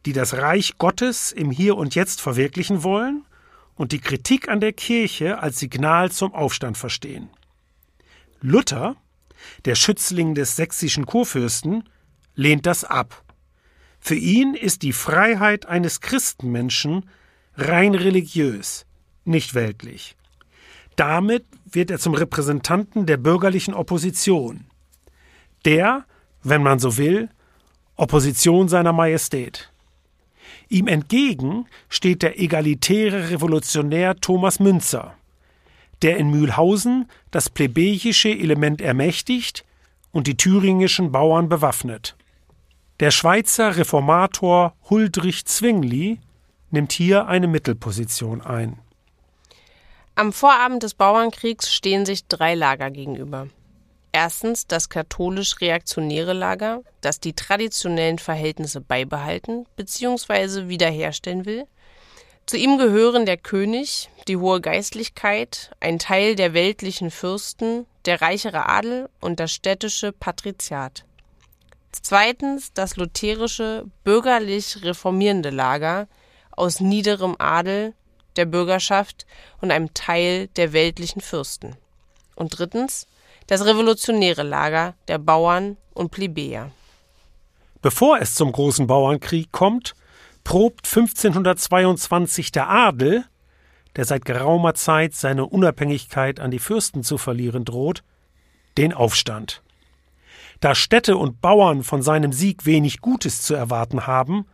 die 0.05 0.13
das 0.13 0.35
Reich 0.35 0.77
Gottes 0.77 1.31
im 1.31 1.51
Hier 1.51 1.77
und 1.77 1.95
Jetzt 1.95 2.21
verwirklichen 2.21 2.83
wollen 2.83 3.25
und 3.75 3.91
die 3.91 3.99
Kritik 3.99 4.49
an 4.49 4.59
der 4.59 4.73
Kirche 4.73 5.39
als 5.39 5.59
Signal 5.59 6.11
zum 6.11 6.33
Aufstand 6.33 6.77
verstehen. 6.77 7.29
Luther, 8.41 8.95
der 9.65 9.75
Schützling 9.75 10.35
des 10.35 10.55
sächsischen 10.55 11.05
Kurfürsten, 11.05 11.87
lehnt 12.35 12.65
das 12.65 12.83
ab. 12.83 13.23
Für 13.99 14.15
ihn 14.15 14.53
ist 14.53 14.81
die 14.81 14.93
Freiheit 14.93 15.65
eines 15.65 16.01
Christenmenschen 16.01 17.09
rein 17.55 17.95
religiös, 17.95 18.85
nicht 19.23 19.53
weltlich. 19.53 20.17
Damit 20.95 21.45
wird 21.65 21.89
er 21.89 21.99
zum 21.99 22.13
Repräsentanten 22.13 23.05
der 23.05 23.17
bürgerlichen 23.17 23.73
Opposition. 23.73 24.65
Der 25.65 26.05
wenn 26.43 26.63
man 26.63 26.79
so 26.79 26.97
will, 26.97 27.29
Opposition 27.95 28.67
seiner 28.67 28.93
Majestät. 28.93 29.71
Ihm 30.69 30.87
entgegen 30.87 31.67
steht 31.89 32.21
der 32.21 32.39
egalitäre 32.39 33.29
Revolutionär 33.29 34.15
Thomas 34.15 34.59
Münzer, 34.59 35.15
der 36.01 36.17
in 36.17 36.29
Mühlhausen 36.29 37.09
das 37.31 37.49
plebejische 37.49 38.29
Element 38.29 38.81
ermächtigt 38.81 39.63
und 40.11 40.27
die 40.27 40.37
thüringischen 40.37 41.11
Bauern 41.11 41.49
bewaffnet. 41.49 42.15
Der 42.99 43.11
Schweizer 43.11 43.77
Reformator 43.77 44.73
Huldrych 44.89 45.45
Zwingli 45.45 46.19
nimmt 46.71 46.91
hier 46.91 47.27
eine 47.27 47.47
Mittelposition 47.47 48.41
ein. 48.41 48.79
Am 50.15 50.31
Vorabend 50.31 50.83
des 50.83 50.93
Bauernkriegs 50.93 51.73
stehen 51.73 52.05
sich 52.05 52.27
drei 52.27 52.53
Lager 52.53 52.91
gegenüber. 52.91 53.47
Erstens 54.15 54.67
das 54.67 54.89
katholisch-reaktionäre 54.89 56.33
Lager, 56.33 56.83
das 57.01 57.19
die 57.19 57.33
traditionellen 57.33 58.19
Verhältnisse 58.19 58.79
beibehalten 58.79 59.65
bzw. 59.75 60.67
wiederherstellen 60.67 61.45
will. 61.45 61.65
Zu 62.45 62.57
ihm 62.57 62.77
gehören 62.77 63.25
der 63.25 63.37
König, 63.37 64.09
die 64.27 64.37
hohe 64.37 64.61
Geistlichkeit, 64.61 65.71
ein 65.79 65.97
Teil 65.97 66.35
der 66.35 66.53
weltlichen 66.53 67.09
Fürsten, 67.09 67.87
der 68.05 68.21
reichere 68.21 68.69
Adel 68.69 69.09
und 69.19 69.39
das 69.39 69.51
städtische 69.51 70.11
Patriziat. 70.11 71.05
Zweitens 71.91 72.71
das 72.71 72.97
lutherische, 72.97 73.85
bürgerlich 74.03 74.83
reformierende 74.83 75.49
Lager 75.49 76.07
aus 76.51 76.79
niederem 76.79 77.35
Adel, 77.39 77.95
der 78.35 78.45
Bürgerschaft 78.45 79.25
und 79.59 79.71
einem 79.71 79.91
Teil 79.95 80.49
der 80.49 80.71
weltlichen 80.71 81.21
Fürsten. 81.21 81.77
Und 82.35 82.59
drittens 82.59 83.07
das 83.47 83.65
revolutionäre 83.65 84.43
Lager 84.43 84.95
der 85.07 85.17
Bauern 85.17 85.77
und 85.93 86.11
Plebejer. 86.11 86.71
Bevor 87.81 88.19
es 88.19 88.35
zum 88.35 88.51
großen 88.51 88.87
Bauernkrieg 88.87 89.51
kommt, 89.51 89.93
probt 90.43 90.87
1522 90.87 92.51
der 92.51 92.69
Adel, 92.69 93.25
der 93.95 94.05
seit 94.05 94.25
geraumer 94.25 94.73
Zeit 94.73 95.13
seine 95.13 95.45
Unabhängigkeit 95.45 96.39
an 96.39 96.51
die 96.51 96.59
Fürsten 96.59 97.03
zu 97.03 97.17
verlieren 97.17 97.65
droht, 97.65 98.03
den 98.77 98.93
Aufstand. 98.93 99.61
Da 100.59 100.75
Städte 100.75 101.17
und 101.17 101.41
Bauern 101.41 101.83
von 101.83 102.01
seinem 102.01 102.31
Sieg 102.31 102.65
wenig 102.65 103.01
Gutes 103.01 103.41
zu 103.41 103.53
erwarten 103.53 104.07
haben, 104.07 104.45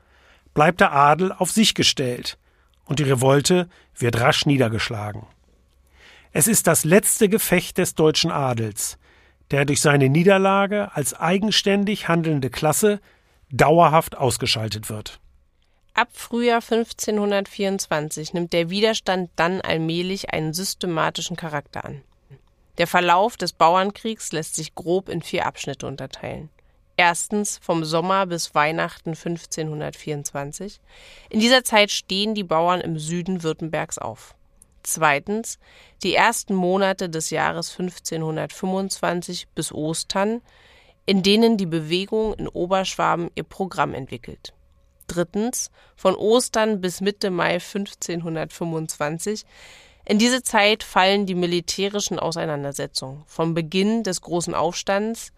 bleibt 0.54 0.82
der 0.82 0.91
Adel 0.91 1.32
auf 1.32 1.52
sich 1.52 1.75
gestellt, 1.75 2.38
und 2.86 2.97
die 2.97 3.04
Revolte 3.04 3.69
wird 3.95 4.19
rasch 4.19 4.47
niedergeschlagen. 4.47 5.28
Es 6.32 6.48
ist 6.48 6.68
das 6.68 6.86
letzte 6.86 7.28
Gefecht 7.28 7.80
des 7.80 7.96
deutschen 7.96 8.32
Adels, 8.32 9.00
der 9.50 9.65
durch 9.65 9.82
seine 9.82 10.10
Niederlage 10.10 10.92
als 10.94 11.13
eigenständig 11.15 12.08
handelnde 12.08 12.52
Klasse 12.52 13.00
dauerhaft 13.52 14.15
ausgeschaltet 14.15 14.89
wird. 14.89 15.20
Ab 15.96 16.10
Frühjahr 16.13 16.62
1524 16.62 18.34
nimmt 18.34 18.54
der 18.54 18.70
Widerstand 18.70 19.32
dann 19.36 19.60
allmählich 19.60 20.32
einen 20.32 20.54
systematischen 20.54 21.36
Charakter 21.36 21.84
an. 21.84 22.04
Der 22.78 22.86
Verlauf 22.86 23.36
des 23.36 23.52
Bauernkriegs 23.52 24.32
lässt 24.32 24.56
sich 24.56 24.76
grob 24.76 25.10
in 25.10 25.24
vier 25.24 25.48
Abschnitte 25.48 25.88
unterteilen. 25.88 26.50
Erstens 26.96 27.60
vom 27.62 27.84
Sommer 27.84 28.28
bis 28.28 28.54
Weihnachten 28.54 29.10
1524. 29.10 30.80
In 31.30 31.39
dieser 31.39 31.63
Zeit 31.63 31.92
stehen 31.92 32.36
die 32.36 32.44
Bauern 32.44 32.82
im 32.82 33.00
Süden 33.00 33.42
Württembergs 33.42 33.98
auf. 33.98 34.36
Zweitens 34.84 35.60
die 36.04 36.15
ersten 36.15 36.54
Monate 36.56 37.10
des 37.10 37.30
Jahres 37.30 37.72
1525 37.72 39.48
bis 39.50 39.72
Ostern, 39.74 40.42
in 41.06 41.24
denen 41.24 41.58
die 41.58 41.65
Bewegung 41.65 42.34
in 42.36 42.48
Oberschwaben 42.48 43.32
ihr 43.36 43.44
Programm 43.44 43.94
entwickelt. 43.94 44.54
Drittens 45.08 45.72
von 45.96 46.15
Ostern 46.15 46.82
bis 46.82 47.02
Mitte 47.02 47.32
Mai 47.32 47.54
1525. 47.56 49.44
In 50.06 50.20
diese 50.20 50.44
Zeit 50.44 50.84
fallen 50.84 51.26
die 51.26 51.36
militärischen 51.36 52.20
Auseinandersetzungen. 52.20 53.24
Vom 53.26 53.54
Beginn 53.54 54.04
des 54.04 54.22
großen 54.22 54.54
Aufstands, 54.54 55.34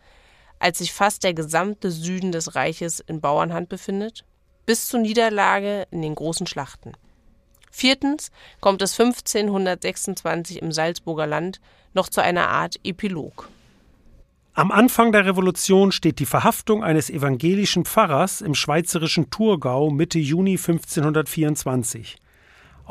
als 0.59 0.77
sich 0.79 0.93
fast 0.93 1.23
der 1.23 1.33
gesamte 1.33 1.89
Süden 1.89 2.31
des 2.31 2.55
Reiches 2.55 2.99
in 2.99 3.21
Bauernhand 3.21 3.69
befindet, 3.69 4.25
bis 4.65 4.87
zur 4.87 4.99
Niederlage 4.99 5.87
in 5.89 6.01
den 6.01 6.15
großen 6.15 6.47
Schlachten. 6.47 6.93
Viertens 7.71 8.31
kommt 8.59 8.81
es 8.81 8.99
1526 8.99 10.61
im 10.61 10.71
Salzburger 10.71 11.25
Land 11.25 11.59
noch 11.93 12.09
zu 12.09 12.21
einer 12.21 12.49
Art 12.49 12.79
Epilog. 12.83 13.49
Am 14.53 14.71
Anfang 14.71 15.11
der 15.13 15.25
Revolution 15.25 15.91
steht 15.91 16.19
die 16.19 16.25
Verhaftung 16.25 16.83
eines 16.83 17.09
evangelischen 17.09 17.85
Pfarrers 17.85 18.41
im 18.41 18.53
schweizerischen 18.53 19.29
Thurgau 19.29 19.89
Mitte 19.89 20.19
Juni 20.19 20.57
1524 20.57 22.17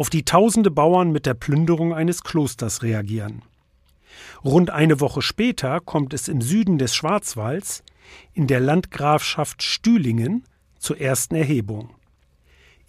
auf 0.01 0.09
die 0.09 0.25
tausende 0.25 0.71
Bauern 0.71 1.13
mit 1.13 1.27
der 1.27 1.35
Plünderung 1.35 1.93
eines 1.93 2.23
Klosters 2.23 2.83
reagieren. 2.83 3.43
Rund 4.43 4.71
eine 4.71 4.99
Woche 5.01 5.21
später 5.21 5.81
kommt 5.81 6.15
es 6.15 6.29
im 6.29 6.41
Süden 6.41 6.79
des 6.79 6.95
Schwarzwalds, 6.95 7.83
in 8.33 8.47
der 8.47 8.61
Landgrafschaft 8.61 9.63
Stühlingen, 9.63 10.45
zur 10.79 10.99
ersten 10.99 11.35
Erhebung. 11.35 11.91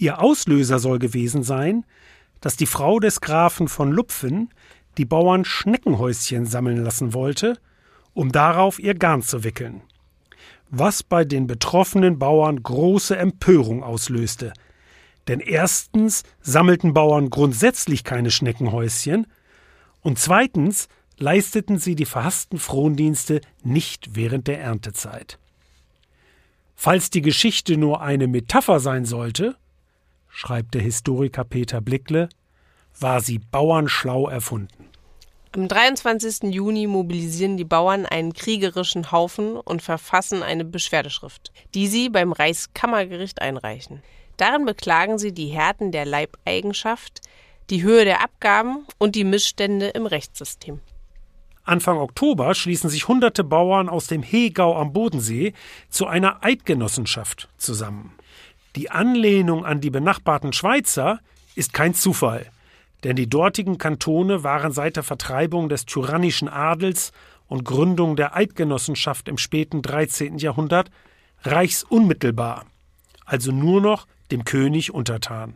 Ihr 0.01 0.19
Auslöser 0.19 0.79
soll 0.79 0.97
gewesen 0.97 1.43
sein, 1.43 1.85
dass 2.39 2.57
die 2.57 2.65
Frau 2.65 2.99
des 2.99 3.21
Grafen 3.21 3.67
von 3.67 3.91
Lupfen 3.91 4.49
die 4.97 5.05
Bauern 5.05 5.45
Schneckenhäuschen 5.45 6.47
sammeln 6.47 6.83
lassen 6.83 7.13
wollte, 7.13 7.59
um 8.15 8.31
darauf 8.31 8.79
ihr 8.79 8.95
Garn 8.95 9.21
zu 9.21 9.43
wickeln. 9.43 9.83
Was 10.71 11.03
bei 11.03 11.23
den 11.23 11.45
betroffenen 11.45 12.17
Bauern 12.17 12.63
große 12.63 13.15
Empörung 13.15 13.83
auslöste, 13.83 14.53
denn 15.27 15.39
erstens 15.39 16.23
sammelten 16.41 16.95
Bauern 16.95 17.29
grundsätzlich 17.29 18.03
keine 18.03 18.31
Schneckenhäuschen 18.31 19.27
und 20.01 20.17
zweitens 20.17 20.87
leisteten 21.19 21.77
sie 21.77 21.93
die 21.93 22.05
verhassten 22.05 22.57
Frondienste 22.57 23.39
nicht 23.63 24.15
während 24.15 24.47
der 24.47 24.61
Erntezeit. 24.61 25.37
Falls 26.73 27.11
die 27.11 27.21
Geschichte 27.21 27.77
nur 27.77 28.01
eine 28.01 28.25
Metapher 28.25 28.79
sein 28.79 29.05
sollte, 29.05 29.57
schreibt 30.31 30.73
der 30.73 30.81
Historiker 30.81 31.43
Peter 31.43 31.81
Blickle, 31.81 32.29
war 32.99 33.21
sie 33.21 33.39
bauernschlau 33.39 34.27
erfunden. 34.27 34.89
Am 35.53 35.67
23. 35.67 36.53
Juni 36.53 36.87
mobilisieren 36.87 37.57
die 37.57 37.65
Bauern 37.65 38.05
einen 38.05 38.33
kriegerischen 38.33 39.11
Haufen 39.11 39.57
und 39.57 39.81
verfassen 39.81 40.43
eine 40.43 40.63
Beschwerdeschrift, 40.63 41.51
die 41.73 41.87
sie 41.87 42.07
beim 42.07 42.31
Reichskammergericht 42.31 43.41
einreichen. 43.41 44.01
Darin 44.37 44.65
beklagen 44.65 45.19
sie 45.19 45.33
die 45.33 45.47
Härten 45.47 45.91
der 45.91 46.05
Leibeigenschaft, 46.05 47.19
die 47.69 47.83
Höhe 47.83 48.05
der 48.05 48.23
Abgaben 48.23 48.85
und 48.97 49.15
die 49.15 49.25
Missstände 49.25 49.89
im 49.89 50.05
Rechtssystem. 50.05 50.79
Anfang 51.63 51.97
Oktober 51.97 52.55
schließen 52.55 52.89
sich 52.89 53.07
hunderte 53.07 53.43
Bauern 53.43 53.89
aus 53.89 54.07
dem 54.07 54.23
Hegau 54.23 54.77
am 54.77 54.93
Bodensee 54.93 55.53
zu 55.89 56.07
einer 56.07 56.43
Eidgenossenschaft 56.43 57.49
zusammen. 57.57 58.13
Die 58.75 58.89
Anlehnung 58.89 59.65
an 59.65 59.81
die 59.81 59.89
benachbarten 59.89 60.53
Schweizer 60.53 61.19
ist 61.55 61.73
kein 61.73 61.93
Zufall, 61.93 62.49
denn 63.03 63.17
die 63.17 63.29
dortigen 63.29 63.77
Kantone 63.77 64.43
waren 64.45 64.71
seit 64.71 64.95
der 64.95 65.03
Vertreibung 65.03 65.67
des 65.67 65.85
tyrannischen 65.85 66.47
Adels 66.47 67.11
und 67.47 67.65
Gründung 67.65 68.15
der 68.15 68.33
Eidgenossenschaft 68.33 69.27
im 69.27 69.37
späten 69.37 69.81
13. 69.81 70.37
Jahrhundert 70.37 70.89
reichsunmittelbar, 71.43 72.65
also 73.25 73.51
nur 73.51 73.81
noch 73.81 74.07
dem 74.31 74.45
König 74.45 74.93
untertan. 74.93 75.55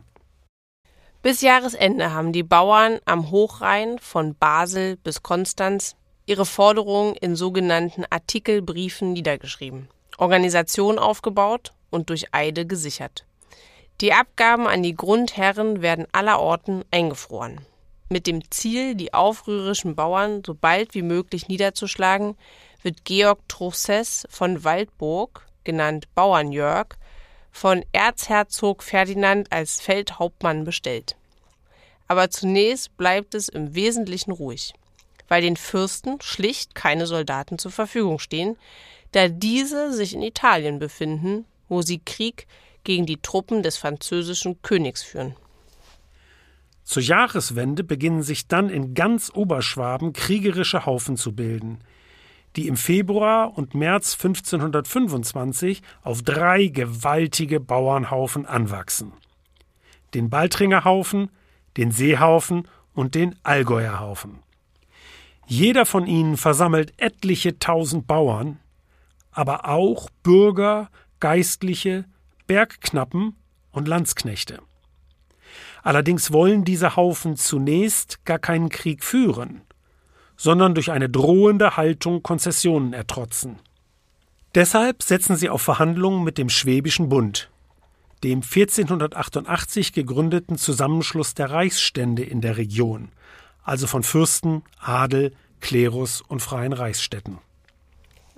Bis 1.22 1.40
Jahresende 1.40 2.12
haben 2.12 2.32
die 2.32 2.42
Bauern 2.42 2.98
am 3.06 3.30
Hochrhein 3.30 3.98
von 3.98 4.34
Basel 4.34 4.96
bis 4.98 5.22
Konstanz 5.22 5.96
ihre 6.26 6.44
Forderungen 6.44 7.14
in 7.14 7.34
sogenannten 7.34 8.04
Artikelbriefen 8.10 9.14
niedergeschrieben, 9.14 9.88
Organisation 10.18 10.98
aufgebaut 10.98 11.72
und 11.90 12.10
durch 12.10 12.34
Eide 12.34 12.66
gesichert. 12.66 13.24
Die 14.00 14.12
Abgaben 14.12 14.66
an 14.66 14.82
die 14.82 14.94
Grundherren 14.94 15.80
werden 15.80 16.06
allerorten 16.12 16.84
eingefroren. 16.90 17.60
Mit 18.08 18.26
dem 18.26 18.48
Ziel, 18.50 18.94
die 18.94 19.14
aufrührischen 19.14 19.96
Bauern 19.96 20.42
so 20.44 20.54
bald 20.54 20.94
wie 20.94 21.02
möglich 21.02 21.48
niederzuschlagen, 21.48 22.36
wird 22.82 23.04
Georg 23.04 23.40
Truchsess 23.48 24.26
von 24.30 24.62
Waldburg, 24.64 25.46
genannt 25.64 26.06
Bauernjörg, 26.14 26.96
von 27.50 27.84
Erzherzog 27.92 28.82
Ferdinand 28.82 29.50
als 29.50 29.80
Feldhauptmann 29.80 30.64
bestellt. 30.64 31.16
Aber 32.06 32.30
zunächst 32.30 32.96
bleibt 32.96 33.34
es 33.34 33.48
im 33.48 33.74
Wesentlichen 33.74 34.30
ruhig, 34.30 34.74
weil 35.26 35.42
den 35.42 35.56
Fürsten 35.56 36.20
schlicht 36.20 36.74
keine 36.74 37.06
Soldaten 37.06 37.58
zur 37.58 37.72
Verfügung 37.72 38.18
stehen, 38.18 38.56
da 39.12 39.28
diese 39.28 39.92
sich 39.92 40.12
in 40.12 40.22
Italien 40.22 40.78
befinden, 40.78 41.46
wo 41.68 41.82
sie 41.82 42.00
Krieg 42.04 42.46
gegen 42.84 43.06
die 43.06 43.20
Truppen 43.20 43.62
des 43.62 43.76
französischen 43.76 44.62
Königs 44.62 45.02
führen. 45.02 45.34
Zur 46.84 47.02
Jahreswende 47.02 47.82
beginnen 47.82 48.22
sich 48.22 48.46
dann 48.46 48.70
in 48.70 48.94
ganz 48.94 49.30
Oberschwaben 49.34 50.12
kriegerische 50.12 50.86
Haufen 50.86 51.16
zu 51.16 51.34
bilden– 51.34 51.80
die 52.56 52.68
im 52.68 52.76
Februar 52.76 53.56
und 53.56 53.74
März 53.74 54.14
1525 54.14 55.82
auf 56.02 56.22
drei 56.22 56.66
gewaltige 56.66 57.60
Bauernhaufen 57.60 58.46
anwachsen. 58.46 59.12
Den 60.14 60.30
Baltringer 60.30 60.84
Haufen, 60.84 61.30
den 61.76 61.90
Seehaufen 61.90 62.66
und 62.94 63.14
den 63.14 63.36
Allgäuer 63.42 64.00
Haufen. 64.00 64.38
Jeder 65.46 65.84
von 65.84 66.06
ihnen 66.06 66.36
versammelt 66.36 66.94
etliche 66.96 67.58
tausend 67.58 68.06
Bauern, 68.06 68.58
aber 69.30 69.68
auch 69.68 70.08
Bürger, 70.22 70.88
Geistliche, 71.20 72.04
Bergknappen 72.46 73.36
und 73.70 73.88
Landsknechte. 73.88 74.60
Allerdings 75.82 76.32
wollen 76.32 76.64
diese 76.64 76.96
Haufen 76.96 77.36
zunächst 77.36 78.24
gar 78.24 78.38
keinen 78.38 78.68
Krieg 78.68 79.04
führen 79.04 79.62
sondern 80.36 80.74
durch 80.74 80.90
eine 80.90 81.08
drohende 81.08 81.76
Haltung 81.76 82.22
Konzessionen 82.22 82.92
ertrotzen. 82.92 83.58
Deshalb 84.54 85.02
setzen 85.02 85.36
sie 85.36 85.48
auf 85.48 85.62
Verhandlungen 85.62 86.24
mit 86.24 86.38
dem 86.38 86.48
Schwäbischen 86.48 87.08
Bund, 87.08 87.50
dem 88.22 88.42
1488 88.42 89.92
gegründeten 89.92 90.56
Zusammenschluss 90.56 91.34
der 91.34 91.50
Reichsstände 91.50 92.22
in 92.22 92.40
der 92.40 92.56
Region, 92.56 93.10
also 93.62 93.86
von 93.86 94.02
Fürsten, 94.02 94.62
Adel, 94.78 95.32
Klerus 95.60 96.20
und 96.20 96.40
freien 96.40 96.72
Reichsstädten. 96.72 97.38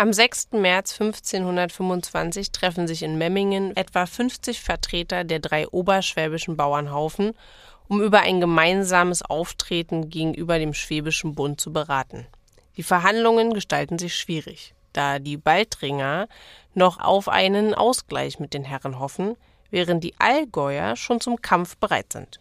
Am 0.00 0.12
6. 0.12 0.50
März 0.52 0.92
1525 1.00 2.52
treffen 2.52 2.86
sich 2.86 3.02
in 3.02 3.18
Memmingen 3.18 3.76
etwa 3.76 4.06
50 4.06 4.60
Vertreter 4.60 5.24
der 5.24 5.40
drei 5.40 5.66
oberschwäbischen 5.68 6.56
Bauernhaufen 6.56 7.34
um 7.88 8.02
über 8.02 8.20
ein 8.20 8.40
gemeinsames 8.40 9.22
Auftreten 9.22 10.10
gegenüber 10.10 10.58
dem 10.58 10.74
Schwäbischen 10.74 11.34
Bund 11.34 11.60
zu 11.60 11.72
beraten. 11.72 12.26
Die 12.76 12.82
Verhandlungen 12.82 13.54
gestalten 13.54 13.98
sich 13.98 14.14
schwierig, 14.14 14.74
da 14.92 15.18
die 15.18 15.36
Baltringer 15.36 16.28
noch 16.74 17.00
auf 17.00 17.28
einen 17.28 17.74
Ausgleich 17.74 18.38
mit 18.38 18.54
den 18.54 18.64
Herren 18.64 18.98
hoffen, 18.98 19.36
während 19.70 20.04
die 20.04 20.14
Allgäuer 20.18 20.96
schon 20.96 21.20
zum 21.20 21.42
Kampf 21.42 21.76
bereit 21.76 22.12
sind. 22.12 22.40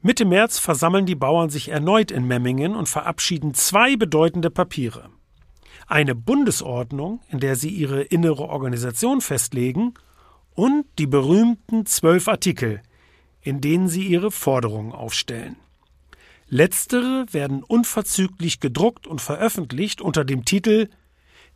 Mitte 0.00 0.26
März 0.26 0.58
versammeln 0.58 1.06
die 1.06 1.14
Bauern 1.14 1.48
sich 1.50 1.70
erneut 1.70 2.10
in 2.10 2.26
Memmingen 2.26 2.76
und 2.76 2.88
verabschieden 2.88 3.54
zwei 3.54 3.96
bedeutende 3.96 4.50
Papiere. 4.50 5.08
Eine 5.86 6.14
Bundesordnung, 6.14 7.20
in 7.28 7.40
der 7.40 7.56
sie 7.56 7.68
ihre 7.68 8.02
innere 8.02 8.48
Organisation 8.48 9.20
festlegen, 9.20 9.94
und 10.54 10.86
die 10.98 11.06
berühmten 11.06 11.84
zwölf 11.84 12.28
Artikel, 12.28 12.80
in 13.42 13.60
denen 13.60 13.88
sie 13.88 14.06
ihre 14.06 14.30
Forderungen 14.30 14.92
aufstellen. 14.92 15.56
Letztere 16.48 17.26
werden 17.32 17.62
unverzüglich 17.62 18.60
gedruckt 18.60 19.06
und 19.06 19.20
veröffentlicht 19.20 20.00
unter 20.00 20.24
dem 20.24 20.44
Titel 20.44 20.88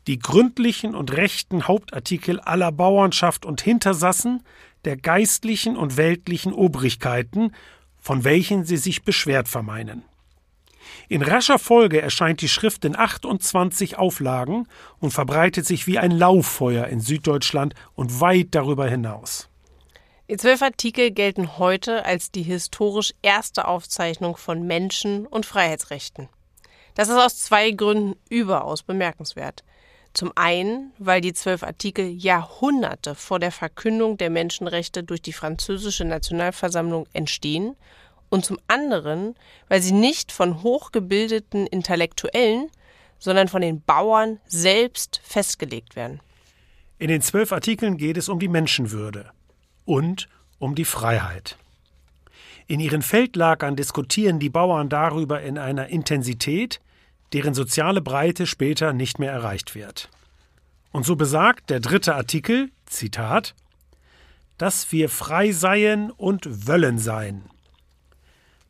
Die 0.06 0.18
gründlichen 0.18 0.94
und 0.94 1.12
rechten 1.12 1.68
Hauptartikel 1.68 2.40
aller 2.40 2.72
Bauernschaft 2.72 3.46
und 3.46 3.60
Hintersassen 3.60 4.42
der 4.84 4.96
geistlichen 4.96 5.76
und 5.76 5.96
weltlichen 5.96 6.52
Obrigkeiten, 6.52 7.52
von 7.98 8.24
welchen 8.24 8.64
sie 8.64 8.76
sich 8.76 9.02
beschwert 9.02 9.48
vermeinen. 9.48 10.02
In 11.08 11.22
rascher 11.22 11.58
Folge 11.58 12.00
erscheint 12.00 12.40
die 12.40 12.48
Schrift 12.48 12.84
in 12.84 12.96
28 12.96 13.98
Auflagen 13.98 14.66
und 15.00 15.12
verbreitet 15.12 15.66
sich 15.66 15.86
wie 15.86 15.98
ein 15.98 16.10
Lauffeuer 16.10 16.86
in 16.86 17.00
Süddeutschland 17.00 17.74
und 17.94 18.20
weit 18.20 18.48
darüber 18.50 18.88
hinaus. 18.88 19.48
Die 20.30 20.36
zwölf 20.36 20.60
Artikel 20.60 21.10
gelten 21.10 21.56
heute 21.56 22.04
als 22.04 22.30
die 22.30 22.42
historisch 22.42 23.14
erste 23.22 23.66
Aufzeichnung 23.66 24.36
von 24.36 24.66
Menschen- 24.66 25.26
und 25.26 25.46
Freiheitsrechten. 25.46 26.28
Das 26.94 27.08
ist 27.08 27.16
aus 27.16 27.38
zwei 27.38 27.70
Gründen 27.70 28.16
überaus 28.28 28.82
bemerkenswert. 28.82 29.64
Zum 30.12 30.32
einen, 30.34 30.92
weil 30.98 31.20
die 31.20 31.32
zwölf 31.32 31.62
Artikel 31.62 32.06
Jahrhunderte 32.06 33.14
vor 33.14 33.38
der 33.38 33.52
Verkündung 33.52 34.18
der 34.18 34.30
Menschenrechte 34.30 35.04
durch 35.04 35.22
die 35.22 35.32
französische 35.32 36.04
Nationalversammlung 36.04 37.06
entstehen 37.12 37.76
und 38.30 38.44
zum 38.44 38.58
anderen, 38.68 39.34
weil 39.68 39.82
sie 39.82 39.92
nicht 39.92 40.32
von 40.32 40.62
hochgebildeten 40.62 41.66
Intellektuellen, 41.66 42.70
sondern 43.18 43.48
von 43.48 43.62
den 43.62 43.82
Bauern 43.82 44.40
selbst 44.46 45.20
festgelegt 45.24 45.96
werden. 45.96 46.20
In 46.98 47.08
den 47.08 47.22
zwölf 47.22 47.52
Artikeln 47.52 47.96
geht 47.96 48.16
es 48.16 48.28
um 48.28 48.38
die 48.38 48.48
Menschenwürde 48.48 49.30
und 49.84 50.28
um 50.58 50.74
die 50.74 50.84
Freiheit. 50.84 51.56
In 52.66 52.80
ihren 52.80 53.02
Feldlagern 53.02 53.76
diskutieren 53.76 54.38
die 54.38 54.50
Bauern 54.50 54.88
darüber 54.88 55.40
in 55.40 55.56
einer 55.56 55.88
Intensität, 55.88 56.80
deren 57.32 57.54
soziale 57.54 58.00
Breite 58.00 58.46
später 58.46 58.92
nicht 58.92 59.18
mehr 59.18 59.32
erreicht 59.32 59.74
wird. 59.74 60.10
Und 60.92 61.06
so 61.06 61.16
besagt 61.16 61.70
der 61.70 61.80
dritte 61.80 62.14
Artikel, 62.14 62.70
Zitat, 62.86 63.54
dass 64.58 64.90
wir 64.92 65.08
frei 65.08 65.52
seien 65.52 66.10
und 66.10 66.66
wollen 66.66 66.98
sein. 66.98 67.48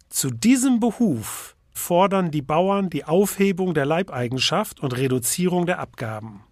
Zu 0.08 0.30
diesem 0.30 0.80
Behuf 0.80 1.56
fordern 1.72 2.30
die 2.30 2.42
Bauern 2.42 2.90
die 2.90 3.04
Aufhebung 3.04 3.74
der 3.74 3.86
Leibeigenschaft 3.86 4.80
und 4.80 4.96
Reduzierung 4.96 5.66
der 5.66 5.78
Abgaben. 5.78 6.44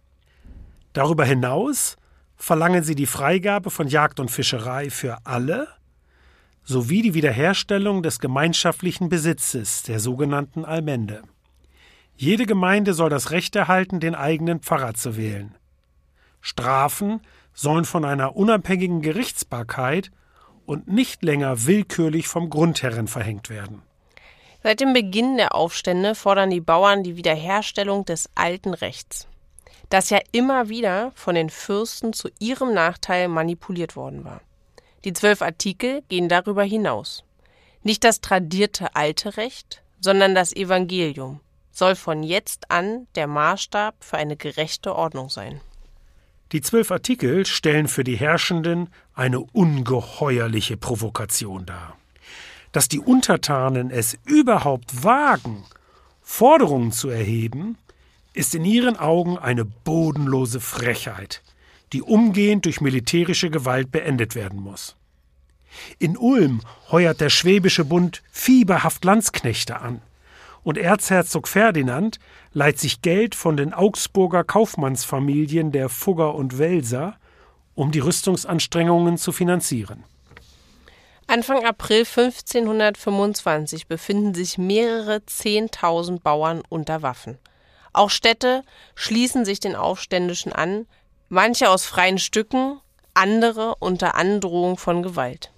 Darüber 0.92 1.24
hinaus 1.24 1.96
verlangen 2.36 2.84
sie 2.84 2.94
die 2.94 3.06
Freigabe 3.06 3.70
von 3.70 3.88
Jagd 3.88 4.20
und 4.20 4.30
Fischerei 4.30 4.90
für 4.90 5.18
alle 5.24 5.68
sowie 6.62 7.02
die 7.02 7.14
Wiederherstellung 7.14 8.02
des 8.02 8.18
gemeinschaftlichen 8.18 9.08
Besitzes, 9.08 9.84
der 9.84 10.00
sogenannten 10.00 10.64
Allmende. 10.64 11.22
Jede 12.16 12.44
Gemeinde 12.44 12.92
soll 12.92 13.08
das 13.08 13.30
Recht 13.30 13.54
erhalten, 13.56 14.00
den 14.00 14.14
eigenen 14.14 14.60
Pfarrer 14.60 14.94
zu 14.94 15.16
wählen. 15.16 15.54
Strafen 16.40 17.20
sollen 17.52 17.84
von 17.84 18.04
einer 18.04 18.36
unabhängigen 18.36 19.00
Gerichtsbarkeit 19.00 20.10
und 20.66 20.88
nicht 20.88 21.22
länger 21.22 21.66
willkürlich 21.66 22.28
vom 22.28 22.50
Grundherren 22.50 23.08
verhängt 23.08 23.48
werden. 23.48 23.82
Seit 24.62 24.80
dem 24.80 24.92
Beginn 24.92 25.36
der 25.36 25.54
Aufstände 25.54 26.14
fordern 26.14 26.50
die 26.50 26.60
Bauern 26.60 27.04
die 27.04 27.16
Wiederherstellung 27.16 28.04
des 28.04 28.28
alten 28.34 28.74
Rechts, 28.74 29.28
das 29.90 30.10
ja 30.10 30.18
immer 30.32 30.68
wieder 30.68 31.12
von 31.14 31.36
den 31.36 31.50
Fürsten 31.50 32.12
zu 32.12 32.28
ihrem 32.40 32.74
Nachteil 32.74 33.28
manipuliert 33.28 33.94
worden 33.94 34.24
war. 34.24 34.40
Die 35.04 35.12
zwölf 35.12 35.40
Artikel 35.40 36.02
gehen 36.08 36.28
darüber 36.28 36.64
hinaus. 36.64 37.22
Nicht 37.84 38.02
das 38.02 38.20
tradierte 38.20 38.96
alte 38.96 39.36
Recht, 39.36 39.82
sondern 40.00 40.34
das 40.34 40.52
Evangelium 40.52 41.40
soll 41.70 41.94
von 41.94 42.22
jetzt 42.22 42.70
an 42.70 43.06
der 43.14 43.26
Maßstab 43.26 44.02
für 44.02 44.16
eine 44.16 44.36
gerechte 44.36 44.96
Ordnung 44.96 45.28
sein. 45.28 45.60
Die 46.52 46.60
zwölf 46.60 46.90
Artikel 46.90 47.44
stellen 47.44 47.86
für 47.86 48.02
die 48.02 48.16
Herrschenden 48.16 48.88
eine 49.16 49.40
ungeheuerliche 49.40 50.76
Provokation 50.76 51.66
dar. 51.66 51.96
Dass 52.70 52.88
die 52.88 53.00
Untertanen 53.00 53.90
es 53.90 54.16
überhaupt 54.26 55.02
wagen, 55.02 55.64
Forderungen 56.22 56.92
zu 56.92 57.08
erheben, 57.08 57.78
ist 58.34 58.54
in 58.54 58.64
ihren 58.64 58.98
Augen 58.98 59.38
eine 59.38 59.64
bodenlose 59.64 60.60
Frechheit, 60.60 61.42
die 61.94 62.02
umgehend 62.02 62.66
durch 62.66 62.82
militärische 62.82 63.48
Gewalt 63.48 63.90
beendet 63.90 64.34
werden 64.34 64.60
muss. 64.60 64.96
In 65.98 66.16
Ulm 66.16 66.60
heuert 66.90 67.20
der 67.20 67.30
Schwäbische 67.30 67.84
Bund 67.84 68.22
fieberhaft 68.30 69.04
Landsknechte 69.04 69.80
an, 69.80 70.02
und 70.62 70.78
Erzherzog 70.78 71.46
Ferdinand 71.46 72.18
leiht 72.52 72.80
sich 72.80 73.00
Geld 73.00 73.36
von 73.36 73.56
den 73.56 73.72
Augsburger 73.72 74.42
Kaufmannsfamilien 74.42 75.70
der 75.70 75.88
Fugger 75.88 76.34
und 76.34 76.58
Welser, 76.58 77.16
um 77.76 77.92
die 77.92 78.00
Rüstungsanstrengungen 78.00 79.18
zu 79.18 79.30
finanzieren. 79.30 80.02
Anfang 81.28 81.64
April 81.64 82.00
1525 82.00 83.86
befinden 83.86 84.34
sich 84.34 84.58
mehrere 84.58 85.24
Zehntausend 85.26 86.22
Bauern 86.22 86.62
unter 86.68 87.02
Waffen. 87.02 87.38
Auch 87.92 88.10
Städte 88.10 88.62
schließen 88.94 89.44
sich 89.44 89.60
den 89.60 89.76
Aufständischen 89.76 90.52
an, 90.52 90.86
manche 91.28 91.70
aus 91.70 91.84
freien 91.84 92.18
Stücken, 92.18 92.80
andere 93.14 93.74
unter 93.80 94.14
Androhung 94.14 94.76
von 94.76 95.02
Gewalt. 95.02 95.52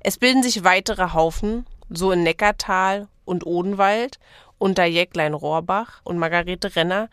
Es 0.00 0.18
bilden 0.18 0.42
sich 0.42 0.64
weitere 0.64 1.12
Haufen, 1.12 1.66
so 1.88 2.12
in 2.12 2.22
Neckartal 2.22 3.08
und 3.24 3.46
Odenwald 3.46 4.18
unter 4.58 4.84
Jäcklein 4.84 5.34
Rohrbach 5.34 6.00
und 6.04 6.18
Margarete 6.18 6.76
Renner, 6.76 7.08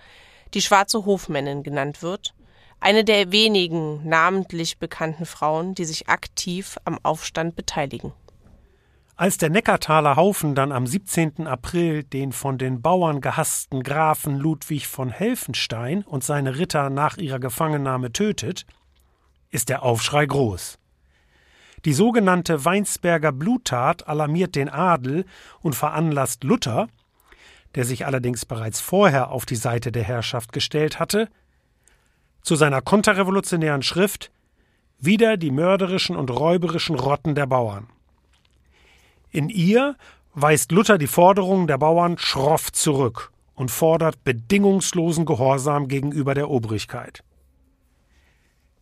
die 0.54 0.62
schwarze 0.62 1.06
Hofmännin 1.06 1.64
genannt 1.64 2.02
wird, 2.02 2.34
eine 2.82 3.06
der 3.06 3.32
wenigen 3.32 4.08
namentlich 4.08 4.80
bekannten 4.80 5.26
Frauen, 5.26 5.76
die 5.76 5.86
sich 5.86 6.10
aktiv 6.10 6.78
am 6.84 7.00
Aufstand 7.04 7.56
beteiligen. 7.56 8.12
Als 9.16 9.38
der 9.38 9.52
Neckartaler 9.52 10.16
Haufen 10.16 10.56
dann 10.56 10.72
am 10.72 10.88
17. 10.88 11.46
April 11.46 12.04
den 12.04 12.32
von 12.32 12.58
den 12.58 12.82
Bauern 12.82 13.22
gehassten 13.22 13.84
Grafen 13.84 14.36
Ludwig 14.38 14.88
von 14.88 15.12
Helfenstein 15.12 16.02
und 16.02 16.24
seine 16.24 16.58
Ritter 16.58 16.90
nach 16.90 17.18
ihrer 17.18 17.40
Gefangennahme 17.40 18.12
tötet, 18.12 18.66
ist 19.52 19.70
der 19.70 19.84
Aufschrei 19.84 20.26
groß. 20.26 20.80
Die 21.86 21.94
sogenannte 21.94 22.66
Weinsberger 22.66 23.32
Bluttat 23.32 24.08
alarmiert 24.08 24.56
den 24.56 24.70
Adel 24.70 25.26
und 25.62 25.76
veranlasst 25.76 26.44
Luther, 26.44 26.88
der 27.76 27.86
sich 27.86 28.08
allerdings 28.08 28.46
bereits 28.46 28.82
vorher 28.82 29.30
auf 29.30 29.46
die 29.46 29.56
Seite 29.56 29.92
der 29.92 30.04
Herrschaft 30.04 30.52
gestellt 30.52 31.00
hatte, 31.00 31.30
zu 32.42 32.56
seiner 32.56 32.82
konterrevolutionären 32.82 33.84
Schrift 33.84 34.32
Wieder 35.04 35.36
die 35.36 35.50
mörderischen 35.50 36.16
und 36.16 36.30
räuberischen 36.30 36.96
Rotten 36.96 37.34
der 37.34 37.48
Bauern. 37.48 37.88
In 39.32 39.50
ihr 39.50 39.96
weist 40.34 40.72
Luther 40.72 40.98
die 40.98 41.08
Forderungen 41.08 41.68
der 41.68 41.78
Bauern 41.80 42.18
schroff 42.18 42.72
zurück 42.72 43.32
und 43.56 43.72
fordert 43.72 44.24
bedingungslosen 44.24 45.26
Gehorsam 45.26 45.88
gegenüber 45.88 46.36
der 46.36 46.50
Obrigkeit. 46.50 47.24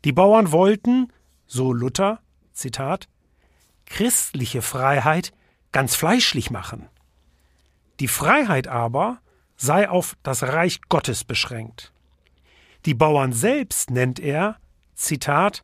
Die 0.03 0.11
Bauern 0.11 0.51
wollten, 0.51 1.11
so 1.47 1.73
Luther, 1.73 2.19
Zitat, 2.53 3.07
christliche 3.85 4.61
Freiheit 4.61 5.33
ganz 5.71 5.95
fleischlich 5.95 6.51
machen. 6.51 6.87
Die 7.99 8.07
Freiheit 8.07 8.67
aber 8.67 9.19
sei 9.57 9.89
auf 9.89 10.15
das 10.23 10.43
Reich 10.43 10.81
Gottes 10.87 11.23
beschränkt. 11.23 11.91
Die 12.89 12.95
Bauern 12.95 13.33
selbst 13.33 13.91
nennt 13.91 14.19
er, 14.19 14.57
Zitat, 14.95 15.63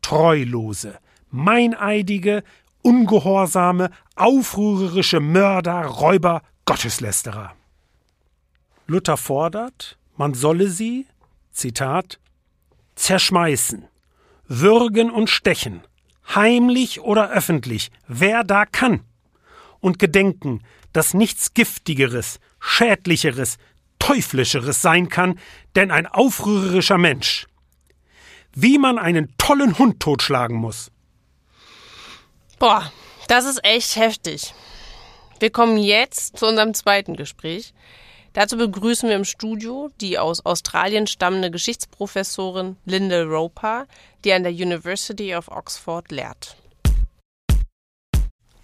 treulose, 0.00 0.98
meineidige, 1.30 2.42
ungehorsame, 2.80 3.90
aufrührerische 4.16 5.20
Mörder, 5.20 5.84
Räuber, 5.84 6.40
Gotteslästerer. 6.64 7.54
Luther 8.86 9.18
fordert, 9.18 9.98
man 10.16 10.32
solle 10.32 10.70
sie, 10.70 11.06
Zitat, 11.50 12.18
zerschmeißen, 12.94 13.86
würgen 14.46 15.10
und 15.10 15.28
stechen, 15.28 15.82
heimlich 16.34 17.02
oder 17.02 17.28
öffentlich, 17.30 17.90
wer 18.06 18.42
da 18.42 18.64
kann, 18.64 19.02
und 19.80 19.98
gedenken, 19.98 20.62
dass 20.94 21.12
nichts 21.12 21.52
Giftigeres, 21.52 22.40
Schädlicheres, 22.58 23.58
Teuflischeres 23.98 24.82
sein 24.82 25.08
kann, 25.08 25.38
denn 25.76 25.90
ein 25.90 26.06
aufrührerischer 26.06 26.98
Mensch. 26.98 27.46
Wie 28.54 28.78
man 28.78 28.98
einen 28.98 29.34
tollen 29.38 29.78
Hund 29.78 30.00
totschlagen 30.00 30.56
muss. 30.56 30.90
Boah, 32.58 32.90
das 33.28 33.44
ist 33.44 33.64
echt 33.64 33.96
heftig. 33.96 34.54
Wir 35.38 35.50
kommen 35.50 35.78
jetzt 35.78 36.38
zu 36.38 36.46
unserem 36.46 36.74
zweiten 36.74 37.14
Gespräch. 37.14 37.72
Dazu 38.32 38.56
begrüßen 38.56 39.08
wir 39.08 39.16
im 39.16 39.24
Studio 39.24 39.90
die 40.00 40.18
aus 40.18 40.44
Australien 40.44 41.06
stammende 41.06 41.50
Geschichtsprofessorin 41.50 42.76
Linda 42.84 43.22
Roper, 43.22 43.86
die 44.24 44.32
an 44.32 44.42
der 44.42 44.52
University 44.52 45.34
of 45.34 45.48
Oxford 45.48 46.10
lehrt. 46.10 46.56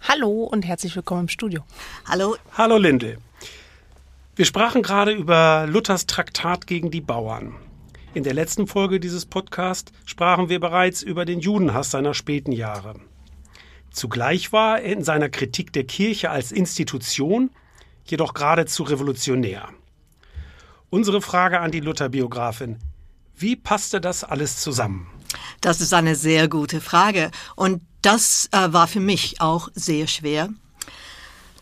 Hallo 0.07 0.45
und 0.45 0.67
herzlich 0.67 0.95
willkommen 0.95 1.23
im 1.23 1.29
Studio. 1.29 1.65
Hallo. 2.07 2.37
Hallo 2.57 2.77
Lindel. 2.77 3.19
Wir 4.37 4.47
sprachen 4.47 4.83
gerade 4.83 5.13
über 5.13 5.67
Luthers 5.69 6.07
Traktat 6.07 6.67
gegen 6.67 6.91
die 6.91 7.01
Bauern. 7.01 7.55
In 8.15 8.25
der 8.25 8.35
letzten 8.35 8.67
Folge 8.67 8.99
dieses 8.99 9.27
Podcasts 9.27 9.93
sprachen 10.07 10.49
wir 10.49 10.59
bereits 10.59 11.03
über 11.03 11.25
den 11.25 11.39
Judenhass 11.39 11.93
seiner 11.93 12.15
späten 12.15 12.51
Jahre. 12.51 12.97
Zugleich 13.93 14.53
war 14.53 14.81
er 14.81 14.93
in 14.93 15.05
seiner 15.05 15.29
Kritik 15.29 15.73
der 15.73 15.85
Kirche 15.85 16.31
als 16.31 16.51
Institution 16.51 17.51
jedoch 18.07 18.35
geradezu 18.35 18.83
revolutionär. 18.83 19.69
Unsere 20.91 21.23
Frage 21.23 21.61
an 21.61 21.71
die 21.71 21.79
Luther-Biografin: 21.79 22.79
Wie 23.37 23.55
passte 23.55 24.01
das 24.01 24.25
alles 24.25 24.61
zusammen? 24.61 25.07
Das 25.61 25.81
ist 25.81 25.95
eine 25.95 26.17
sehr 26.17 26.49
gute 26.49 26.81
Frage. 26.81 27.31
Und 27.55 27.83
das 28.03 28.49
äh, 28.51 28.73
war 28.73 28.89
für 28.89 29.01
mich 29.01 29.41
auch 29.41 29.69
sehr 29.75 30.09
schwer. 30.09 30.49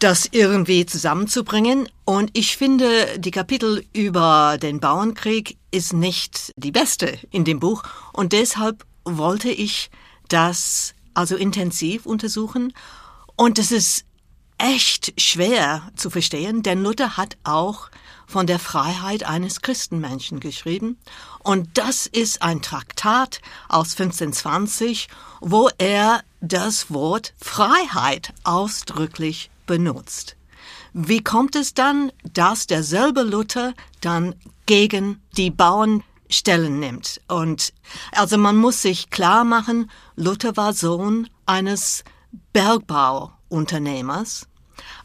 Das 0.03 0.28
irgendwie 0.32 0.84
zusammenzubringen. 0.84 1.88
Und 2.05 2.30
ich 2.32 2.57
finde, 2.57 3.18
die 3.18 3.30
Kapitel 3.30 3.84
über 3.92 4.59
den 4.61 4.80
Bauernkrieg 4.80 5.57
ist 5.70 5.92
nicht 5.92 6.53
die 6.57 6.72
beste 6.72 7.18
in 7.30 7.44
dem 7.44 7.61
Buch. 7.61 7.82
Und 8.12 8.32
deshalb 8.32 8.84
wollte 9.05 9.50
ich 9.50 9.90
das 10.28 10.94
also 11.14 11.36
intensiv 11.36 12.07
untersuchen. 12.07 12.72
Und 13.36 13.59
es 13.59 13.70
ist 13.70 14.05
echt 14.59 15.20
schwer 15.20 15.82
zu 15.96 16.11
verstehen, 16.11 16.62
denn 16.62 16.82
Luther 16.82 17.16
hat 17.16 17.36
auch 17.44 17.90
von 18.26 18.46
der 18.46 18.59
Freiheit 18.59 19.24
eines 19.24 19.61
Christenmenschen 19.61 20.40
geschrieben. 20.40 20.98
Und 21.40 21.78
das 21.78 22.07
ist 22.07 22.42
ein 22.42 22.62
Traktat 22.62 23.40
aus 23.68 23.92
1520, 23.92 25.09
wo 25.40 25.68
er 25.78 26.22
das 26.40 26.90
Wort 26.90 27.34
Freiheit 27.40 28.32
ausdrücklich 28.44 29.50
benutzt. 29.72 30.36
Wie 30.92 31.24
kommt 31.24 31.56
es 31.56 31.72
dann, 31.72 32.12
dass 32.34 32.66
derselbe 32.66 33.22
Luther 33.22 33.72
dann 34.02 34.34
gegen 34.66 35.22
die 35.38 35.50
Bauern 35.50 36.04
Stellen 36.28 36.78
nimmt? 36.78 37.22
Und 37.26 37.72
also 38.12 38.36
man 38.36 38.56
muss 38.58 38.82
sich 38.82 39.08
klar 39.08 39.44
machen, 39.44 39.90
Luther 40.14 40.58
war 40.58 40.74
Sohn 40.74 41.26
eines 41.46 42.04
Bergbauunternehmers. 42.52 44.46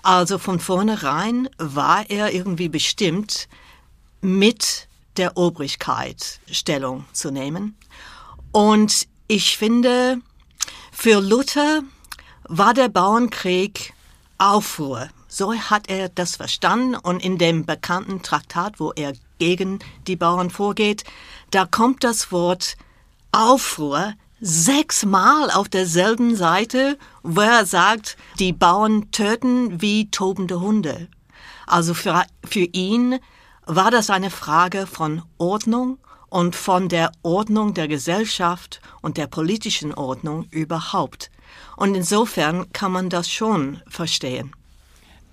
Also 0.03 0.37
von 0.37 0.59
vornherein 0.59 1.47
war 1.57 2.09
er 2.09 2.33
irgendwie 2.33 2.67
bestimmt, 2.67 3.47
mit 4.19 4.89
der 5.15 5.37
Obrigkeit 5.37 6.41
Stellung 6.51 7.05
zu 7.13 7.31
nehmen. 7.31 7.77
Und 8.51 9.07
ich 9.29 9.57
finde, 9.57 10.19
für 10.91 11.21
Luther 11.21 11.83
war 12.49 12.73
der 12.73 12.89
Bauernkrieg 12.89 13.93
Aufruhr. 14.37 15.09
So 15.27 15.53
hat 15.53 15.89
er 15.89 16.09
das 16.09 16.35
verstanden 16.35 16.95
und 16.95 17.23
in 17.23 17.37
dem 17.37 17.65
bekannten 17.65 18.21
Traktat, 18.21 18.79
wo 18.79 18.91
er 18.93 19.13
gegen 19.39 19.79
die 20.07 20.15
Bauern 20.15 20.49
vorgeht, 20.49 21.03
da 21.51 21.65
kommt 21.65 22.03
das 22.03 22.31
Wort 22.31 22.77
Aufruhr 23.31 24.13
sechsmal 24.39 25.49
auf 25.51 25.67
derselben 25.67 26.35
Seite, 26.35 26.97
wo 27.23 27.41
er 27.41 27.65
sagt, 27.65 28.17
die 28.39 28.53
Bauern 28.53 29.11
töten 29.11 29.81
wie 29.81 30.09
tobende 30.11 30.59
Hunde. 30.59 31.07
Also 31.65 31.93
für, 31.93 32.23
für 32.43 32.59
ihn 32.59 33.19
war 33.65 33.91
das 33.91 34.09
eine 34.09 34.29
Frage 34.29 34.87
von 34.87 35.23
Ordnung 35.37 35.97
und 36.29 36.55
von 36.55 36.89
der 36.89 37.11
Ordnung 37.23 37.73
der 37.73 37.87
Gesellschaft 37.87 38.81
und 39.01 39.17
der 39.17 39.27
politischen 39.27 39.93
Ordnung 39.93 40.45
überhaupt. 40.51 41.29
Und 41.77 41.95
insofern 41.95 42.73
kann 42.73 42.91
man 42.91 43.09
das 43.09 43.29
schon 43.29 43.81
verstehen. 43.87 44.51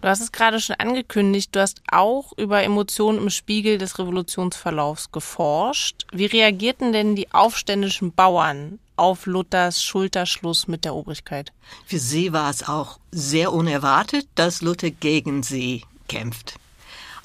Du 0.02 0.08
hast 0.08 0.20
es 0.20 0.32
gerade 0.32 0.60
schon 0.60 0.76
angekündigt, 0.76 1.56
du 1.56 1.60
hast 1.60 1.80
auch 1.90 2.32
über 2.36 2.62
Emotionen 2.62 3.18
im 3.18 3.30
Spiegel 3.30 3.78
des 3.78 3.98
Revolutionsverlaufs 3.98 5.10
geforscht. 5.10 6.04
Wie 6.12 6.26
reagierten 6.26 6.92
denn 6.92 7.16
die 7.16 7.32
aufständischen 7.32 8.12
Bauern 8.12 8.78
auf 8.96 9.24
Luthers 9.24 9.82
Schulterschluss 9.82 10.68
mit 10.68 10.84
der 10.84 10.94
Obrigkeit? 10.94 11.52
Für 11.86 11.98
sie 11.98 12.34
war 12.34 12.50
es 12.50 12.68
auch 12.68 12.98
sehr 13.10 13.50
unerwartet, 13.50 14.28
dass 14.34 14.60
Luther 14.60 14.90
gegen 14.90 15.42
sie 15.42 15.84
kämpft. 16.06 16.56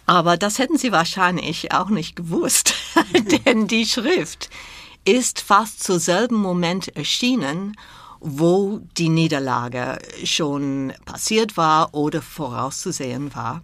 Aber 0.06 0.38
das 0.38 0.58
hätten 0.58 0.78
sie 0.78 0.94
wahrscheinlich 0.94 1.74
auch 1.74 1.90
nicht 1.90 2.16
gewusst, 2.16 2.74
denn 3.46 3.68
die 3.68 3.86
Schrift 3.86 4.50
ist 5.04 5.42
fast 5.42 5.84
zur 5.84 6.00
selben 6.00 6.38
Moment 6.38 6.96
erschienen 6.96 7.76
wo 8.20 8.82
die 8.98 9.10
Niederlage 9.10 10.00
schon 10.24 10.94
passiert 11.06 11.58
war 11.58 11.94
oder 11.94 12.22
vorauszusehen 12.22 13.34
war. 13.36 13.62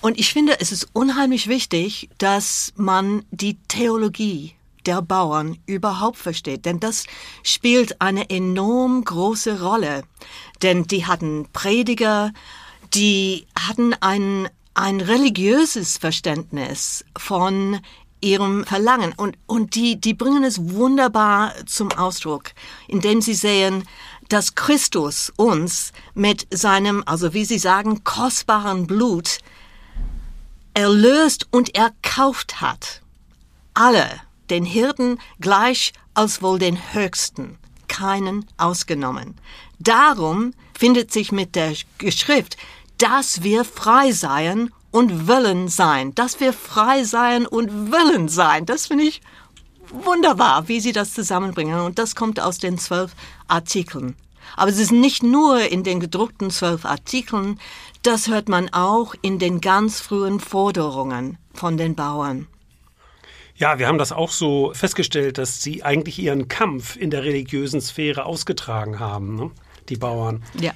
Und 0.00 0.18
ich 0.18 0.32
finde, 0.32 0.58
es 0.60 0.72
ist 0.72 0.88
unheimlich 0.92 1.46
wichtig, 1.46 2.10
dass 2.18 2.72
man 2.76 3.24
die 3.30 3.56
Theologie 3.68 4.54
der 4.84 5.00
Bauern 5.00 5.58
überhaupt 5.66 6.18
versteht, 6.18 6.66
denn 6.66 6.80
das 6.80 7.04
spielt 7.44 8.00
eine 8.00 8.28
enorm 8.30 9.04
große 9.04 9.62
Rolle. 9.62 10.02
Denn 10.60 10.88
die 10.88 11.06
hatten 11.06 11.46
Prediger, 11.52 12.32
die 12.94 13.46
hatten 13.56 13.94
ein, 14.00 14.48
ein 14.74 15.00
religiöses 15.00 15.98
Verständnis 15.98 17.04
von 17.16 17.80
ihrem 18.22 18.64
Verlangen. 18.64 19.12
Und, 19.16 19.36
und 19.46 19.74
die, 19.74 20.00
die 20.00 20.14
bringen 20.14 20.44
es 20.44 20.70
wunderbar 20.70 21.52
zum 21.66 21.92
Ausdruck, 21.92 22.52
indem 22.88 23.20
sie 23.20 23.34
sehen, 23.34 23.84
dass 24.28 24.54
Christus 24.54 25.30
uns 25.36 25.92
mit 26.14 26.46
seinem, 26.50 27.02
also 27.04 27.34
wie 27.34 27.44
sie 27.44 27.58
sagen, 27.58 28.02
kostbaren 28.04 28.86
Blut 28.86 29.38
erlöst 30.72 31.46
und 31.50 31.74
erkauft 31.74 32.60
hat. 32.60 33.02
Alle, 33.74 34.08
den 34.48 34.64
Hirten 34.64 35.18
gleich 35.40 35.92
als 36.14 36.42
wohl 36.42 36.58
den 36.58 36.78
Höchsten, 36.94 37.58
keinen 37.88 38.46
ausgenommen. 38.56 39.34
Darum 39.78 40.54
findet 40.78 41.12
sich 41.12 41.32
mit 41.32 41.54
der 41.54 41.74
Geschrift, 41.98 42.56
dass 42.98 43.42
wir 43.42 43.64
frei 43.64 44.12
seien 44.12 44.72
und 44.92 45.26
wollen 45.26 45.66
sein, 45.66 46.14
dass 46.14 46.38
wir 46.38 46.52
frei 46.52 47.02
sein 47.02 47.46
und 47.46 47.90
wollen 47.90 48.28
sein. 48.28 48.66
Das 48.66 48.86
finde 48.86 49.04
ich 49.04 49.20
wunderbar, 49.88 50.68
wie 50.68 50.80
Sie 50.80 50.92
das 50.92 51.14
zusammenbringen. 51.14 51.80
Und 51.80 51.98
das 51.98 52.14
kommt 52.14 52.38
aus 52.38 52.58
den 52.58 52.78
zwölf 52.78 53.12
Artikeln. 53.48 54.14
Aber 54.56 54.70
es 54.70 54.78
ist 54.78 54.92
nicht 54.92 55.22
nur 55.22 55.60
in 55.70 55.82
den 55.82 55.98
gedruckten 55.98 56.50
zwölf 56.50 56.84
Artikeln, 56.84 57.58
das 58.02 58.28
hört 58.28 58.48
man 58.48 58.72
auch 58.72 59.14
in 59.22 59.38
den 59.38 59.60
ganz 59.60 60.00
frühen 60.00 60.40
Forderungen 60.40 61.38
von 61.54 61.76
den 61.76 61.94
Bauern. 61.94 62.46
Ja, 63.54 63.78
wir 63.78 63.86
haben 63.86 63.98
das 63.98 64.12
auch 64.12 64.30
so 64.30 64.72
festgestellt, 64.74 65.38
dass 65.38 65.62
sie 65.62 65.84
eigentlich 65.84 66.18
ihren 66.18 66.48
Kampf 66.48 66.96
in 66.96 67.10
der 67.10 67.22
religiösen 67.22 67.80
Sphäre 67.80 68.24
ausgetragen 68.24 68.98
haben, 68.98 69.36
ne? 69.36 69.50
die 69.88 69.96
Bauern. 69.96 70.42
Ja. 70.58 70.72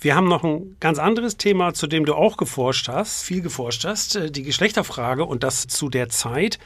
Wir 0.00 0.14
haben 0.14 0.28
noch 0.28 0.44
ein 0.44 0.76
ganz 0.78 0.98
anderes 0.98 1.36
Thema, 1.36 1.72
zu 1.72 1.86
dem 1.86 2.04
du 2.04 2.14
auch 2.14 2.36
geforscht 2.36 2.88
hast, 2.88 3.22
viel 3.22 3.40
geforscht 3.40 3.84
hast, 3.84 4.16
äh, 4.16 4.30
die 4.30 4.42
Geschlechterfrage 4.42 5.24
und 5.24 5.42
das 5.42 5.66
zu 5.66 5.88
der 5.88 6.08
Zeit. 6.08 6.58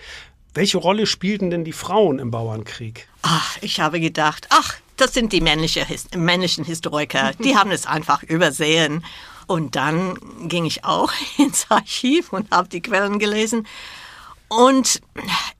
Welche 0.52 0.78
Rolle 0.78 1.06
spielten 1.06 1.50
denn 1.50 1.64
die 1.64 1.72
Frauen 1.72 2.18
im 2.18 2.30
Bauernkrieg? 2.32 3.08
Ach, 3.22 3.56
ich 3.60 3.78
habe 3.78 4.00
gedacht, 4.00 4.48
ach, 4.50 4.76
das 4.96 5.14
sind 5.14 5.32
die 5.32 5.40
männliche, 5.40 5.86
männlichen 6.16 6.64
Historiker, 6.64 7.32
die 7.38 7.56
haben 7.56 7.70
es 7.70 7.86
einfach 7.86 8.22
übersehen. 8.22 9.04
Und 9.46 9.76
dann 9.76 10.18
ging 10.48 10.64
ich 10.64 10.84
auch 10.84 11.12
ins 11.38 11.66
Archiv 11.70 12.32
und 12.32 12.50
habe 12.50 12.68
die 12.68 12.82
Quellen 12.82 13.18
gelesen. 13.18 13.66
Und 14.48 15.00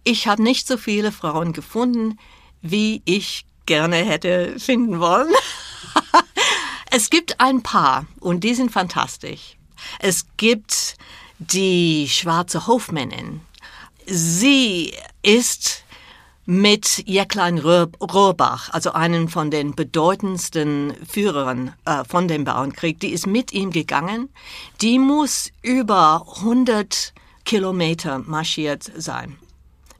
ich 0.02 0.26
habe 0.26 0.42
nicht 0.42 0.66
so 0.66 0.76
viele 0.76 1.12
Frauen 1.12 1.52
gefunden, 1.52 2.18
wie 2.62 3.02
ich 3.04 3.46
gerne 3.66 3.96
hätte 3.96 4.58
finden 4.58 4.98
wollen. 4.98 5.32
Es 6.92 7.08
gibt 7.08 7.40
ein 7.40 7.62
paar 7.62 8.06
und 8.18 8.42
die 8.42 8.54
sind 8.54 8.72
fantastisch. 8.72 9.56
Es 10.00 10.26
gibt 10.36 10.96
die 11.38 12.08
schwarze 12.08 12.66
Hofmännin. 12.66 13.42
Sie 14.06 14.92
ist 15.22 15.84
mit 16.46 17.04
Jäcklein 17.06 17.58
Rohrbach, 17.58 18.70
also 18.70 18.92
einen 18.92 19.28
von 19.28 19.52
den 19.52 19.76
bedeutendsten 19.76 20.94
Führern 21.08 21.74
äh, 21.84 22.02
von 22.04 22.26
dem 22.26 22.42
Bauernkrieg, 22.42 22.98
die 22.98 23.10
ist 23.10 23.28
mit 23.28 23.52
ihm 23.52 23.70
gegangen. 23.70 24.28
Die 24.80 24.98
muss 24.98 25.52
über 25.62 26.26
100 26.38 27.14
Kilometer 27.44 28.18
marschiert 28.18 28.90
sein 28.96 29.36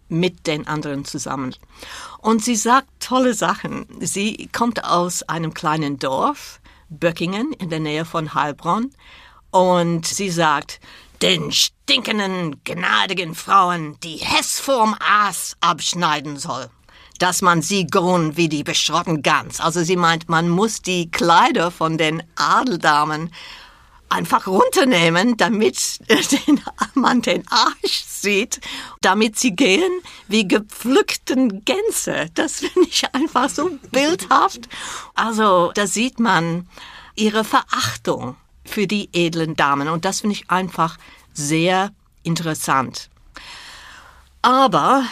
mit 0.09 0.49
den 0.49 0.67
anderen 0.67 1.05
zusammen. 1.05 1.55
Und 2.19 2.45
sie 2.45 2.57
sagt 2.57 2.89
tolle 2.99 3.33
Sachen. 3.33 3.87
Sie 4.01 4.49
kommt 4.53 4.85
aus 4.85 5.23
einem 5.23 5.55
kleinen 5.55 6.01
Dorf 6.01 6.60
Böckingen 6.91 7.53
in 7.53 7.71
der 7.71 7.81
Nähe 7.81 8.05
von 8.05 8.35
Heilbronn. 8.35 8.91
Und 9.51 10.07
sie 10.07 10.31
sagt, 10.31 10.81
den 11.23 11.53
stinkenden, 11.53 12.63
gnadigen 12.65 13.35
Frauen 13.35 13.99
die 14.03 14.17
Hess 14.17 14.61
vorm 14.61 14.95
Aas 15.01 15.57
abschneiden 15.61 16.37
soll, 16.37 16.71
dass 17.19 17.43
man 17.43 17.63
sie 17.63 17.87
grun 17.87 18.37
wie 18.37 18.49
die 18.49 18.65
beschrotten 18.65 19.23
Gans. 19.23 19.61
Also 19.61 19.83
sie 19.83 19.97
meint, 19.97 20.29
man 20.29 20.49
muss 20.49 20.83
die 20.83 21.11
Kleider 21.11 21.71
von 21.71 21.99
den 21.99 22.23
Adeldamen 22.37 23.31
einfach 24.11 24.47
runternehmen, 24.47 25.37
damit 25.37 26.01
den, 26.09 26.61
man 26.95 27.23
den 27.23 27.47
Arsch 27.49 28.05
sieht, 28.07 28.61
damit 29.01 29.39
sie 29.39 29.57
gehen 29.57 29.91
wie 30.29 30.47
gepflückten 30.47 31.65
Gänse. 31.65 32.29
Das 32.35 32.57
finde 32.57 32.89
ich 32.89 33.15
einfach 33.15 33.49
so 33.49 33.71
bildhaft. 33.91 34.69
Also 35.15 35.73
da 35.75 35.87
sieht 35.87 36.21
man 36.21 36.69
ihre 37.15 37.45
Verachtung 37.45 38.37
für 38.65 38.87
die 38.87 39.09
edlen 39.13 39.57
Damen 39.57 39.89
und 39.89 40.05
das 40.05 40.21
finde 40.21 40.37
ich 40.37 40.51
einfach 40.51 40.99
sehr 41.33 41.93
interessant. 42.23 43.09
Aber 44.43 45.05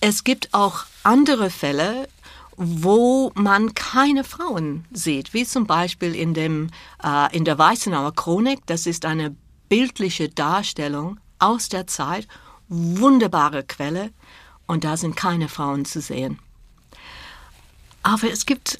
es 0.00 0.24
gibt 0.24 0.52
auch 0.52 0.84
andere 1.02 1.50
Fälle, 1.50 2.08
wo 2.56 3.32
man 3.34 3.74
keine 3.74 4.24
Frauen 4.24 4.84
sieht, 4.92 5.34
wie 5.34 5.44
zum 5.44 5.66
Beispiel 5.66 6.14
in, 6.14 6.34
dem, 6.34 6.70
äh, 7.02 7.34
in 7.36 7.44
der 7.44 7.58
Weißenauer 7.58 8.14
Chronik. 8.14 8.60
Das 8.66 8.86
ist 8.86 9.04
eine 9.04 9.34
bildliche 9.68 10.28
Darstellung 10.28 11.18
aus 11.38 11.68
der 11.68 11.86
Zeit, 11.86 12.28
wunderbare 12.68 13.64
Quelle, 13.64 14.10
und 14.66 14.84
da 14.84 14.96
sind 14.96 15.16
keine 15.16 15.48
Frauen 15.48 15.84
zu 15.84 16.00
sehen. 16.00 16.38
Aber 18.02 18.30
es 18.30 18.46
gibt 18.46 18.78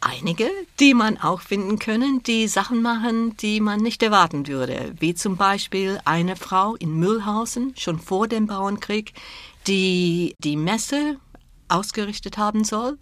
einige, 0.00 0.48
die 0.78 0.94
man 0.94 1.18
auch 1.18 1.40
finden 1.40 1.78
können, 1.78 2.22
die 2.22 2.48
Sachen 2.48 2.82
machen, 2.82 3.36
die 3.36 3.60
man 3.60 3.80
nicht 3.80 4.02
erwarten 4.02 4.46
würde. 4.46 4.94
Wie 4.98 5.14
zum 5.14 5.36
Beispiel 5.36 6.00
eine 6.04 6.36
Frau 6.36 6.74
in 6.76 6.98
Mühlhausen, 6.98 7.74
schon 7.76 7.98
vor 7.98 8.26
dem 8.26 8.46
Bauernkrieg, 8.46 9.12
die 9.66 10.34
die 10.38 10.56
Messe 10.56 11.18
ausgerichtet 11.70 12.38
haben 12.38 12.64
soll. 12.64 12.98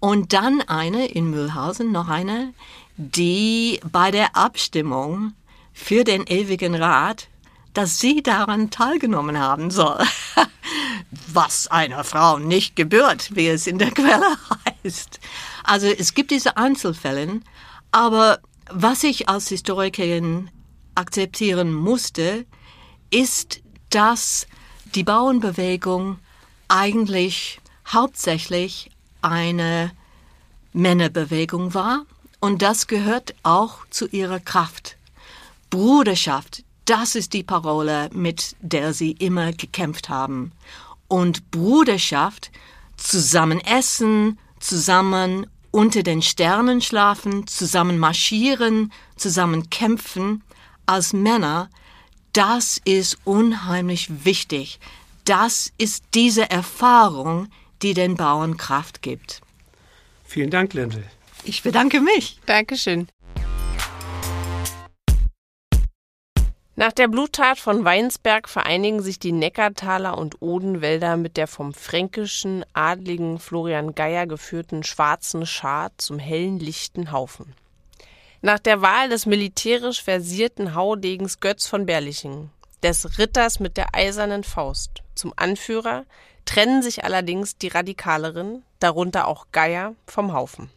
Und 0.00 0.32
dann 0.32 0.60
eine 0.60 1.06
in 1.06 1.30
Mühlhausen, 1.30 1.90
noch 1.90 2.08
eine, 2.08 2.52
die 2.96 3.80
bei 3.90 4.10
der 4.10 4.36
Abstimmung 4.36 5.32
für 5.72 6.04
den 6.04 6.26
ewigen 6.26 6.74
Rat, 6.74 7.28
dass 7.72 7.98
sie 7.98 8.22
daran 8.22 8.70
teilgenommen 8.70 9.38
haben 9.38 9.70
soll. 9.70 9.98
Was 11.32 11.68
einer 11.68 12.04
Frau 12.04 12.38
nicht 12.38 12.76
gebührt, 12.76 13.34
wie 13.34 13.48
es 13.48 13.66
in 13.66 13.78
der 13.78 13.90
Quelle 13.90 14.36
heißt. 14.84 15.20
Also 15.64 15.86
es 15.86 16.14
gibt 16.14 16.30
diese 16.30 16.56
Einzelfälle, 16.56 17.40
aber 17.90 18.40
was 18.70 19.04
ich 19.04 19.28
als 19.28 19.48
Historikerin 19.48 20.50
akzeptieren 20.94 21.72
musste, 21.72 22.46
ist, 23.10 23.60
dass 23.90 24.46
die 24.94 25.04
Bauernbewegung 25.04 26.18
eigentlich 26.68 27.60
hauptsächlich 27.86 28.90
eine 29.22 29.92
Männerbewegung 30.72 31.74
war 31.74 32.04
und 32.40 32.62
das 32.62 32.86
gehört 32.86 33.34
auch 33.42 33.86
zu 33.90 34.06
ihrer 34.08 34.40
Kraft. 34.40 34.96
Bruderschaft, 35.70 36.62
das 36.84 37.14
ist 37.14 37.32
die 37.32 37.42
Parole, 37.42 38.10
mit 38.12 38.56
der 38.60 38.92
sie 38.92 39.12
immer 39.12 39.52
gekämpft 39.52 40.08
haben. 40.08 40.52
Und 41.08 41.50
Bruderschaft, 41.50 42.50
zusammen 42.96 43.60
essen, 43.60 44.38
zusammen 44.60 45.46
unter 45.70 46.02
den 46.02 46.22
Sternen 46.22 46.80
schlafen, 46.80 47.46
zusammen 47.46 47.98
marschieren, 47.98 48.92
zusammen 49.16 49.70
kämpfen, 49.70 50.42
als 50.86 51.12
Männer, 51.12 51.70
das 52.32 52.80
ist 52.84 53.18
unheimlich 53.24 54.24
wichtig. 54.24 54.78
Das 55.24 55.72
ist 55.78 56.04
diese 56.14 56.50
Erfahrung, 56.50 57.48
die 57.84 57.94
den 57.94 58.16
Bauern 58.16 58.56
Kraft 58.56 59.02
gibt. 59.02 59.42
Vielen 60.24 60.50
Dank, 60.50 60.72
Lendl. 60.72 61.04
Ich 61.44 61.62
bedanke 61.62 62.00
mich. 62.00 62.40
Dankeschön. 62.46 63.08
Nach 66.76 66.92
der 66.92 67.06
Bluttat 67.06 67.58
von 67.58 67.84
Weinsberg 67.84 68.48
vereinigen 68.48 69.02
sich 69.02 69.18
die 69.18 69.32
Neckartaler 69.32 70.18
und 70.18 70.40
Odenwälder 70.40 71.16
mit 71.16 71.36
der 71.36 71.46
vom 71.46 71.72
fränkischen 71.72 72.64
Adligen 72.72 73.38
Florian 73.38 73.94
Geier 73.94 74.26
geführten 74.26 74.82
schwarzen 74.82 75.46
Schar 75.46 75.92
zum 75.98 76.18
hellen, 76.18 76.58
lichten 76.58 77.12
Haufen. 77.12 77.54
Nach 78.40 78.58
der 78.58 78.80
Wahl 78.80 79.08
des 79.08 79.26
militärisch 79.26 80.02
versierten 80.02 80.74
Haudegens 80.74 81.38
Götz 81.38 81.66
von 81.66 81.86
Berlichingen, 81.86 82.50
des 82.84 83.18
Ritters 83.18 83.60
mit 83.60 83.76
der 83.76 83.94
eisernen 83.94 84.44
Faust, 84.44 85.02
zum 85.14 85.32
Anführer, 85.36 86.04
trennen 86.44 86.82
sich 86.82 87.02
allerdings 87.02 87.56
die 87.56 87.68
Radikaleren, 87.68 88.62
darunter 88.78 89.26
auch 89.26 89.46
Geier, 89.50 89.94
vom 90.06 90.34
Haufen. 90.34 90.70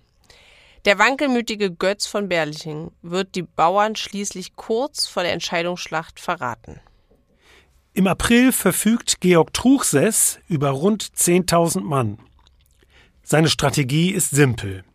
Der 0.86 0.99
wankelmütige 0.99 1.70
Götz 1.70 2.08
von 2.08 2.30
Berlichingen 2.30 2.91
wird 3.01 3.36
die 3.36 3.41
Bauern 3.41 3.97
schließlich 3.97 4.55
kurz 4.55 5.05
vor 5.05 5.24
der 5.24 5.34
Entscheidungsschlacht 5.34 6.20
verraten. 6.20 6.80
Im 7.93 8.08
April 8.08 8.53
verfügt 8.53 9.20
Georg 9.20 9.53
Truchsess 9.53 10.39
über 10.47 10.70
rund 10.70 11.03
10.000 11.03 11.82
Mann. 11.82 12.20
Seine 13.22 13.49
Strategie 13.49 14.12
ist 14.12 14.30
simpel. 14.30 14.86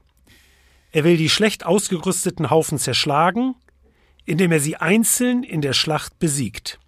Er 0.93 1.05
will 1.05 1.19
die 1.19 1.29
schlecht 1.29 1.67
ausgerüsteten 1.67 2.49
Haufen 2.49 2.79
zerschlagen, 2.79 3.55
indem 4.25 4.53
er 4.53 4.61
sie 4.61 4.77
einzeln 4.77 5.43
in 5.43 5.61
der 5.61 5.75
Schlacht 5.75 6.19
besiegt. 6.19 6.79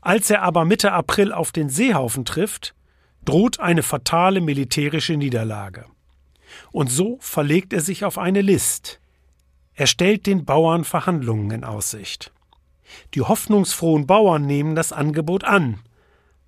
Als 0.00 0.30
er 0.30 0.42
aber 0.42 0.64
Mitte 0.64 0.92
April 0.92 1.32
auf 1.32 1.52
den 1.52 1.68
Seehaufen 1.68 2.24
trifft, 2.24 2.74
droht 3.24 3.60
eine 3.60 3.82
fatale 3.82 4.40
militärische 4.40 5.16
Niederlage. 5.16 5.84
Und 6.72 6.88
so 6.90 7.18
verlegt 7.20 7.72
er 7.72 7.80
sich 7.80 8.04
auf 8.04 8.18
eine 8.18 8.40
List. 8.40 9.00
Er 9.74 9.86
stellt 9.86 10.26
den 10.26 10.44
Bauern 10.44 10.84
Verhandlungen 10.84 11.50
in 11.50 11.64
Aussicht. 11.64 12.32
Die 13.14 13.20
hoffnungsfrohen 13.20 14.06
Bauern 14.06 14.46
nehmen 14.46 14.74
das 14.74 14.92
Angebot 14.92 15.44
an. 15.44 15.80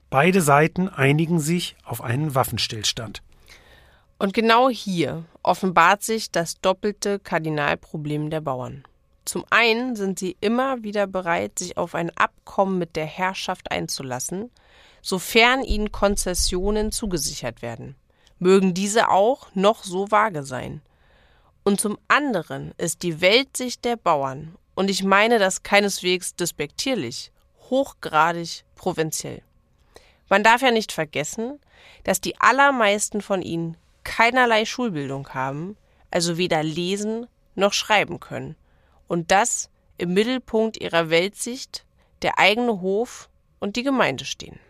Beide 0.09 0.41
Seiten 0.41 0.89
einigen 0.89 1.39
sich 1.39 1.77
auf 1.85 2.03
einen 2.03 2.35
Waffenstillstand. 2.35 3.23
Und 4.19 4.35
genau 4.35 4.69
hier 4.69 5.25
offenbart 5.43 6.03
sich 6.03 6.31
das 6.31 6.61
doppelte 6.61 7.19
Kardinalproblem 7.19 8.31
der 8.31 8.41
Bauern. 8.41 8.85
Zum 9.31 9.45
einen 9.51 9.95
sind 9.95 10.19
sie 10.19 10.37
immer 10.41 10.83
wieder 10.83 11.07
bereit, 11.07 11.59
sich 11.59 11.77
auf 11.77 11.95
ein 11.95 12.11
Abkommen 12.17 12.79
mit 12.79 12.97
der 12.97 13.07
Herrschaft 13.07 13.71
einzulassen, 13.71 14.51
sofern 15.03 15.63
ihnen 15.63 15.93
Konzessionen 15.93 16.91
zugesichert 16.91 17.63
werden 17.63 17.95
mögen 18.41 18.75
diese 18.75 19.11
auch 19.11 19.49
noch 19.55 19.85
so 19.85 20.11
vage 20.11 20.43
sein. 20.43 20.83
Und 21.63 21.81
zum 21.81 21.99
anderen 22.09 22.73
ist 22.79 23.05
die 23.05 23.21
Weltsicht 23.21 23.85
der 23.85 23.97
Bauern, 23.97 24.57
und 24.75 24.91
ich 24.91 25.05
meine 25.05 25.39
das 25.39 25.63
keineswegs 25.63 26.35
despektierlich, 26.35 27.31
hochgradig 27.69 28.65
provinziell. 28.75 29.43
Man 30.29 30.43
darf 30.43 30.63
ja 30.63 30.71
nicht 30.71 30.91
vergessen, 30.91 31.61
dass 32.05 32.21
die 32.21 32.41
allermeisten 32.41 33.21
von 33.21 33.43
ihnen 33.43 33.77
keinerlei 34.05 34.65
Schulbildung 34.65 35.29
haben, 35.35 35.77
also 36.11 36.39
weder 36.39 36.63
lesen 36.63 37.27
noch 37.55 37.75
schreiben 37.75 38.21
können, 38.21 38.57
und 39.11 39.33
das 39.33 39.71
im 39.99 40.15
Mittelpunkt 40.15 40.81
ihrer 40.81 41.11
Weltsicht 41.11 41.85
der 42.23 42.39
eigene 42.39 42.81
Hof 42.81 43.29
und 43.59 43.75
die 43.75 43.83
Gemeinde 43.83 44.25
stehen. 44.25 44.61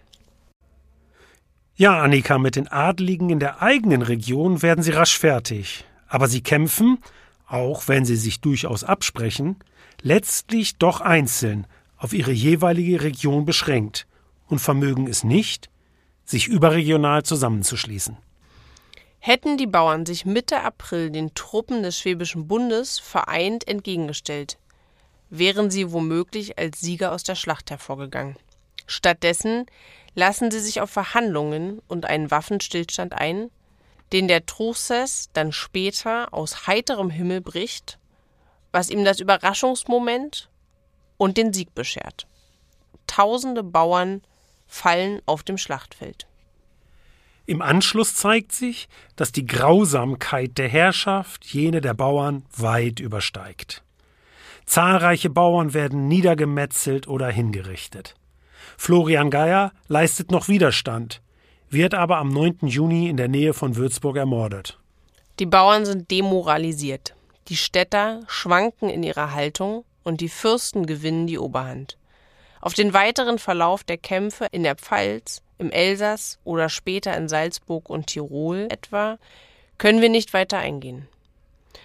Ja, 1.76 2.00
Annika, 2.00 2.38
mit 2.38 2.56
den 2.56 2.66
Adligen 2.66 3.28
in 3.28 3.38
der 3.38 3.60
eigenen 3.60 4.00
Region 4.00 4.62
werden 4.62 4.82
sie 4.82 4.92
rasch 4.92 5.18
fertig. 5.18 5.84
Aber 6.08 6.26
sie 6.26 6.40
kämpfen, 6.40 6.98
auch 7.46 7.86
wenn 7.86 8.06
sie 8.06 8.16
sich 8.16 8.40
durchaus 8.40 8.82
absprechen, 8.82 9.56
letztlich 10.00 10.78
doch 10.78 11.02
einzeln 11.02 11.66
auf 11.98 12.14
ihre 12.14 12.32
jeweilige 12.32 13.02
Region 13.02 13.44
beschränkt 13.44 14.06
und 14.48 14.58
vermögen 14.58 15.06
es 15.06 15.22
nicht, 15.22 15.68
sich 16.24 16.48
überregional 16.48 17.24
zusammenzuschließen. 17.24 18.16
Hätten 19.22 19.58
die 19.58 19.66
Bauern 19.66 20.06
sich 20.06 20.24
Mitte 20.24 20.62
April 20.62 21.10
den 21.10 21.34
Truppen 21.34 21.82
des 21.82 21.98
Schwäbischen 21.98 22.48
Bundes 22.48 22.98
vereint 22.98 23.68
entgegengestellt, 23.68 24.56
wären 25.28 25.70
sie 25.70 25.92
womöglich 25.92 26.58
als 26.58 26.80
Sieger 26.80 27.12
aus 27.12 27.22
der 27.22 27.34
Schlacht 27.34 27.70
hervorgegangen. 27.70 28.36
Stattdessen 28.86 29.66
lassen 30.14 30.50
sie 30.50 30.58
sich 30.58 30.80
auf 30.80 30.88
Verhandlungen 30.88 31.82
und 31.86 32.06
einen 32.06 32.30
Waffenstillstand 32.30 33.12
ein, 33.12 33.50
den 34.10 34.26
der 34.26 34.46
Truchsess 34.46 35.28
dann 35.34 35.52
später 35.52 36.32
aus 36.32 36.66
heiterem 36.66 37.10
Himmel 37.10 37.42
bricht, 37.42 37.98
was 38.72 38.88
ihm 38.88 39.04
das 39.04 39.20
Überraschungsmoment 39.20 40.48
und 41.18 41.36
den 41.36 41.52
Sieg 41.52 41.74
beschert. 41.74 42.26
Tausende 43.06 43.62
Bauern 43.62 44.22
fallen 44.66 45.20
auf 45.26 45.42
dem 45.42 45.58
Schlachtfeld. 45.58 46.26
Im 47.50 47.62
Anschluss 47.62 48.14
zeigt 48.14 48.52
sich, 48.52 48.88
dass 49.16 49.32
die 49.32 49.44
Grausamkeit 49.44 50.56
der 50.56 50.68
Herrschaft 50.68 51.44
jene 51.46 51.80
der 51.80 51.94
Bauern 51.94 52.44
weit 52.56 53.00
übersteigt. 53.00 53.82
Zahlreiche 54.66 55.30
Bauern 55.30 55.74
werden 55.74 56.06
niedergemetzelt 56.06 57.08
oder 57.08 57.28
hingerichtet. 57.28 58.14
Florian 58.76 59.30
Geier 59.30 59.72
leistet 59.88 60.30
noch 60.30 60.46
Widerstand, 60.46 61.22
wird 61.68 61.92
aber 61.94 62.18
am 62.18 62.28
9. 62.28 62.68
Juni 62.68 63.08
in 63.08 63.16
der 63.16 63.26
Nähe 63.26 63.52
von 63.52 63.74
Würzburg 63.74 64.16
ermordet. 64.16 64.78
Die 65.40 65.46
Bauern 65.46 65.84
sind 65.84 66.08
demoralisiert. 66.12 67.16
Die 67.48 67.56
Städter 67.56 68.20
schwanken 68.28 68.88
in 68.88 69.02
ihrer 69.02 69.34
Haltung 69.34 69.84
und 70.04 70.20
die 70.20 70.28
Fürsten 70.28 70.86
gewinnen 70.86 71.26
die 71.26 71.40
Oberhand. 71.40 71.98
Auf 72.60 72.74
den 72.74 72.92
weiteren 72.92 73.38
Verlauf 73.38 73.84
der 73.84 73.96
Kämpfe 73.96 74.46
in 74.52 74.62
der 74.62 74.76
Pfalz, 74.76 75.42
im 75.58 75.70
Elsass 75.70 76.38
oder 76.44 76.68
später 76.68 77.16
in 77.16 77.28
Salzburg 77.28 77.88
und 77.88 78.08
Tirol 78.08 78.68
etwa 78.70 79.18
können 79.78 80.00
wir 80.00 80.08
nicht 80.10 80.32
weiter 80.34 80.58
eingehen. 80.58 81.08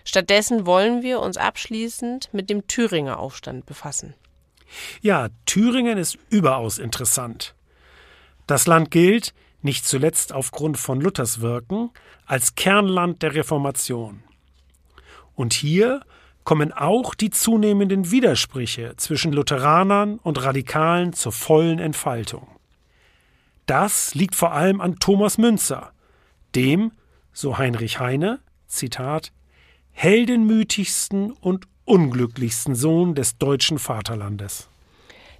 Stattdessen 0.03 0.65
wollen 0.65 1.01
wir 1.01 1.19
uns 1.19 1.37
abschließend 1.37 2.29
mit 2.33 2.49
dem 2.49 2.67
Thüringer 2.67 3.19
Aufstand 3.19 3.65
befassen. 3.65 4.13
Ja, 5.01 5.29
Thüringen 5.45 5.97
ist 5.97 6.17
überaus 6.29 6.77
interessant. 6.77 7.55
Das 8.47 8.67
Land 8.67 8.91
gilt, 8.91 9.33
nicht 9.61 9.87
zuletzt 9.87 10.33
aufgrund 10.33 10.77
von 10.77 11.01
Luthers 11.01 11.41
Wirken, 11.41 11.91
als 12.25 12.55
Kernland 12.55 13.23
der 13.23 13.33
Reformation. 13.33 14.23
Und 15.35 15.53
hier 15.53 16.01
kommen 16.45 16.71
auch 16.71 17.15
die 17.15 17.31
zunehmenden 17.31 18.11
Widersprüche 18.11 18.93
zwischen 18.95 19.33
Lutheranern 19.33 20.19
und 20.19 20.41
Radikalen 20.41 21.11
zur 21.11 21.31
vollen 21.31 21.79
Entfaltung. 21.79 22.47
Das 23.65 24.13
liegt 24.13 24.35
vor 24.35 24.53
allem 24.53 24.79
an 24.79 24.99
Thomas 24.99 25.37
Münzer, 25.39 25.91
dem, 26.53 26.91
so 27.33 27.57
Heinrich 27.57 27.99
Heine, 27.99 28.39
Zitat, 28.67 29.31
heldenmütigsten 29.91 31.31
und 31.31 31.65
unglücklichsten 31.85 32.75
Sohn 32.75 33.15
des 33.15 33.37
deutschen 33.37 33.79
Vaterlandes. 33.79 34.69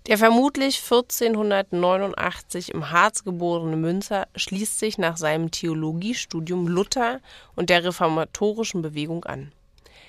Der 0.08 0.18
vermutlich 0.18 0.82
1489 0.84 2.74
im 2.74 2.92
Harz 2.92 3.24
geborene 3.24 3.76
Münzer 3.76 4.28
schließt 4.36 4.80
sich 4.80 4.98
nach 4.98 5.18
seinem 5.18 5.52
Theologiestudium 5.52 6.68
Luther 6.68 7.22
und 7.56 7.70
der 7.70 7.84
reformatorischen 7.84 8.82
Bewegung 8.82 9.24
an. 9.26 9.52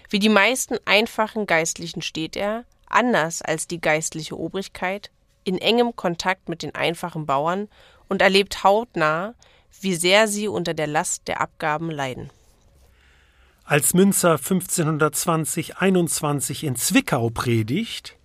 Wie 0.08 0.18
die 0.18 0.28
meisten 0.28 0.76
einfachen 0.84 1.46
Geistlichen 1.46 2.02
steht 2.02 2.36
er, 2.36 2.64
anders 2.86 3.42
als 3.42 3.66
die 3.66 3.80
geistliche 3.80 4.38
Obrigkeit, 4.38 5.10
in 5.44 5.58
engem 5.58 5.96
Kontakt 5.96 6.48
mit 6.48 6.62
den 6.62 6.74
einfachen 6.74 7.26
Bauern 7.26 7.68
und 8.08 8.22
erlebt 8.22 8.64
hautnah, 8.64 9.34
wie 9.80 9.94
sehr 9.94 10.28
sie 10.28 10.48
unter 10.48 10.74
der 10.74 10.86
Last 10.86 11.28
der 11.28 11.40
Abgaben 11.40 11.90
leiden. 11.90 12.30
Als 13.64 13.94
Münzer 13.94 14.34
1520-21 14.36 16.64
in 16.64 16.76
Zwickau 16.76 17.30
predigt, 17.30 18.16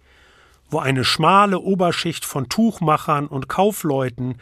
wo 0.70 0.80
eine 0.80 1.04
schmale 1.04 1.60
Oberschicht 1.60 2.26
von 2.26 2.48
Tuchmachern 2.48 3.26
und 3.28 3.50
Kaufleuten 3.50 4.38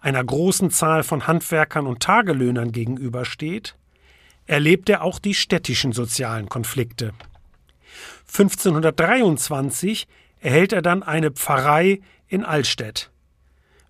einer 0.00 0.24
großen 0.24 0.70
Zahl 0.70 1.02
von 1.02 1.26
Handwerkern 1.26 1.86
und 1.86 2.00
Tagelöhnern 2.00 2.72
gegenübersteht, 2.72 3.76
erlebt 4.48 4.88
er 4.88 5.02
auch 5.02 5.20
die 5.20 5.34
städtischen 5.34 5.92
sozialen 5.92 6.48
Konflikte. 6.48 7.12
1523 8.26 10.08
erhält 10.40 10.72
er 10.72 10.82
dann 10.82 11.02
eine 11.02 11.30
Pfarrei 11.30 12.00
in 12.26 12.44
Altstedt. 12.44 13.10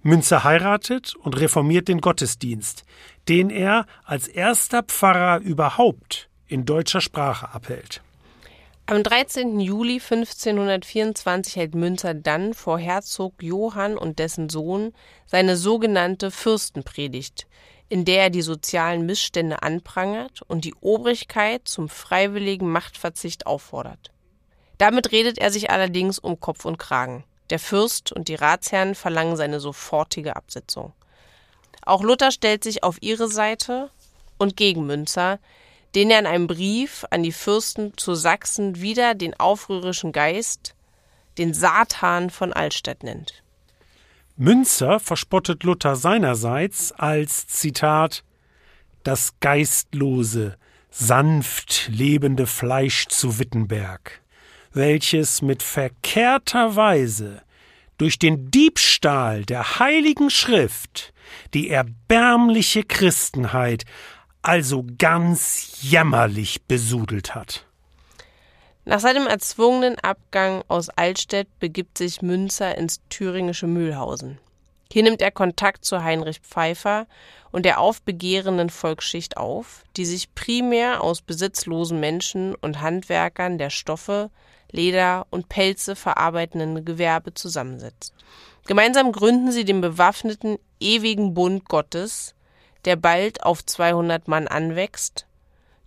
Münzer 0.03 0.45
heiratet 0.45 1.15
und 1.17 1.41
reformiert 1.41 1.89
den 1.89 2.01
Gottesdienst, 2.01 2.85
den 3.29 3.51
er 3.51 3.87
als 4.05 4.29
erster 4.29 4.83
Pfarrer 4.83 5.41
überhaupt 5.41 6.29
in 6.47 6.65
deutscher 6.65 7.01
Sprache 7.01 7.53
abhält. 7.53 8.01
Am 8.87 9.03
13. 9.03 9.61
Juli 9.61 9.95
1524 9.95 11.57
hält 11.57 11.75
Münzer 11.75 12.15
dann 12.15 12.55
vor 12.55 12.79
Herzog 12.79 13.43
Johann 13.43 13.99
und 13.99 14.19
dessen 14.19 14.49
Sohn 14.49 14.95
seine 15.27 15.57
sogenannte 15.57 16.31
Fürstenpredigt, 16.31 17.47
in 17.89 18.05
der 18.05 18.25
er 18.25 18.31
die 18.31 18.43
sozialen 18.43 19.07
Missstände 19.07 19.63
anprangert 19.63 20.43
und 20.43 20.65
die 20.65 20.75
Obrigkeit 20.81 21.63
zum 21.67 21.89
freiwilligen 21.89 22.71
Machtverzicht 22.71 23.47
auffordert. 23.47 24.11
Damit 24.77 25.11
redet 25.13 25.39
er 25.39 25.51
sich 25.51 25.71
allerdings 25.71 26.19
um 26.19 26.39
Kopf 26.39 26.65
und 26.65 26.79
Kragen. 26.79 27.25
Der 27.51 27.59
Fürst 27.59 28.13
und 28.13 28.29
die 28.29 28.35
Ratsherren 28.35 28.95
verlangen 28.95 29.37
seine 29.37 29.59
sofortige 29.59 30.37
Absetzung. 30.37 30.93
Auch 31.85 32.03
Luther 32.03 32.31
stellt 32.31 32.63
sich 32.63 32.85
auf 32.85 32.99
ihre 33.01 33.29
Seite 33.29 33.91
und 34.37 34.57
gegen 34.57 34.87
Münzer, 34.87 35.39
den 35.95 36.11
er 36.11 36.19
in 36.19 36.27
einem 36.27 36.47
Brief 36.47 37.07
an 37.11 37.23
die 37.23 37.33
Fürsten 37.33 37.97
zu 37.97 38.15
Sachsen 38.15 38.81
wieder 38.81 39.15
den 39.15 39.39
aufrührischen 39.41 40.13
Geist, 40.13 40.75
den 41.39 41.55
Satan 41.55 42.29
von 42.29 42.53
Altstadt 42.53 43.03
nennt. 43.03 43.43
Münzer 44.39 45.01
verspottet 45.01 45.65
Luther 45.65 45.97
seinerseits 45.97 46.93
als 46.93 47.49
Zitat 47.49 48.23
das 49.03 49.35
geistlose, 49.41 50.57
sanft 50.91 51.89
lebende 51.93 52.47
Fleisch 52.47 53.09
zu 53.09 53.39
Wittenberg, 53.39 54.23
welches 54.73 55.43
mit 55.43 55.63
verkehrter 55.63 56.77
Weise 56.77 57.43
durch 57.99 58.19
den 58.21 58.51
Diebstahl 58.53 59.45
der 59.45 59.81
heiligen 59.81 60.31
Schrift 60.31 61.13
die 61.53 61.69
erbärmliche 61.69 62.85
Christenheit 62.85 63.85
also 64.41 64.87
ganz 64.99 65.79
jämmerlich 65.83 66.63
besudelt 66.63 67.35
hat. 67.35 67.68
Nach 68.89 69.01
seinem 69.01 69.27
erzwungenen 69.27 69.99
Abgang 69.99 70.65
aus 70.67 70.89
Altstedt 70.89 71.47
begibt 71.59 71.99
sich 71.99 72.23
Münzer 72.23 72.79
ins 72.79 73.01
thüringische 73.11 73.67
Mühlhausen. 73.67 74.39
Hier 74.91 75.03
nimmt 75.03 75.21
er 75.21 75.31
Kontakt 75.31 75.85
zu 75.85 76.03
Heinrich 76.03 76.41
Pfeiffer 76.41 77.07
und 77.53 77.67
der 77.67 77.81
aufbegehrenden 77.81 78.71
Volksschicht 78.71 79.37
auf, 79.37 79.85
die 79.99 80.07
sich 80.07 80.35
primär 80.35 81.05
aus 81.05 81.21
besitzlosen 81.21 82.01
Menschen 82.01 82.55
und 82.55 82.81
Handwerkern 82.81 83.59
der 83.59 83.69
Stoffe, 83.69 84.31
Leder 84.71 85.27
und 85.29 85.51
Pelze 85.51 85.95
verarbeitenden 85.95 86.87
Gewerbe 86.87 87.35
zusammensetzt. 87.35 88.15
Gemeinsam 88.67 89.13
gründen 89.13 89.53
sie 89.53 89.67
den 89.67 89.83
bewaffneten 89.83 90.57
ewigen 90.81 91.35
Bund 91.35 91.69
Gottes, 91.69 92.35
der 92.87 92.97
bald 92.97 93.43
auf 93.43 93.67
200 93.67 94.29
Mann 94.29 94.49
anwächst, 94.49 95.27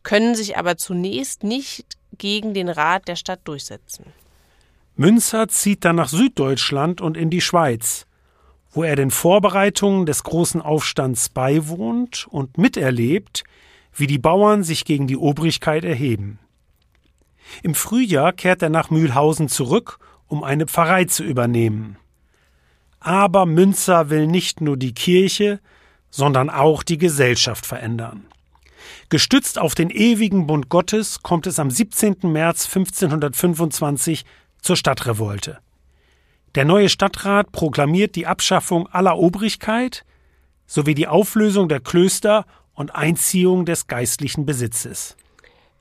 können 0.03 0.35
sich 0.35 0.55
aber 0.55 0.77
zunächst 0.77 1.43
nicht 1.43 1.97
gegen 2.17 2.53
den 2.53 2.69
Rat 2.69 3.07
der 3.07 3.15
Stadt 3.15 3.41
durchsetzen. 3.45 4.05
Münzer 4.95 5.47
zieht 5.47 5.85
dann 5.85 5.95
nach 5.95 6.09
Süddeutschland 6.09 7.01
und 7.01 7.17
in 7.17 7.29
die 7.29 7.41
Schweiz, 7.41 8.05
wo 8.71 8.83
er 8.83 8.95
den 8.95 9.11
Vorbereitungen 9.11 10.05
des 10.05 10.23
großen 10.23 10.61
Aufstands 10.61 11.29
beiwohnt 11.29 12.27
und 12.29 12.57
miterlebt, 12.57 13.43
wie 13.93 14.07
die 14.07 14.19
Bauern 14.19 14.63
sich 14.63 14.85
gegen 14.85 15.07
die 15.07 15.17
Obrigkeit 15.17 15.83
erheben. 15.83 16.39
Im 17.63 17.75
Frühjahr 17.75 18.31
kehrt 18.31 18.61
er 18.61 18.69
nach 18.69 18.89
Mühlhausen 18.89 19.49
zurück, 19.49 19.99
um 20.27 20.43
eine 20.43 20.67
Pfarrei 20.67 21.05
zu 21.05 21.23
übernehmen. 21.23 21.97
Aber 22.99 23.45
Münzer 23.45 24.09
will 24.09 24.27
nicht 24.27 24.61
nur 24.61 24.77
die 24.77 24.93
Kirche, 24.93 25.59
sondern 26.09 26.49
auch 26.49 26.83
die 26.83 26.97
Gesellschaft 26.97 27.65
verändern. 27.65 28.25
Gestützt 29.09 29.59
auf 29.59 29.75
den 29.75 29.89
ewigen 29.89 30.47
Bund 30.47 30.69
Gottes 30.69 31.21
kommt 31.21 31.47
es 31.47 31.59
am 31.59 31.69
17. 31.71 32.17
März 32.23 32.65
1525 32.65 34.25
zur 34.61 34.75
Stadtrevolte. 34.75 35.59
Der 36.55 36.65
neue 36.65 36.89
Stadtrat 36.89 37.51
proklamiert 37.51 38.15
die 38.15 38.27
Abschaffung 38.27 38.87
aller 38.87 39.17
Obrigkeit 39.17 40.03
sowie 40.67 40.95
die 40.95 41.07
Auflösung 41.07 41.69
der 41.69 41.79
Klöster 41.79 42.45
und 42.73 42.95
Einziehung 42.95 43.65
des 43.65 43.87
geistlichen 43.87 44.45
Besitzes. 44.45 45.15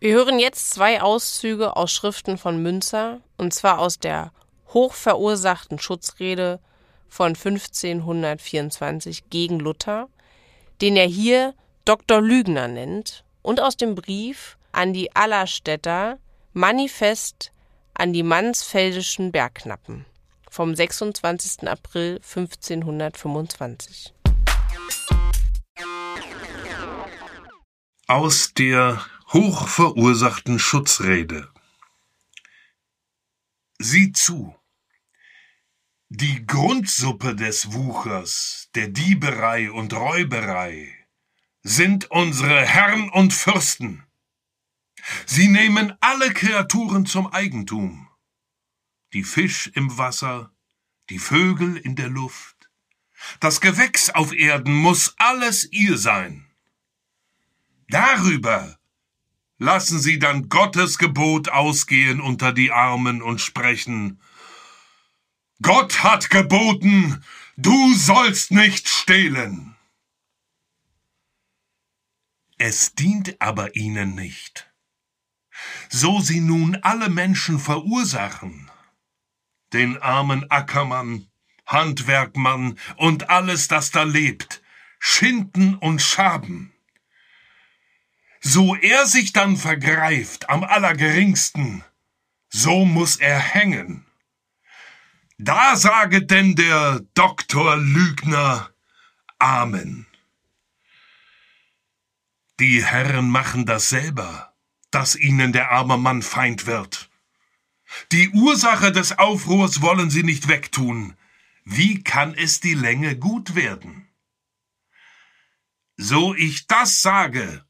Wir 0.00 0.14
hören 0.14 0.38
jetzt 0.38 0.70
zwei 0.70 1.02
Auszüge 1.02 1.76
aus 1.76 1.92
Schriften 1.92 2.38
von 2.38 2.62
Münzer, 2.62 3.20
und 3.36 3.52
zwar 3.52 3.78
aus 3.78 3.98
der 3.98 4.32
hochverursachten 4.72 5.78
Schutzrede 5.78 6.60
von 7.08 7.34
1524 7.34 9.28
gegen 9.30 9.58
Luther 9.58 10.08
den 10.80 10.96
er 10.96 11.06
hier 11.06 11.54
Dr. 11.84 12.20
Lügner 12.20 12.68
nennt, 12.68 13.24
und 13.42 13.60
aus 13.60 13.76
dem 13.76 13.94
Brief 13.94 14.58
an 14.72 14.92
die 14.92 15.14
Allerstädter 15.14 16.18
Manifest 16.52 17.52
an 17.94 18.12
die 18.12 18.22
Mansfeldischen 18.22 19.32
Bergknappen 19.32 20.04
vom 20.50 20.74
26. 20.74 21.68
April 21.68 22.16
1525. 22.16 24.12
Aus 28.08 28.52
der 28.54 29.04
hochverursachten 29.32 30.58
Schutzrede. 30.58 31.48
Sieh 33.78 34.12
zu. 34.12 34.54
Die 36.08 36.44
Grundsuppe 36.44 37.36
des 37.36 37.72
Wuchers, 37.72 38.68
der 38.74 38.88
Dieberei 38.88 39.70
und 39.70 39.92
Räuberei 39.94 40.99
sind 41.62 42.10
unsere 42.10 42.64
Herren 42.64 43.10
und 43.10 43.32
Fürsten. 43.32 44.04
Sie 45.26 45.48
nehmen 45.48 45.94
alle 46.00 46.32
Kreaturen 46.32 47.06
zum 47.06 47.26
Eigentum. 47.26 48.08
Die 49.12 49.24
Fisch 49.24 49.70
im 49.74 49.98
Wasser, 49.98 50.52
die 51.08 51.18
Vögel 51.18 51.76
in 51.76 51.96
der 51.96 52.08
Luft, 52.08 52.70
das 53.40 53.60
Gewächs 53.60 54.10
auf 54.10 54.32
Erden 54.32 54.74
muss 54.74 55.14
alles 55.18 55.70
ihr 55.72 55.98
sein. 55.98 56.46
Darüber 57.88 58.78
lassen 59.58 60.00
sie 60.00 60.18
dann 60.18 60.48
Gottes 60.48 60.96
Gebot 60.96 61.48
ausgehen 61.48 62.20
unter 62.20 62.52
die 62.52 62.72
Armen 62.72 63.20
und 63.20 63.40
sprechen, 63.40 64.20
Gott 65.60 66.02
hat 66.02 66.30
geboten, 66.30 67.22
du 67.58 67.92
sollst 67.94 68.50
nicht 68.50 68.88
stehlen. 68.88 69.76
Es 72.62 72.94
dient 72.94 73.40
aber 73.40 73.74
ihnen 73.74 74.14
nicht. 74.14 74.70
So 75.88 76.20
sie 76.20 76.40
nun 76.40 76.76
alle 76.82 77.08
Menschen 77.08 77.58
verursachen, 77.58 78.70
den 79.72 79.96
armen 79.96 80.44
Ackermann, 80.50 81.26
Handwerkmann 81.64 82.78
und 82.96 83.30
alles, 83.30 83.68
das 83.68 83.92
da 83.92 84.02
lebt, 84.02 84.60
schinden 84.98 85.76
und 85.76 86.02
schaben. 86.02 86.74
So 88.40 88.76
er 88.76 89.06
sich 89.06 89.32
dann 89.32 89.56
vergreift 89.56 90.50
am 90.50 90.62
allergeringsten, 90.62 91.82
so 92.50 92.84
muss 92.84 93.16
er 93.16 93.38
hängen. 93.38 94.04
Da 95.38 95.76
sage 95.76 96.26
denn 96.26 96.56
der 96.56 97.00
Doktor 97.14 97.78
Lügner 97.78 98.68
Amen. 99.38 100.09
Die 102.60 102.84
Herren 102.84 103.30
machen 103.30 103.64
das 103.64 103.88
selber, 103.88 104.54
dass 104.90 105.16
ihnen 105.16 105.54
der 105.54 105.70
arme 105.70 105.96
Mann 105.96 106.20
Feind 106.20 106.66
wird. 106.66 107.10
Die 108.12 108.28
Ursache 108.28 108.92
des 108.92 109.18
Aufruhrs 109.18 109.80
wollen 109.80 110.10
sie 110.10 110.22
nicht 110.22 110.46
wegtun. 110.46 111.16
Wie 111.64 112.04
kann 112.04 112.34
es 112.34 112.60
die 112.60 112.74
Länge 112.74 113.16
gut 113.16 113.54
werden? 113.54 114.06
So 115.96 116.34
ich 116.34 116.66
das 116.66 117.00
sage, 117.00 117.64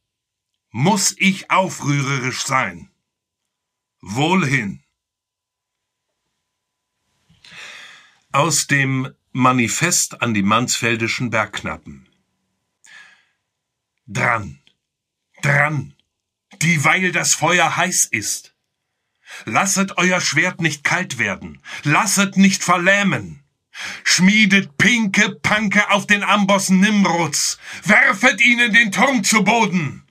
muss 0.71 1.15
ich 1.19 1.53
aufrührerisch 1.53 2.43
sein. 2.43 2.91
Wohlhin. 4.01 4.83
Aus 8.33 8.67
dem 8.67 9.15
Manifest 9.31 10.21
an 10.21 10.35
die 10.35 10.43
Mansfeldischen 10.43 11.31
Bergknappen. 11.31 12.09
Dran, 14.07 14.60
dran, 15.43 15.95
dieweil 16.63 17.13
das 17.13 17.35
Feuer 17.35 17.77
heiß 17.77 18.07
ist. 18.07 18.55
Lasset 19.45 19.97
euer 19.97 20.21
Schwert 20.21 20.61
nicht 20.61 20.85
kalt 20.85 21.19
werden, 21.19 21.63
lasset 21.85 22.37
nicht 22.37 22.65
verlähmen. 22.65 23.43
Schmiedet 24.05 24.77
pinke 24.77 25.31
Panke 25.31 25.91
auf 25.91 26.07
den 26.07 26.23
Ambossen 26.23 26.81
Nimrods, 26.81 27.59
werfet 27.85 28.41
ihnen 28.41 28.73
den 28.73 28.93
Turm 28.93 29.25
zu 29.25 29.45
Boden. 29.45 30.05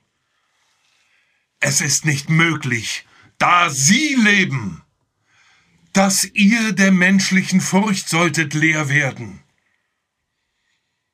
Es 1.60 1.80
ist 1.80 2.04
nicht 2.04 2.30
möglich, 2.30 3.06
da 3.38 3.68
sie 3.70 4.14
leben, 4.14 4.82
dass 5.92 6.24
ihr 6.24 6.72
der 6.72 6.92
menschlichen 6.92 7.60
Furcht 7.60 8.08
solltet 8.08 8.54
leer 8.54 8.88
werden. 8.88 9.42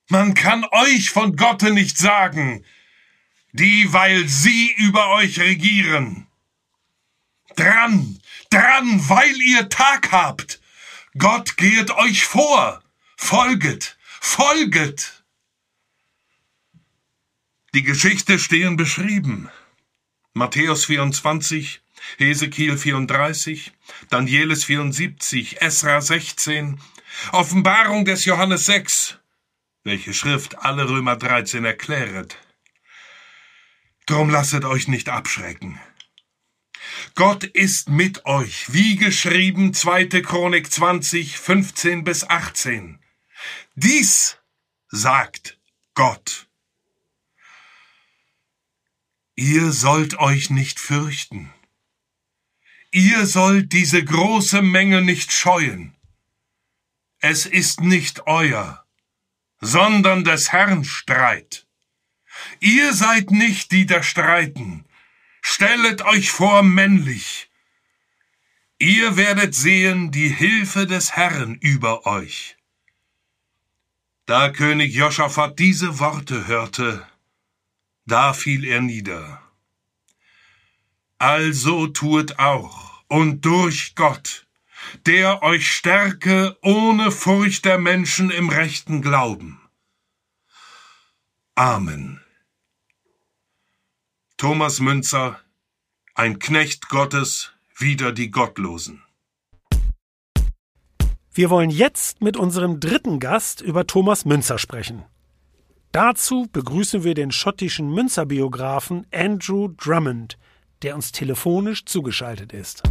Man 0.08 0.34
kann 0.34 0.64
euch 0.70 1.10
von 1.10 1.34
Gotte 1.34 1.72
nicht 1.72 1.98
sagen, 1.98 2.64
dieweil 3.56 4.28
sie 4.28 4.72
über 4.76 5.10
euch 5.10 5.40
regieren. 5.40 6.26
Dran, 7.56 8.20
dran, 8.50 9.08
weil 9.08 9.34
ihr 9.36 9.68
Tag 9.68 10.12
habt. 10.12 10.60
Gott 11.18 11.56
gehet 11.56 11.90
euch 11.92 12.24
vor. 12.24 12.82
Folget, 13.16 13.96
folget. 14.20 15.24
Die 17.74 17.82
Geschichte 17.82 18.38
stehen 18.38 18.76
beschrieben. 18.76 19.50
Matthäus 20.34 20.84
24, 20.84 21.80
Hesekiel 22.18 22.76
34, 22.76 23.72
Danielis 24.10 24.64
74, 24.64 25.62
Esra 25.62 26.02
16, 26.02 26.78
Offenbarung 27.32 28.04
des 28.04 28.26
Johannes 28.26 28.66
6, 28.66 29.18
welche 29.84 30.12
Schrift 30.12 30.58
alle 30.58 30.88
Römer 30.88 31.16
13 31.16 31.64
erkläret. 31.64 32.36
Drum 34.06 34.30
lasset 34.30 34.64
euch 34.64 34.86
nicht 34.86 35.08
abschrecken. 35.08 35.80
Gott 37.16 37.42
ist 37.42 37.88
mit 37.88 38.24
euch, 38.24 38.72
wie 38.72 38.96
geschrieben 38.96 39.74
2. 39.74 40.22
Chronik 40.22 40.70
20, 40.70 41.36
15 41.38 42.04
bis 42.04 42.22
18. 42.22 43.00
Dies 43.74 44.38
sagt 44.88 45.58
Gott. 45.94 46.48
Ihr 49.34 49.72
sollt 49.72 50.18
euch 50.18 50.50
nicht 50.50 50.78
fürchten. 50.78 51.52
Ihr 52.92 53.26
sollt 53.26 53.72
diese 53.72 54.04
große 54.04 54.62
Menge 54.62 55.02
nicht 55.02 55.32
scheuen. 55.32 55.96
Es 57.18 57.44
ist 57.44 57.80
nicht 57.80 58.26
euer, 58.26 58.86
sondern 59.60 60.22
des 60.22 60.52
Herrn 60.52 60.84
Streit. 60.84 61.65
Ihr 62.60 62.94
seid 62.94 63.30
nicht 63.30 63.72
die 63.72 63.86
da 63.86 64.02
streiten. 64.02 64.84
Stellet 65.42 66.02
euch 66.02 66.30
vor 66.30 66.62
männlich. 66.62 67.50
Ihr 68.78 69.16
werdet 69.16 69.54
sehen 69.54 70.10
die 70.10 70.28
Hilfe 70.28 70.86
des 70.86 71.12
Herrn 71.12 71.54
über 71.54 72.06
euch. 72.06 72.56
Da 74.26 74.50
König 74.50 74.92
Joschafat 74.92 75.58
diese 75.58 75.98
Worte 75.98 76.46
hörte, 76.46 77.06
da 78.06 78.32
fiel 78.32 78.64
er 78.64 78.80
nieder. 78.80 79.40
Also 81.18 81.86
tuet 81.86 82.38
auch 82.38 83.04
und 83.08 83.44
durch 83.44 83.94
Gott, 83.94 84.46
der 85.06 85.42
euch 85.42 85.70
stärke 85.70 86.58
ohne 86.62 87.12
Furcht 87.12 87.64
der 87.64 87.78
Menschen 87.78 88.30
im 88.30 88.48
rechten 88.48 89.00
Glauben. 89.00 89.60
Amen. 91.54 92.20
Thomas 94.38 94.80
Münzer, 94.80 95.40
ein 96.14 96.38
Knecht 96.38 96.90
Gottes, 96.90 97.54
wider 97.78 98.12
die 98.12 98.30
Gottlosen. 98.30 99.02
Wir 101.32 101.48
wollen 101.48 101.70
jetzt 101.70 102.20
mit 102.20 102.36
unserem 102.36 102.78
dritten 102.78 103.18
Gast 103.18 103.62
über 103.62 103.86
Thomas 103.86 104.26
Münzer 104.26 104.58
sprechen. 104.58 105.06
Dazu 105.90 106.48
begrüßen 106.52 107.02
wir 107.02 107.14
den 107.14 107.32
schottischen 107.32 107.90
Münzer-Biografen 107.94 109.06
Andrew 109.10 109.68
Drummond, 109.68 110.36
der 110.82 110.96
uns 110.96 111.12
telefonisch 111.12 111.86
zugeschaltet 111.86 112.52
ist. 112.52 112.82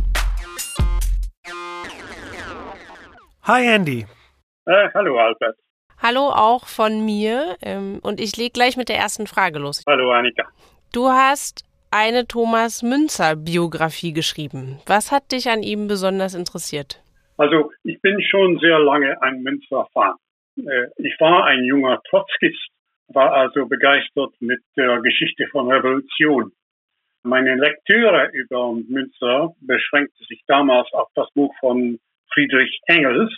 Hi 3.44 3.68
Andy. 3.68 4.08
Äh, 4.66 4.90
hallo 4.96 5.20
Albert. 5.20 5.56
Hallo 6.00 6.32
auch 6.32 6.66
von 6.66 7.06
mir 7.06 7.56
ähm, 7.62 8.00
und 8.02 8.20
ich 8.20 8.36
lege 8.36 8.52
gleich 8.52 8.78
mit 8.78 8.90
der 8.90 8.98
ersten 8.98 9.28
Frage 9.28 9.60
los. 9.60 9.84
Hallo 9.88 10.12
Annika. 10.12 10.44
Du 10.94 11.08
hast 11.10 11.64
eine 11.92 12.28
Thomas 12.28 12.84
Münzer 12.84 13.36
Biografie 13.36 14.14
geschrieben. 14.14 14.80
Was 14.86 15.12
hat 15.12 15.32
dich 15.32 15.50
an 15.50 15.64
ihm 15.64 15.88
besonders 15.88 16.36
interessiert? 16.36 17.02
Also 17.38 17.72
ich 17.84 18.02
bin 18.02 18.22
schon 18.22 18.60
sehr 18.60 18.80
lange 18.80 19.22
ein 19.22 19.42
Münzer-Fan. 19.44 20.16
Äh, 20.58 20.88
ich 20.98 21.16
war 21.20 21.46
ein 21.46 21.64
junger 21.64 22.02
Trotzkist, 22.10 22.70
war 23.10 23.34
also 23.34 23.66
begeistert 23.66 24.34
mit 24.40 24.60
der 24.78 25.02
Geschichte 25.02 25.48
von 25.52 25.72
Revolution. 25.72 26.52
Meine 27.24 27.56
Lektüre 27.56 28.30
über 28.34 28.74
Münzer 28.74 29.56
beschränkte 29.62 30.24
sich 30.26 30.44
damals 30.48 30.92
auf 30.94 31.10
das 31.16 31.28
Buch 31.34 31.54
von 31.60 32.00
Friedrich 32.34 32.80
Engels 32.88 33.34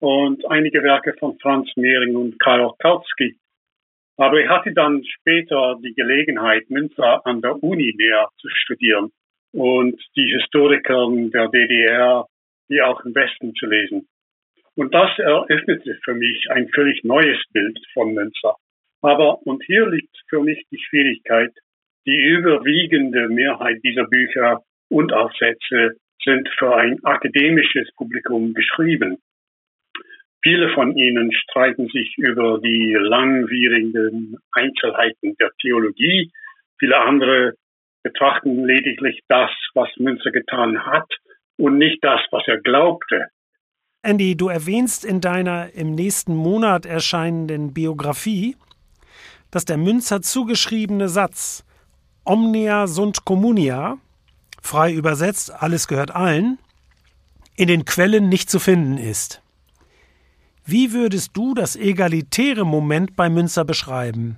und 0.00 0.44
einige 0.50 0.82
Werke 0.82 1.14
von 1.18 1.38
Franz 1.38 1.70
Mehring 1.76 2.16
und 2.16 2.40
Karl 2.40 2.72
Kautsky. 2.78 3.36
Aber 4.20 4.38
ich 4.38 4.50
hatte 4.50 4.74
dann 4.74 5.02
später 5.02 5.78
die 5.82 5.94
Gelegenheit, 5.94 6.68
Münzer 6.68 7.24
an 7.24 7.40
der 7.40 7.62
Uni 7.62 7.94
näher 7.96 8.28
zu 8.36 8.48
studieren 8.50 9.10
und 9.52 9.98
die 10.14 10.30
Historiker 10.30 11.08
der 11.32 11.48
DDR, 11.48 12.26
wie 12.68 12.82
auch 12.82 13.02
im 13.06 13.14
Westen 13.14 13.54
zu 13.54 13.64
lesen. 13.64 14.06
Und 14.76 14.92
das 14.92 15.18
eröffnete 15.18 15.98
für 16.04 16.12
mich 16.12 16.50
ein 16.50 16.68
völlig 16.68 17.02
neues 17.02 17.42
Bild 17.54 17.78
von 17.94 18.12
Münzer. 18.12 18.56
Aber, 19.00 19.38
und 19.46 19.64
hier 19.64 19.88
liegt 19.88 20.14
für 20.28 20.42
mich 20.42 20.66
die 20.70 20.78
Schwierigkeit, 20.78 21.52
die 22.04 22.20
überwiegende 22.20 23.26
Mehrheit 23.30 23.78
dieser 23.82 24.04
Bücher 24.04 24.60
und 24.90 25.14
Aufsätze 25.14 25.96
sind 26.22 26.46
für 26.58 26.76
ein 26.76 27.02
akademisches 27.04 27.90
Publikum 27.96 28.52
geschrieben. 28.52 29.16
Viele 30.42 30.72
von 30.74 30.96
ihnen 30.96 31.32
streiten 31.32 31.88
sich 31.88 32.14
über 32.16 32.58
die 32.60 32.96
langwierigen 32.98 34.36
Einzelheiten 34.52 35.36
der 35.38 35.50
Theologie. 35.60 36.30
Viele 36.78 36.98
andere 36.98 37.54
betrachten 38.02 38.64
lediglich 38.64 39.20
das, 39.28 39.50
was 39.74 39.88
Münzer 39.98 40.30
getan 40.30 40.86
hat 40.86 41.08
und 41.58 41.76
nicht 41.76 42.02
das, 42.02 42.20
was 42.30 42.42
er 42.46 42.58
glaubte. 42.58 43.26
Andy, 44.02 44.34
du 44.34 44.48
erwähnst 44.48 45.04
in 45.04 45.20
deiner 45.20 45.74
im 45.74 45.94
nächsten 45.94 46.34
Monat 46.34 46.86
erscheinenden 46.86 47.74
Biografie, 47.74 48.56
dass 49.50 49.66
der 49.66 49.76
Münzer 49.76 50.22
zugeschriebene 50.22 51.08
Satz 51.08 51.66
Omnia 52.24 52.86
sunt 52.86 53.26
communia, 53.26 53.98
frei 54.62 54.92
übersetzt, 54.94 55.52
alles 55.52 55.86
gehört 55.86 56.14
allen, 56.14 56.58
in 57.56 57.68
den 57.68 57.84
Quellen 57.84 58.30
nicht 58.30 58.48
zu 58.48 58.58
finden 58.58 58.96
ist. 58.96 59.42
Wie 60.72 60.92
würdest 60.92 61.36
du 61.36 61.54
das 61.54 61.74
egalitäre 61.74 62.64
Moment 62.64 63.16
bei 63.16 63.28
Münzer 63.28 63.64
beschreiben? 63.64 64.36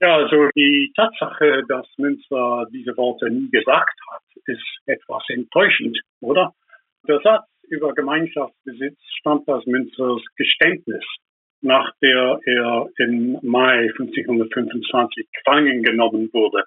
Ja, 0.00 0.16
also 0.16 0.48
die 0.54 0.92
Tatsache, 0.94 1.64
dass 1.68 1.86
Münzer 1.98 2.66
diese 2.72 2.96
Worte 2.96 3.28
nie 3.28 3.50
gesagt 3.50 3.98
hat, 4.10 4.22
ist 4.46 4.62
etwas 4.86 5.24
enttäuschend, 5.28 5.98
oder? 6.20 6.54
Der 7.08 7.20
Satz 7.22 7.44
über 7.68 7.92
Gemeinschaftsbesitz 7.92 8.98
stammt 9.18 9.48
aus 9.48 9.66
Münzers 9.66 10.22
Geständnis. 10.36 11.04
nach 11.62 11.92
der 12.00 12.40
er 12.44 12.88
im 12.98 13.38
Mai 13.42 13.88
1525 13.98 15.28
gefangen 15.32 15.82
genommen 15.82 16.30
wurde, 16.32 16.64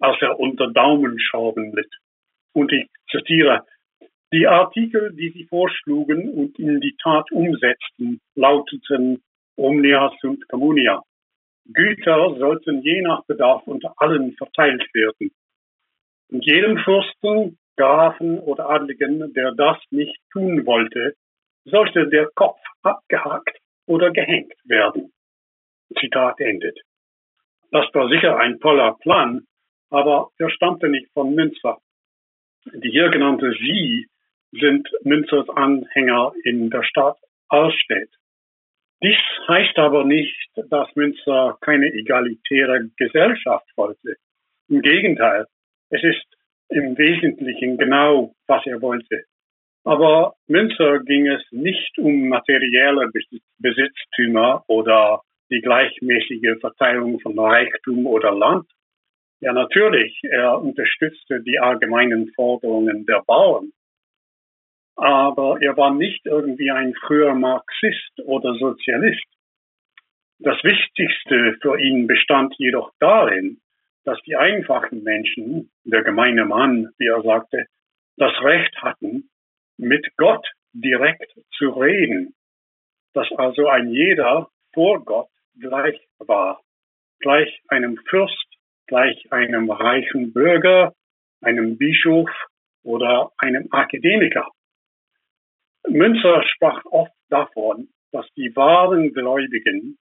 als 0.00 0.20
er 0.20 0.38
unter 0.38 0.68
Daumenschrauben 0.72 1.72
litt. 1.74 1.92
Und 2.52 2.72
ich 2.72 2.88
zitiere, 3.10 3.64
die 4.36 4.46
Artikel, 4.46 5.14
die 5.14 5.30
sie 5.30 5.44
vorschlugen 5.46 6.28
und 6.28 6.58
in 6.58 6.80
die 6.80 6.94
Tat 7.02 7.32
umsetzten, 7.32 8.20
lauteten 8.34 9.22
Omnia 9.56 10.12
sunt 10.20 10.46
communia. 10.50 11.02
Güter 11.72 12.36
sollten 12.38 12.82
je 12.82 13.00
nach 13.00 13.24
Bedarf 13.24 13.66
unter 13.66 13.94
allen 13.96 14.32
verteilt 14.36 14.84
werden. 14.92 15.30
Und 16.30 16.44
jedem 16.44 16.76
Fürsten, 16.78 17.58
Grafen 17.78 18.38
oder 18.38 18.68
Adligen, 18.68 19.32
der 19.32 19.52
das 19.52 19.78
nicht 19.90 20.18
tun 20.32 20.66
wollte, 20.66 21.14
sollte 21.64 22.06
der 22.08 22.28
Kopf 22.34 22.60
abgehakt 22.82 23.56
oder 23.86 24.10
gehängt 24.10 24.52
werden. 24.64 25.12
Zitat 25.98 26.40
endet. 26.40 26.78
Das 27.70 27.86
war 27.94 28.08
sicher 28.10 28.36
ein 28.38 28.60
toller 28.60 28.96
Plan, 29.00 29.46
aber 29.88 30.28
er 30.36 30.50
stammte 30.50 30.88
nicht 30.88 31.10
von 31.14 31.34
Münzer. 31.34 31.78
Die 32.66 32.90
hier 32.90 33.08
genannte 33.08 33.52
Sie 33.52 34.08
sind 34.60 34.88
Münzers 35.02 35.48
Anhänger 35.50 36.32
in 36.44 36.70
der 36.70 36.82
Stadt 36.82 37.18
Allstedt. 37.48 38.10
Dies 39.02 39.18
heißt 39.48 39.78
aber 39.78 40.04
nicht, 40.04 40.50
dass 40.70 40.88
Münzer 40.94 41.58
keine 41.60 41.86
egalitäre 41.92 42.88
Gesellschaft 42.96 43.68
wollte. 43.76 44.16
Im 44.68 44.80
Gegenteil, 44.80 45.46
es 45.90 46.02
ist 46.02 46.24
im 46.70 46.96
Wesentlichen 46.96 47.76
genau, 47.76 48.34
was 48.46 48.64
er 48.66 48.80
wollte. 48.80 49.24
Aber 49.84 50.34
Münzer 50.48 51.00
ging 51.00 51.28
es 51.28 51.42
nicht 51.52 51.96
um 51.98 52.28
materielle 52.28 53.08
Besitztümer 53.58 54.64
oder 54.66 55.20
die 55.50 55.60
gleichmäßige 55.60 56.58
Verteilung 56.60 57.20
von 57.20 57.38
Reichtum 57.38 58.06
oder 58.06 58.34
Land. 58.34 58.66
Ja, 59.40 59.52
natürlich, 59.52 60.18
er 60.24 60.60
unterstützte 60.60 61.40
die 61.42 61.58
allgemeinen 61.60 62.32
Forderungen 62.34 63.06
der 63.06 63.22
Bauern. 63.26 63.70
Aber 64.96 65.60
er 65.60 65.76
war 65.76 65.94
nicht 65.94 66.24
irgendwie 66.24 66.70
ein 66.70 66.94
früher 66.94 67.34
Marxist 67.34 68.18
oder 68.24 68.54
Sozialist. 68.54 69.24
Das 70.38 70.62
Wichtigste 70.64 71.56
für 71.60 71.78
ihn 71.78 72.06
bestand 72.06 72.54
jedoch 72.58 72.92
darin, 72.98 73.60
dass 74.04 74.20
die 74.22 74.36
einfachen 74.36 75.02
Menschen, 75.02 75.70
der 75.84 76.02
gemeine 76.02 76.44
Mann, 76.44 76.90
wie 76.98 77.06
er 77.06 77.22
sagte, 77.22 77.66
das 78.16 78.32
Recht 78.42 78.74
hatten, 78.82 79.28
mit 79.76 80.06
Gott 80.16 80.46
direkt 80.72 81.32
zu 81.56 81.70
reden, 81.70 82.34
dass 83.14 83.30
also 83.32 83.68
ein 83.68 83.90
jeder 83.90 84.48
vor 84.72 85.04
Gott 85.04 85.28
gleich 85.58 85.98
war, 86.18 86.60
gleich 87.20 87.62
einem 87.68 87.98
Fürst, 88.08 88.46
gleich 88.86 89.32
einem 89.32 89.70
reichen 89.70 90.32
Bürger, 90.32 90.94
einem 91.40 91.76
Bischof 91.78 92.30
oder 92.82 93.32
einem 93.38 93.68
Akademiker. 93.70 94.50
Münzer 95.88 96.42
sprach 96.54 96.84
oft 96.86 97.12
davon, 97.28 97.88
dass 98.12 98.26
die 98.36 98.54
wahren 98.54 99.12
Gläubigen 99.12 99.98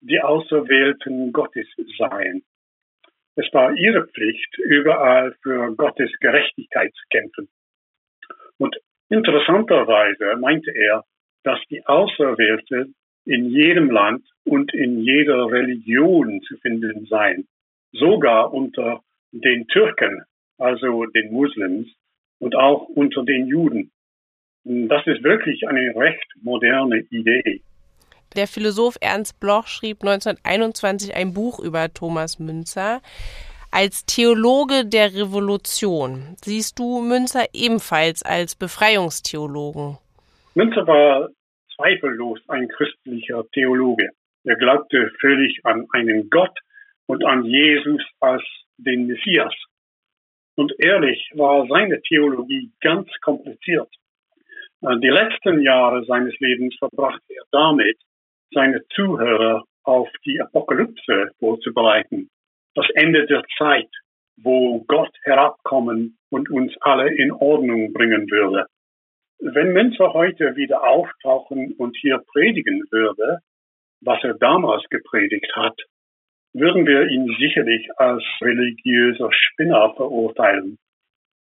die 0.00 0.20
Auserwählten 0.20 1.32
Gottes 1.32 1.66
seien. 1.98 2.42
Es 3.36 3.52
war 3.52 3.72
ihre 3.74 4.06
Pflicht, 4.06 4.58
überall 4.58 5.34
für 5.42 5.74
Gottes 5.76 6.10
Gerechtigkeit 6.20 6.92
zu 6.94 7.02
kämpfen. 7.10 7.48
Und 8.58 8.76
Interessanterweise 9.10 10.36
meinte 10.40 10.70
er, 10.70 11.04
dass 11.42 11.58
die 11.68 11.84
Auserwählte 11.84 12.86
in 13.24 13.50
jedem 13.50 13.90
Land 13.90 14.24
und 14.44 14.72
in 14.72 15.00
jeder 15.00 15.50
Religion 15.50 16.40
zu 16.42 16.56
finden 16.58 17.06
seien, 17.06 17.48
sogar 17.92 18.54
unter 18.54 19.02
den 19.32 19.66
Türken, 19.66 20.22
also 20.58 21.06
den 21.06 21.32
Muslims, 21.32 21.88
und 22.38 22.54
auch 22.54 22.84
unter 22.88 23.24
den 23.24 23.48
Juden. 23.48 23.90
Das 24.64 25.06
ist 25.06 25.22
wirklich 25.22 25.66
eine 25.68 25.94
recht 25.96 26.26
moderne 26.42 27.00
Idee. 27.10 27.62
Der 28.36 28.46
Philosoph 28.46 28.96
Ernst 29.00 29.40
Bloch 29.40 29.66
schrieb 29.66 30.02
1921 30.02 31.16
ein 31.16 31.32
Buch 31.34 31.58
über 31.58 31.92
Thomas 31.92 32.38
Münzer. 32.38 33.00
Als 33.72 34.04
Theologe 34.04 34.84
der 34.84 35.14
Revolution 35.14 36.36
siehst 36.44 36.78
du 36.78 37.00
Münzer 37.00 37.46
ebenfalls 37.52 38.22
als 38.22 38.54
Befreiungstheologen. 38.54 39.98
Münzer 40.54 40.86
war 40.86 41.28
zweifellos 41.76 42.40
ein 42.48 42.68
christlicher 42.68 43.44
Theologe. 43.52 44.10
Er 44.44 44.56
glaubte 44.56 45.10
völlig 45.20 45.60
an 45.64 45.86
einen 45.92 46.28
Gott 46.30 46.56
und 47.06 47.24
an 47.24 47.44
Jesus 47.44 48.02
als 48.20 48.42
den 48.76 49.06
Messias. 49.06 49.54
Und 50.56 50.72
ehrlich 50.78 51.30
war 51.34 51.66
seine 51.68 52.00
Theologie 52.02 52.70
ganz 52.80 53.08
kompliziert. 53.22 53.88
Die 54.82 55.08
letzten 55.08 55.60
Jahre 55.60 56.04
seines 56.06 56.38
Lebens 56.38 56.74
verbrachte 56.78 57.34
er 57.34 57.44
damit, 57.52 57.98
seine 58.52 58.82
Zuhörer 58.94 59.64
auf 59.84 60.08
die 60.24 60.40
Apokalypse 60.40 61.32
vorzubereiten 61.38 62.30
das 62.74 62.86
Ende 62.94 63.26
der 63.26 63.42
Zeit, 63.58 63.90
wo 64.36 64.82
Gott 64.86 65.14
herabkommen 65.24 66.16
und 66.30 66.50
uns 66.50 66.72
alle 66.80 67.12
in 67.14 67.32
Ordnung 67.32 67.92
bringen 67.92 68.30
würde. 68.30 68.66
Wenn 69.38 69.72
Münzer 69.72 70.12
heute 70.12 70.56
wieder 70.56 70.82
auftauchen 70.82 71.74
und 71.78 71.96
hier 72.00 72.22
predigen 72.32 72.84
würde, 72.90 73.40
was 74.02 74.22
er 74.22 74.34
damals 74.34 74.84
gepredigt 74.88 75.54
hat, 75.56 75.78
würden 76.52 76.86
wir 76.86 77.06
ihn 77.08 77.26
sicherlich 77.38 77.86
als 77.96 78.24
religiöser 78.40 79.30
Spinner 79.32 79.92
verurteilen. 79.94 80.78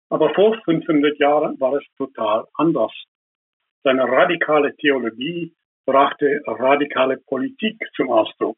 Aber 0.08 0.32
vor 0.34 0.60
500 0.64 1.18
Jahren 1.18 1.58
war 1.60 1.74
es 1.74 1.84
total 1.96 2.46
anders. 2.54 2.92
Seine 3.84 4.04
radikale 4.04 4.74
Theologie 4.76 5.52
brachte 5.84 6.40
radikale 6.46 7.18
Politik 7.18 7.76
zum 7.94 8.10
Ausdruck. 8.10 8.56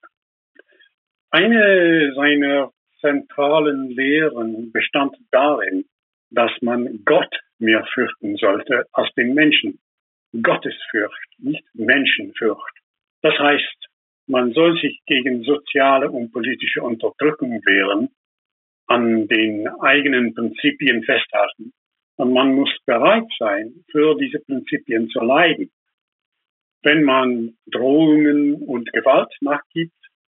Eine 1.30 2.12
seiner 2.14 2.70
zentralen 3.00 3.90
Lehren 3.90 4.70
bestand 4.70 5.16
darin, 5.32 5.84
dass 6.30 6.52
man 6.60 7.02
Gott 7.04 7.34
mehr 7.58 7.84
fürchten 7.92 8.36
sollte 8.36 8.84
als 8.92 9.12
den 9.14 9.34
Menschen. 9.34 9.80
Gottesfurcht, 10.42 11.28
nicht 11.38 11.64
Menschenfurcht. 11.74 12.78
Das 13.22 13.36
heißt, 13.36 13.86
man 14.28 14.52
soll 14.52 14.78
sich 14.80 15.00
gegen 15.06 15.42
soziale 15.42 16.08
und 16.08 16.30
politische 16.30 16.82
Unterdrückung 16.82 17.62
wehren, 17.64 18.10
an 18.86 19.26
den 19.26 19.66
eigenen 19.80 20.34
Prinzipien 20.34 21.02
festhalten 21.02 21.72
und 22.16 22.32
man 22.32 22.54
muss 22.54 22.70
bereit 22.86 23.28
sein, 23.38 23.84
für 23.90 24.16
diese 24.16 24.40
Prinzipien 24.40 25.08
zu 25.10 25.20
leiden. 25.20 25.70
Wenn 26.82 27.02
man 27.02 27.56
Drohungen 27.66 28.54
und 28.54 28.92
Gewalt 28.92 29.32
nachgibt, 29.40 29.92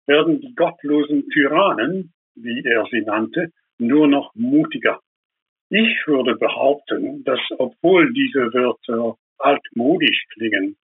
werden 0.05 0.39
die 0.39 0.55
gottlosen 0.55 1.29
Tyrannen, 1.29 2.13
wie 2.35 2.63
er 2.63 2.85
sie 2.91 3.01
nannte, 3.01 3.51
nur 3.77 4.07
noch 4.07 4.33
mutiger. 4.35 4.99
Ich 5.69 6.07
würde 6.07 6.35
behaupten, 6.35 7.23
dass 7.25 7.39
obwohl 7.57 8.13
diese 8.13 8.53
Wörter 8.53 9.17
altmodisch 9.37 10.25
klingen, 10.33 10.77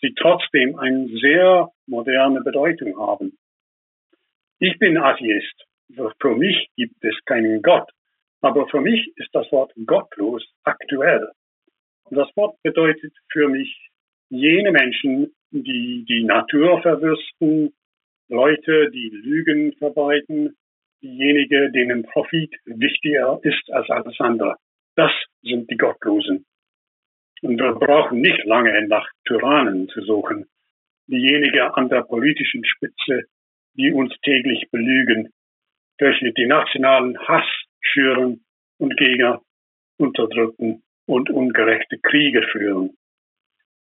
sie 0.00 0.14
trotzdem 0.14 0.78
eine 0.78 1.08
sehr 1.20 1.70
moderne 1.86 2.40
Bedeutung 2.40 2.98
haben. 2.98 3.36
Ich 4.58 4.78
bin 4.78 4.96
Atheist. 4.96 5.66
Für 6.20 6.36
mich 6.36 6.68
gibt 6.76 7.04
es 7.04 7.14
keinen 7.26 7.60
Gott. 7.62 7.90
Aber 8.40 8.68
für 8.68 8.80
mich 8.80 9.12
ist 9.16 9.30
das 9.32 9.50
Wort 9.52 9.72
gottlos 9.86 10.44
aktuell. 10.64 11.30
Und 12.04 12.16
das 12.16 12.34
Wort 12.36 12.56
bedeutet 12.62 13.12
für 13.30 13.48
mich 13.48 13.90
jene 14.30 14.72
Menschen, 14.72 15.34
die 15.50 16.04
die 16.08 16.24
Natur 16.24 16.80
verwürsten, 16.82 17.74
Leute, 18.28 18.90
die 18.90 19.08
Lügen 19.08 19.72
verbreiten, 19.74 20.56
diejenigen, 21.02 21.72
denen 21.72 22.04
Profit 22.04 22.54
wichtiger 22.64 23.40
ist 23.42 23.70
als 23.72 23.90
alles 23.90 24.18
andere. 24.20 24.56
Das 24.94 25.12
sind 25.42 25.70
die 25.70 25.76
Gottlosen. 25.76 26.46
Und 27.42 27.58
wir 27.58 27.72
brauchen 27.72 28.20
nicht 28.20 28.44
lange 28.44 28.86
nach 28.86 29.08
Tyrannen 29.26 29.88
zu 29.88 30.02
suchen. 30.02 30.46
Diejenigen 31.06 31.62
an 31.72 31.88
der 31.88 32.02
politischen 32.02 32.64
Spitze, 32.64 33.24
die 33.74 33.92
uns 33.92 34.14
täglich 34.22 34.70
belügen, 34.70 35.32
welche 35.98 36.32
die 36.32 36.46
nationalen 36.46 37.18
Hass 37.18 37.46
schüren 37.80 38.44
und 38.78 38.96
Gegner 38.96 39.42
unterdrücken 39.98 40.82
und 41.06 41.30
ungerechte 41.30 41.98
Kriege 41.98 42.42
führen. 42.52 42.96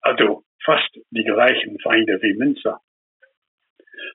Also 0.00 0.44
fast 0.64 0.90
die 1.10 1.24
gleichen 1.24 1.78
Feinde 1.80 2.20
wie 2.22 2.34
Münzer. 2.34 2.80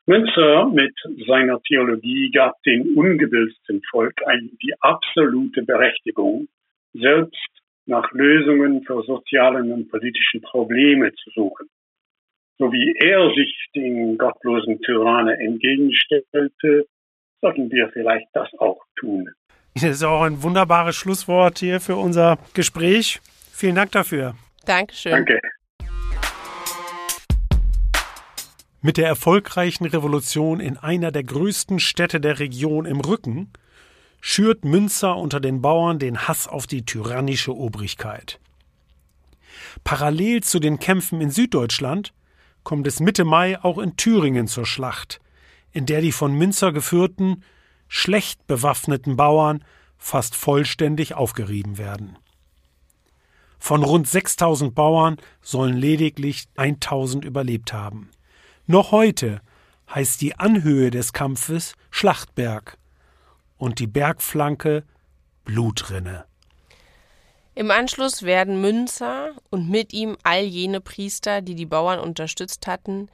Münzer 0.05 0.67
mit 0.67 0.93
seiner 1.27 1.61
Theologie 1.61 2.31
gab 2.31 2.61
dem 2.63 2.97
ungebildeten 2.97 3.81
Volk 3.89 4.21
die 4.61 4.73
absolute 4.79 5.63
Berechtigung, 5.63 6.47
selbst 6.93 7.49
nach 7.85 8.11
Lösungen 8.11 8.83
für 8.83 9.03
sozialen 9.03 9.71
und 9.71 9.89
politischen 9.89 10.41
Probleme 10.41 11.13
zu 11.15 11.29
suchen. 11.31 11.69
so 12.57 12.71
wie 12.71 12.95
er 12.99 13.33
sich 13.33 13.69
den 13.75 14.19
gottlosen 14.19 14.79
Tyrannen 14.81 15.39
entgegenstellte, 15.39 16.85
sollten 17.41 17.71
wir 17.71 17.89
vielleicht 17.89 18.27
das 18.33 18.53
auch 18.59 18.79
tun. 18.99 19.31
Das 19.75 19.83
ist 19.83 20.03
auch 20.03 20.23
ein 20.23 20.43
wunderbares 20.43 20.95
Schlusswort 20.95 21.59
hier 21.59 21.79
für 21.79 21.95
unser 21.95 22.37
Gespräch. 22.53 23.21
Vielen 23.53 23.75
Dank 23.75 23.91
dafür. 23.91 24.35
Dankeschön. 24.65 25.11
Danke. 25.13 25.39
Mit 28.81 28.97
der 28.97 29.07
erfolgreichen 29.07 29.85
Revolution 29.85 30.59
in 30.59 30.77
einer 30.77 31.11
der 31.11 31.23
größten 31.23 31.79
Städte 31.79 32.19
der 32.19 32.39
Region 32.39 32.85
im 32.85 32.99
Rücken 32.99 33.51
schürt 34.19 34.65
Münzer 34.65 35.17
unter 35.17 35.39
den 35.39 35.61
Bauern 35.61 35.99
den 35.99 36.27
Hass 36.27 36.47
auf 36.47 36.67
die 36.67 36.83
tyrannische 36.83 37.55
Obrigkeit. 37.55 38.39
Parallel 39.83 40.41
zu 40.41 40.59
den 40.59 40.79
Kämpfen 40.79 41.21
in 41.21 41.29
Süddeutschland 41.29 42.13
kommt 42.63 42.87
es 42.87 42.99
Mitte 42.99 43.23
Mai 43.23 43.59
auch 43.63 43.77
in 43.77 43.97
Thüringen 43.97 44.47
zur 44.47 44.65
Schlacht, 44.65 45.19
in 45.71 45.85
der 45.85 46.01
die 46.01 46.11
von 46.11 46.33
Münzer 46.33 46.71
geführten, 46.71 47.43
schlecht 47.93 48.47
bewaffneten 48.47 49.17
Bauern 49.17 49.65
fast 49.97 50.33
vollständig 50.33 51.13
aufgerieben 51.13 51.77
werden. 51.77 52.17
Von 53.59 53.83
rund 53.83 54.07
6000 54.07 54.73
Bauern 54.73 55.17
sollen 55.41 55.75
lediglich 55.75 56.45
1000 56.55 57.25
überlebt 57.25 57.73
haben. 57.73 58.09
Noch 58.65 58.93
heute 58.93 59.41
heißt 59.93 60.21
die 60.21 60.39
Anhöhe 60.39 60.89
des 60.89 61.11
Kampfes 61.11 61.75
Schlachtberg 61.89 62.77
und 63.57 63.79
die 63.79 63.87
Bergflanke 63.87 64.85
Blutrinne. 65.43 66.23
Im 67.55 67.71
Anschluss 67.71 68.23
werden 68.23 68.61
Münzer 68.61 69.31
und 69.49 69.69
mit 69.69 69.91
ihm 69.91 70.15
all 70.23 70.43
jene 70.43 70.79
Priester, 70.79 71.41
die 71.41 71.55
die 71.55 71.65
Bauern 71.65 71.99
unterstützt 71.99 72.67
hatten, 72.67 73.09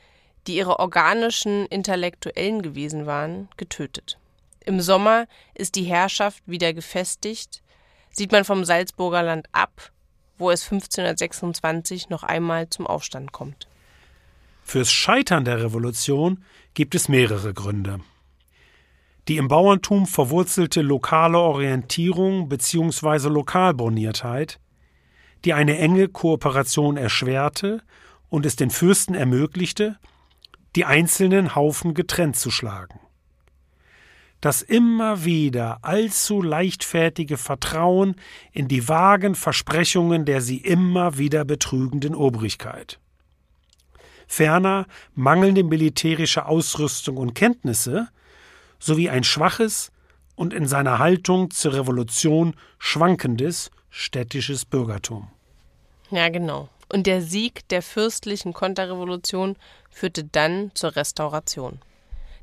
die 0.46 0.56
ihre 0.56 0.78
organischen 0.78 1.66
Intellektuellen 1.66 2.62
gewesen 2.62 3.08
waren, 3.08 3.50
getötet. 3.58 4.20
Im 4.68 4.82
Sommer 4.82 5.28
ist 5.56 5.76
die 5.76 5.86
Herrschaft 5.86 6.44
wieder 6.46 6.74
gefestigt, 6.74 7.64
sieht 8.12 8.34
man 8.34 8.44
vom 8.44 8.66
Salzburger 8.66 9.24
Land 9.24 9.48
ab, 9.54 9.94
wo 10.38 10.52
es 10.52 10.64
1526 10.64 12.10
noch 12.10 12.24
einmal 12.24 12.70
zum 12.70 12.86
Aufstand 12.86 13.32
kommt. 13.32 13.70
Fürs 14.64 14.92
Scheitern 14.92 15.46
der 15.46 15.64
Revolution 15.64 16.44
gibt 16.74 16.96
es 16.96 17.08
mehrere 17.08 17.54
Gründe. 17.54 18.02
Die 19.30 19.38
im 19.38 19.48
Bauerntum 19.48 20.06
verwurzelte 20.06 20.82
lokale 20.82 21.38
Orientierung 21.38 22.50
bzw. 22.50 23.30
Lokalborniertheit, 23.30 24.60
die 25.46 25.54
eine 25.54 25.78
enge 25.78 26.10
Kooperation 26.10 26.98
erschwerte 26.98 27.82
und 28.28 28.46
es 28.46 28.58
den 28.58 28.70
Fürsten 28.70 29.16
ermöglichte, 29.16 29.98
die 30.76 30.84
einzelnen 30.84 31.56
Haufen 31.56 31.94
getrennt 31.94 32.36
zu 32.36 32.52
schlagen. 32.52 33.00
Das 34.42 34.62
immer 34.62 35.26
wieder 35.26 35.80
allzu 35.82 36.42
leichtfertige 36.42 37.38
Vertrauen 37.38 38.16
in 38.52 38.68
die 38.68 38.88
vagen 38.88 39.36
Versprechungen 39.36 40.26
der 40.26 40.42
sie 40.42 40.58
immer 40.58 41.18
wieder 41.18 41.44
betrügenden 41.44 42.14
Obrigkeit 42.14 43.00
ferner 44.28 44.86
mangelnde 45.16 45.64
militärische 45.64 46.46
Ausrüstung 46.46 47.18
und 47.18 47.34
Kenntnisse 47.34 48.10
sowie 48.78 49.10
ein 49.10 49.24
schwaches 49.24 49.92
und 50.36 50.54
in 50.54 50.68
seiner 50.68 51.00
Haltung 51.00 51.50
zur 51.50 51.74
Revolution 51.74 52.54
schwankendes 52.78 53.72
städtisches 53.90 54.66
Bürgertum. 54.66 55.30
Ja, 56.12 56.30
genau. 56.30 56.70
Und 56.90 57.08
der 57.08 57.22
Sieg 57.22 57.68
der 57.70 57.82
fürstlichen 57.82 58.54
Konterrevolution 58.54 59.56
führte 59.90 60.24
dann 60.24 60.72
zur 60.76 60.96
Restauration. 60.96 61.80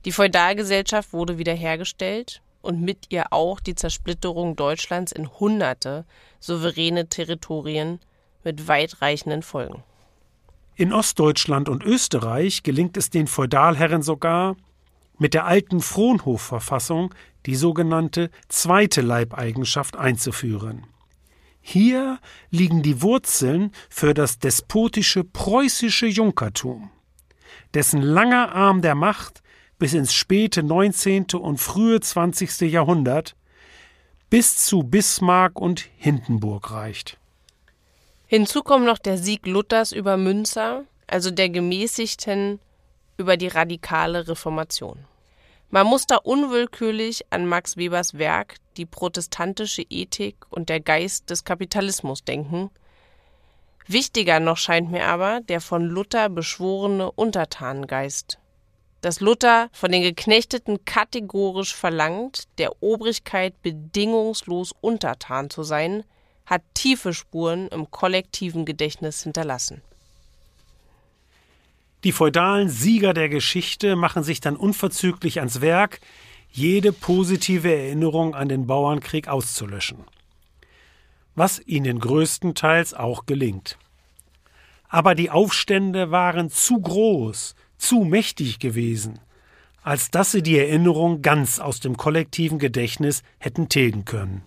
Die 0.04 0.12
Feudalgesellschaft 0.12 1.12
wurde 1.12 1.38
wiederhergestellt 1.38 2.42
und 2.60 2.80
mit 2.80 3.06
ihr 3.08 3.32
auch 3.32 3.60
die 3.60 3.74
Zersplitterung 3.74 4.56
Deutschlands 4.56 5.12
in 5.12 5.30
hunderte 5.38 6.04
souveräne 6.40 7.08
Territorien 7.08 8.00
mit 8.42 8.68
weitreichenden 8.68 9.42
Folgen. 9.42 9.82
In 10.76 10.92
Ostdeutschland 10.92 11.68
und 11.68 11.84
Österreich 11.84 12.62
gelingt 12.62 12.96
es 12.96 13.08
den 13.08 13.26
Feudalherren 13.26 14.02
sogar, 14.02 14.56
mit 15.18 15.32
der 15.32 15.46
alten 15.46 15.80
Fronhof-Verfassung 15.80 17.14
die 17.46 17.54
sogenannte 17.54 18.30
zweite 18.48 19.00
Leibeigenschaft 19.00 19.96
einzuführen. 19.96 20.86
Hier 21.60 22.18
liegen 22.50 22.82
die 22.82 23.00
Wurzeln 23.00 23.70
für 23.88 24.12
das 24.12 24.38
despotische 24.38 25.24
preußische 25.24 26.06
Junkertum, 26.06 26.90
dessen 27.72 28.02
langer 28.02 28.52
Arm 28.52 28.82
der 28.82 28.96
Macht 28.96 29.43
bis 29.84 29.92
ins 29.92 30.14
späte 30.14 30.62
19. 30.62 31.26
und 31.34 31.58
frühe 31.58 32.00
20. 32.00 32.72
Jahrhundert 32.72 33.36
bis 34.30 34.56
zu 34.64 34.82
Bismarck 34.82 35.60
und 35.60 35.90
Hindenburg 35.98 36.70
reicht. 36.70 37.18
Hinzu 38.26 38.62
kommt 38.62 38.86
noch 38.86 38.96
der 38.96 39.18
Sieg 39.18 39.46
Luthers 39.46 39.92
über 39.92 40.16
Münzer, 40.16 40.84
also 41.06 41.30
der 41.30 41.50
Gemäßigten 41.50 42.60
über 43.18 43.36
die 43.36 43.48
radikale 43.48 44.26
Reformation. 44.26 45.04
Man 45.68 45.86
muss 45.86 46.06
da 46.06 46.16
unwillkürlich 46.16 47.26
an 47.28 47.44
Max 47.44 47.76
Webers 47.76 48.16
Werk 48.16 48.54
Die 48.78 48.86
protestantische 48.86 49.82
Ethik 49.90 50.36
und 50.48 50.70
der 50.70 50.80
Geist 50.80 51.28
des 51.28 51.44
Kapitalismus 51.44 52.24
denken. 52.24 52.70
Wichtiger 53.86 54.40
noch 54.40 54.56
scheint 54.56 54.90
mir 54.90 55.04
aber 55.04 55.42
der 55.42 55.60
von 55.60 55.84
Luther 55.84 56.30
beschworene 56.30 57.12
Untertanengeist. 57.12 58.38
Dass 59.04 59.20
Luther 59.20 59.68
von 59.74 59.92
den 59.92 60.00
Geknechteten 60.00 60.86
kategorisch 60.86 61.74
verlangt, 61.74 62.44
der 62.56 62.82
Obrigkeit 62.82 63.60
bedingungslos 63.60 64.72
untertan 64.80 65.50
zu 65.50 65.62
sein, 65.62 66.04
hat 66.46 66.62
tiefe 66.72 67.12
Spuren 67.12 67.68
im 67.68 67.90
kollektiven 67.90 68.64
Gedächtnis 68.64 69.22
hinterlassen. 69.22 69.82
Die 72.02 72.12
feudalen 72.12 72.70
Sieger 72.70 73.12
der 73.12 73.28
Geschichte 73.28 73.94
machen 73.94 74.24
sich 74.24 74.40
dann 74.40 74.56
unverzüglich 74.56 75.38
ans 75.38 75.60
Werk, 75.60 76.00
jede 76.50 76.90
positive 76.90 77.76
Erinnerung 77.76 78.34
an 78.34 78.48
den 78.48 78.66
Bauernkrieg 78.66 79.28
auszulöschen. 79.28 79.98
Was 81.34 81.60
ihnen 81.66 81.98
größtenteils 81.98 82.94
auch 82.94 83.26
gelingt. 83.26 83.76
Aber 84.88 85.14
die 85.14 85.28
Aufstände 85.28 86.10
waren 86.10 86.48
zu 86.48 86.80
groß, 86.80 87.54
zu 87.78 88.00
mächtig 88.00 88.58
gewesen, 88.58 89.18
als 89.82 90.10
dass 90.10 90.32
sie 90.32 90.42
die 90.42 90.58
Erinnerung 90.58 91.22
ganz 91.22 91.58
aus 91.58 91.80
dem 91.80 91.96
kollektiven 91.96 92.58
Gedächtnis 92.58 93.22
hätten 93.38 93.68
tilgen 93.68 94.04
können. 94.04 94.42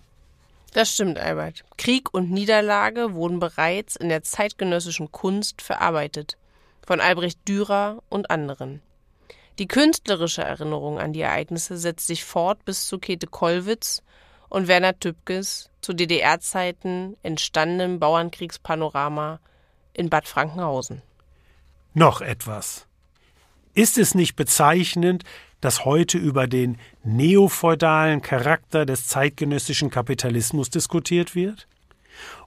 Das 0.72 0.92
stimmt, 0.92 1.18
Albert. 1.18 1.64
Krieg 1.78 2.12
und 2.12 2.30
Niederlage 2.30 3.14
wurden 3.14 3.38
bereits 3.38 3.96
in 3.96 4.08
der 4.08 4.22
zeitgenössischen 4.22 5.10
Kunst 5.12 5.62
verarbeitet, 5.62 6.36
von 6.86 7.00
Albrecht 7.00 7.46
Dürer 7.46 8.02
und 8.08 8.30
anderen. 8.30 8.82
Die 9.58 9.66
künstlerische 9.68 10.42
Erinnerung 10.42 10.98
an 10.98 11.12
die 11.12 11.20
Ereignisse 11.20 11.78
setzt 11.78 12.06
sich 12.06 12.24
fort 12.24 12.64
bis 12.64 12.86
zu 12.86 12.98
Käthe 12.98 13.26
Kollwitz 13.26 14.02
und 14.48 14.68
Werner 14.68 14.98
Tübkes 14.98 15.70
zu 15.80 15.92
DDR-Zeiten 15.92 17.16
entstandenem 17.22 17.98
Bauernkriegspanorama 17.98 19.40
in 19.92 20.10
Bad 20.10 20.28
Frankenhausen. 20.28 21.02
Noch 21.94 22.20
etwas. 22.20 22.87
Ist 23.78 23.96
es 23.96 24.16
nicht 24.16 24.34
bezeichnend, 24.34 25.22
dass 25.60 25.84
heute 25.84 26.18
über 26.18 26.48
den 26.48 26.78
neofeudalen 27.04 28.22
Charakter 28.22 28.84
des 28.84 29.06
zeitgenössischen 29.06 29.88
Kapitalismus 29.88 30.68
diskutiert 30.68 31.36
wird? 31.36 31.68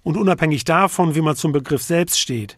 Und 0.03 0.17
unabhängig 0.17 0.65
davon, 0.65 1.15
wie 1.15 1.21
man 1.21 1.38
zum 1.38 1.53
Begriff 1.53 1.84
selbst 1.84 2.19
steht, 2.19 2.57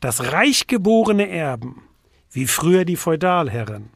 dass 0.00 0.32
reichgeborene 0.32 1.28
Erben, 1.28 1.84
wie 2.32 2.48
früher 2.48 2.84
die 2.84 2.96
Feudalherren, 2.96 3.90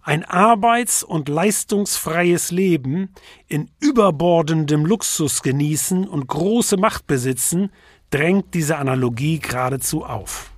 ein 0.00 0.24
arbeits- 0.24 1.02
und 1.02 1.28
leistungsfreies 1.28 2.52
Leben 2.52 3.12
in 3.48 3.68
überbordendem 3.80 4.86
Luxus 4.86 5.42
genießen 5.42 6.08
und 6.08 6.26
große 6.26 6.78
Macht 6.78 7.06
besitzen, 7.06 7.70
drängt 8.08 8.54
diese 8.54 8.78
Analogie 8.78 9.40
geradezu 9.40 10.06
auf. 10.06 10.55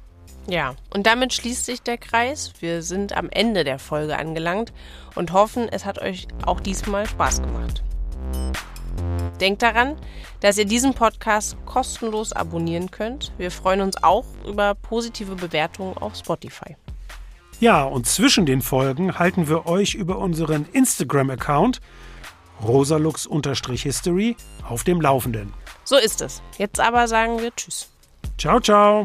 Ja, 0.49 0.74
und 0.94 1.07
damit 1.07 1.34
schließt 1.34 1.66
sich 1.66 1.82
der 1.82 1.99
Kreis. 1.99 2.55
Wir 2.61 2.82
sind 2.82 3.14
am 3.14 3.28
Ende 3.30 3.64
der 3.64 3.78
Folge 3.78 4.16
angelangt 4.18 4.72
und 5.14 5.32
hoffen, 5.32 5.68
es 5.70 5.84
hat 5.84 6.01
euch 6.01 6.26
auch 6.46 6.61
diesmal 6.61 7.07
Spaß 7.07 7.42
gemacht. 7.42 7.82
Denkt 9.40 9.62
daran, 9.62 9.96
dass 10.40 10.57
ihr 10.57 10.64
diesen 10.64 10.94
Podcast 10.94 11.57
kostenlos 11.66 12.32
abonnieren 12.32 12.90
könnt. 12.90 13.32
Wir 13.36 13.51
freuen 13.51 13.82
uns 13.82 14.03
auch 14.03 14.24
über 14.46 14.74
positive 14.74 15.36
Bewertungen 15.36 15.96
auf 15.99 16.16
Spotify. 16.16 16.76
Ja, 17.61 17.84
und 17.84 18.07
zwischen 18.07 18.46
den 18.46 18.62
Folgen 18.62 19.18
halten 19.18 19.49
wir 19.49 19.66
euch 19.66 19.94
über 19.94 20.18
unseren 20.18 20.66
Instagram-Account 20.72 21.80
rosalux-history 22.62 24.36
auf 24.66 24.84
dem 24.84 25.01
Laufenden. 25.01 25.53
So 25.84 25.96
ist 25.96 26.22
es. 26.22 26.40
Jetzt 26.57 26.80
aber 26.80 27.07
sagen 27.07 27.40
wir 27.40 27.55
Tschüss. 27.55 27.90
Ciao, 28.38 28.61
ciao. 28.61 29.05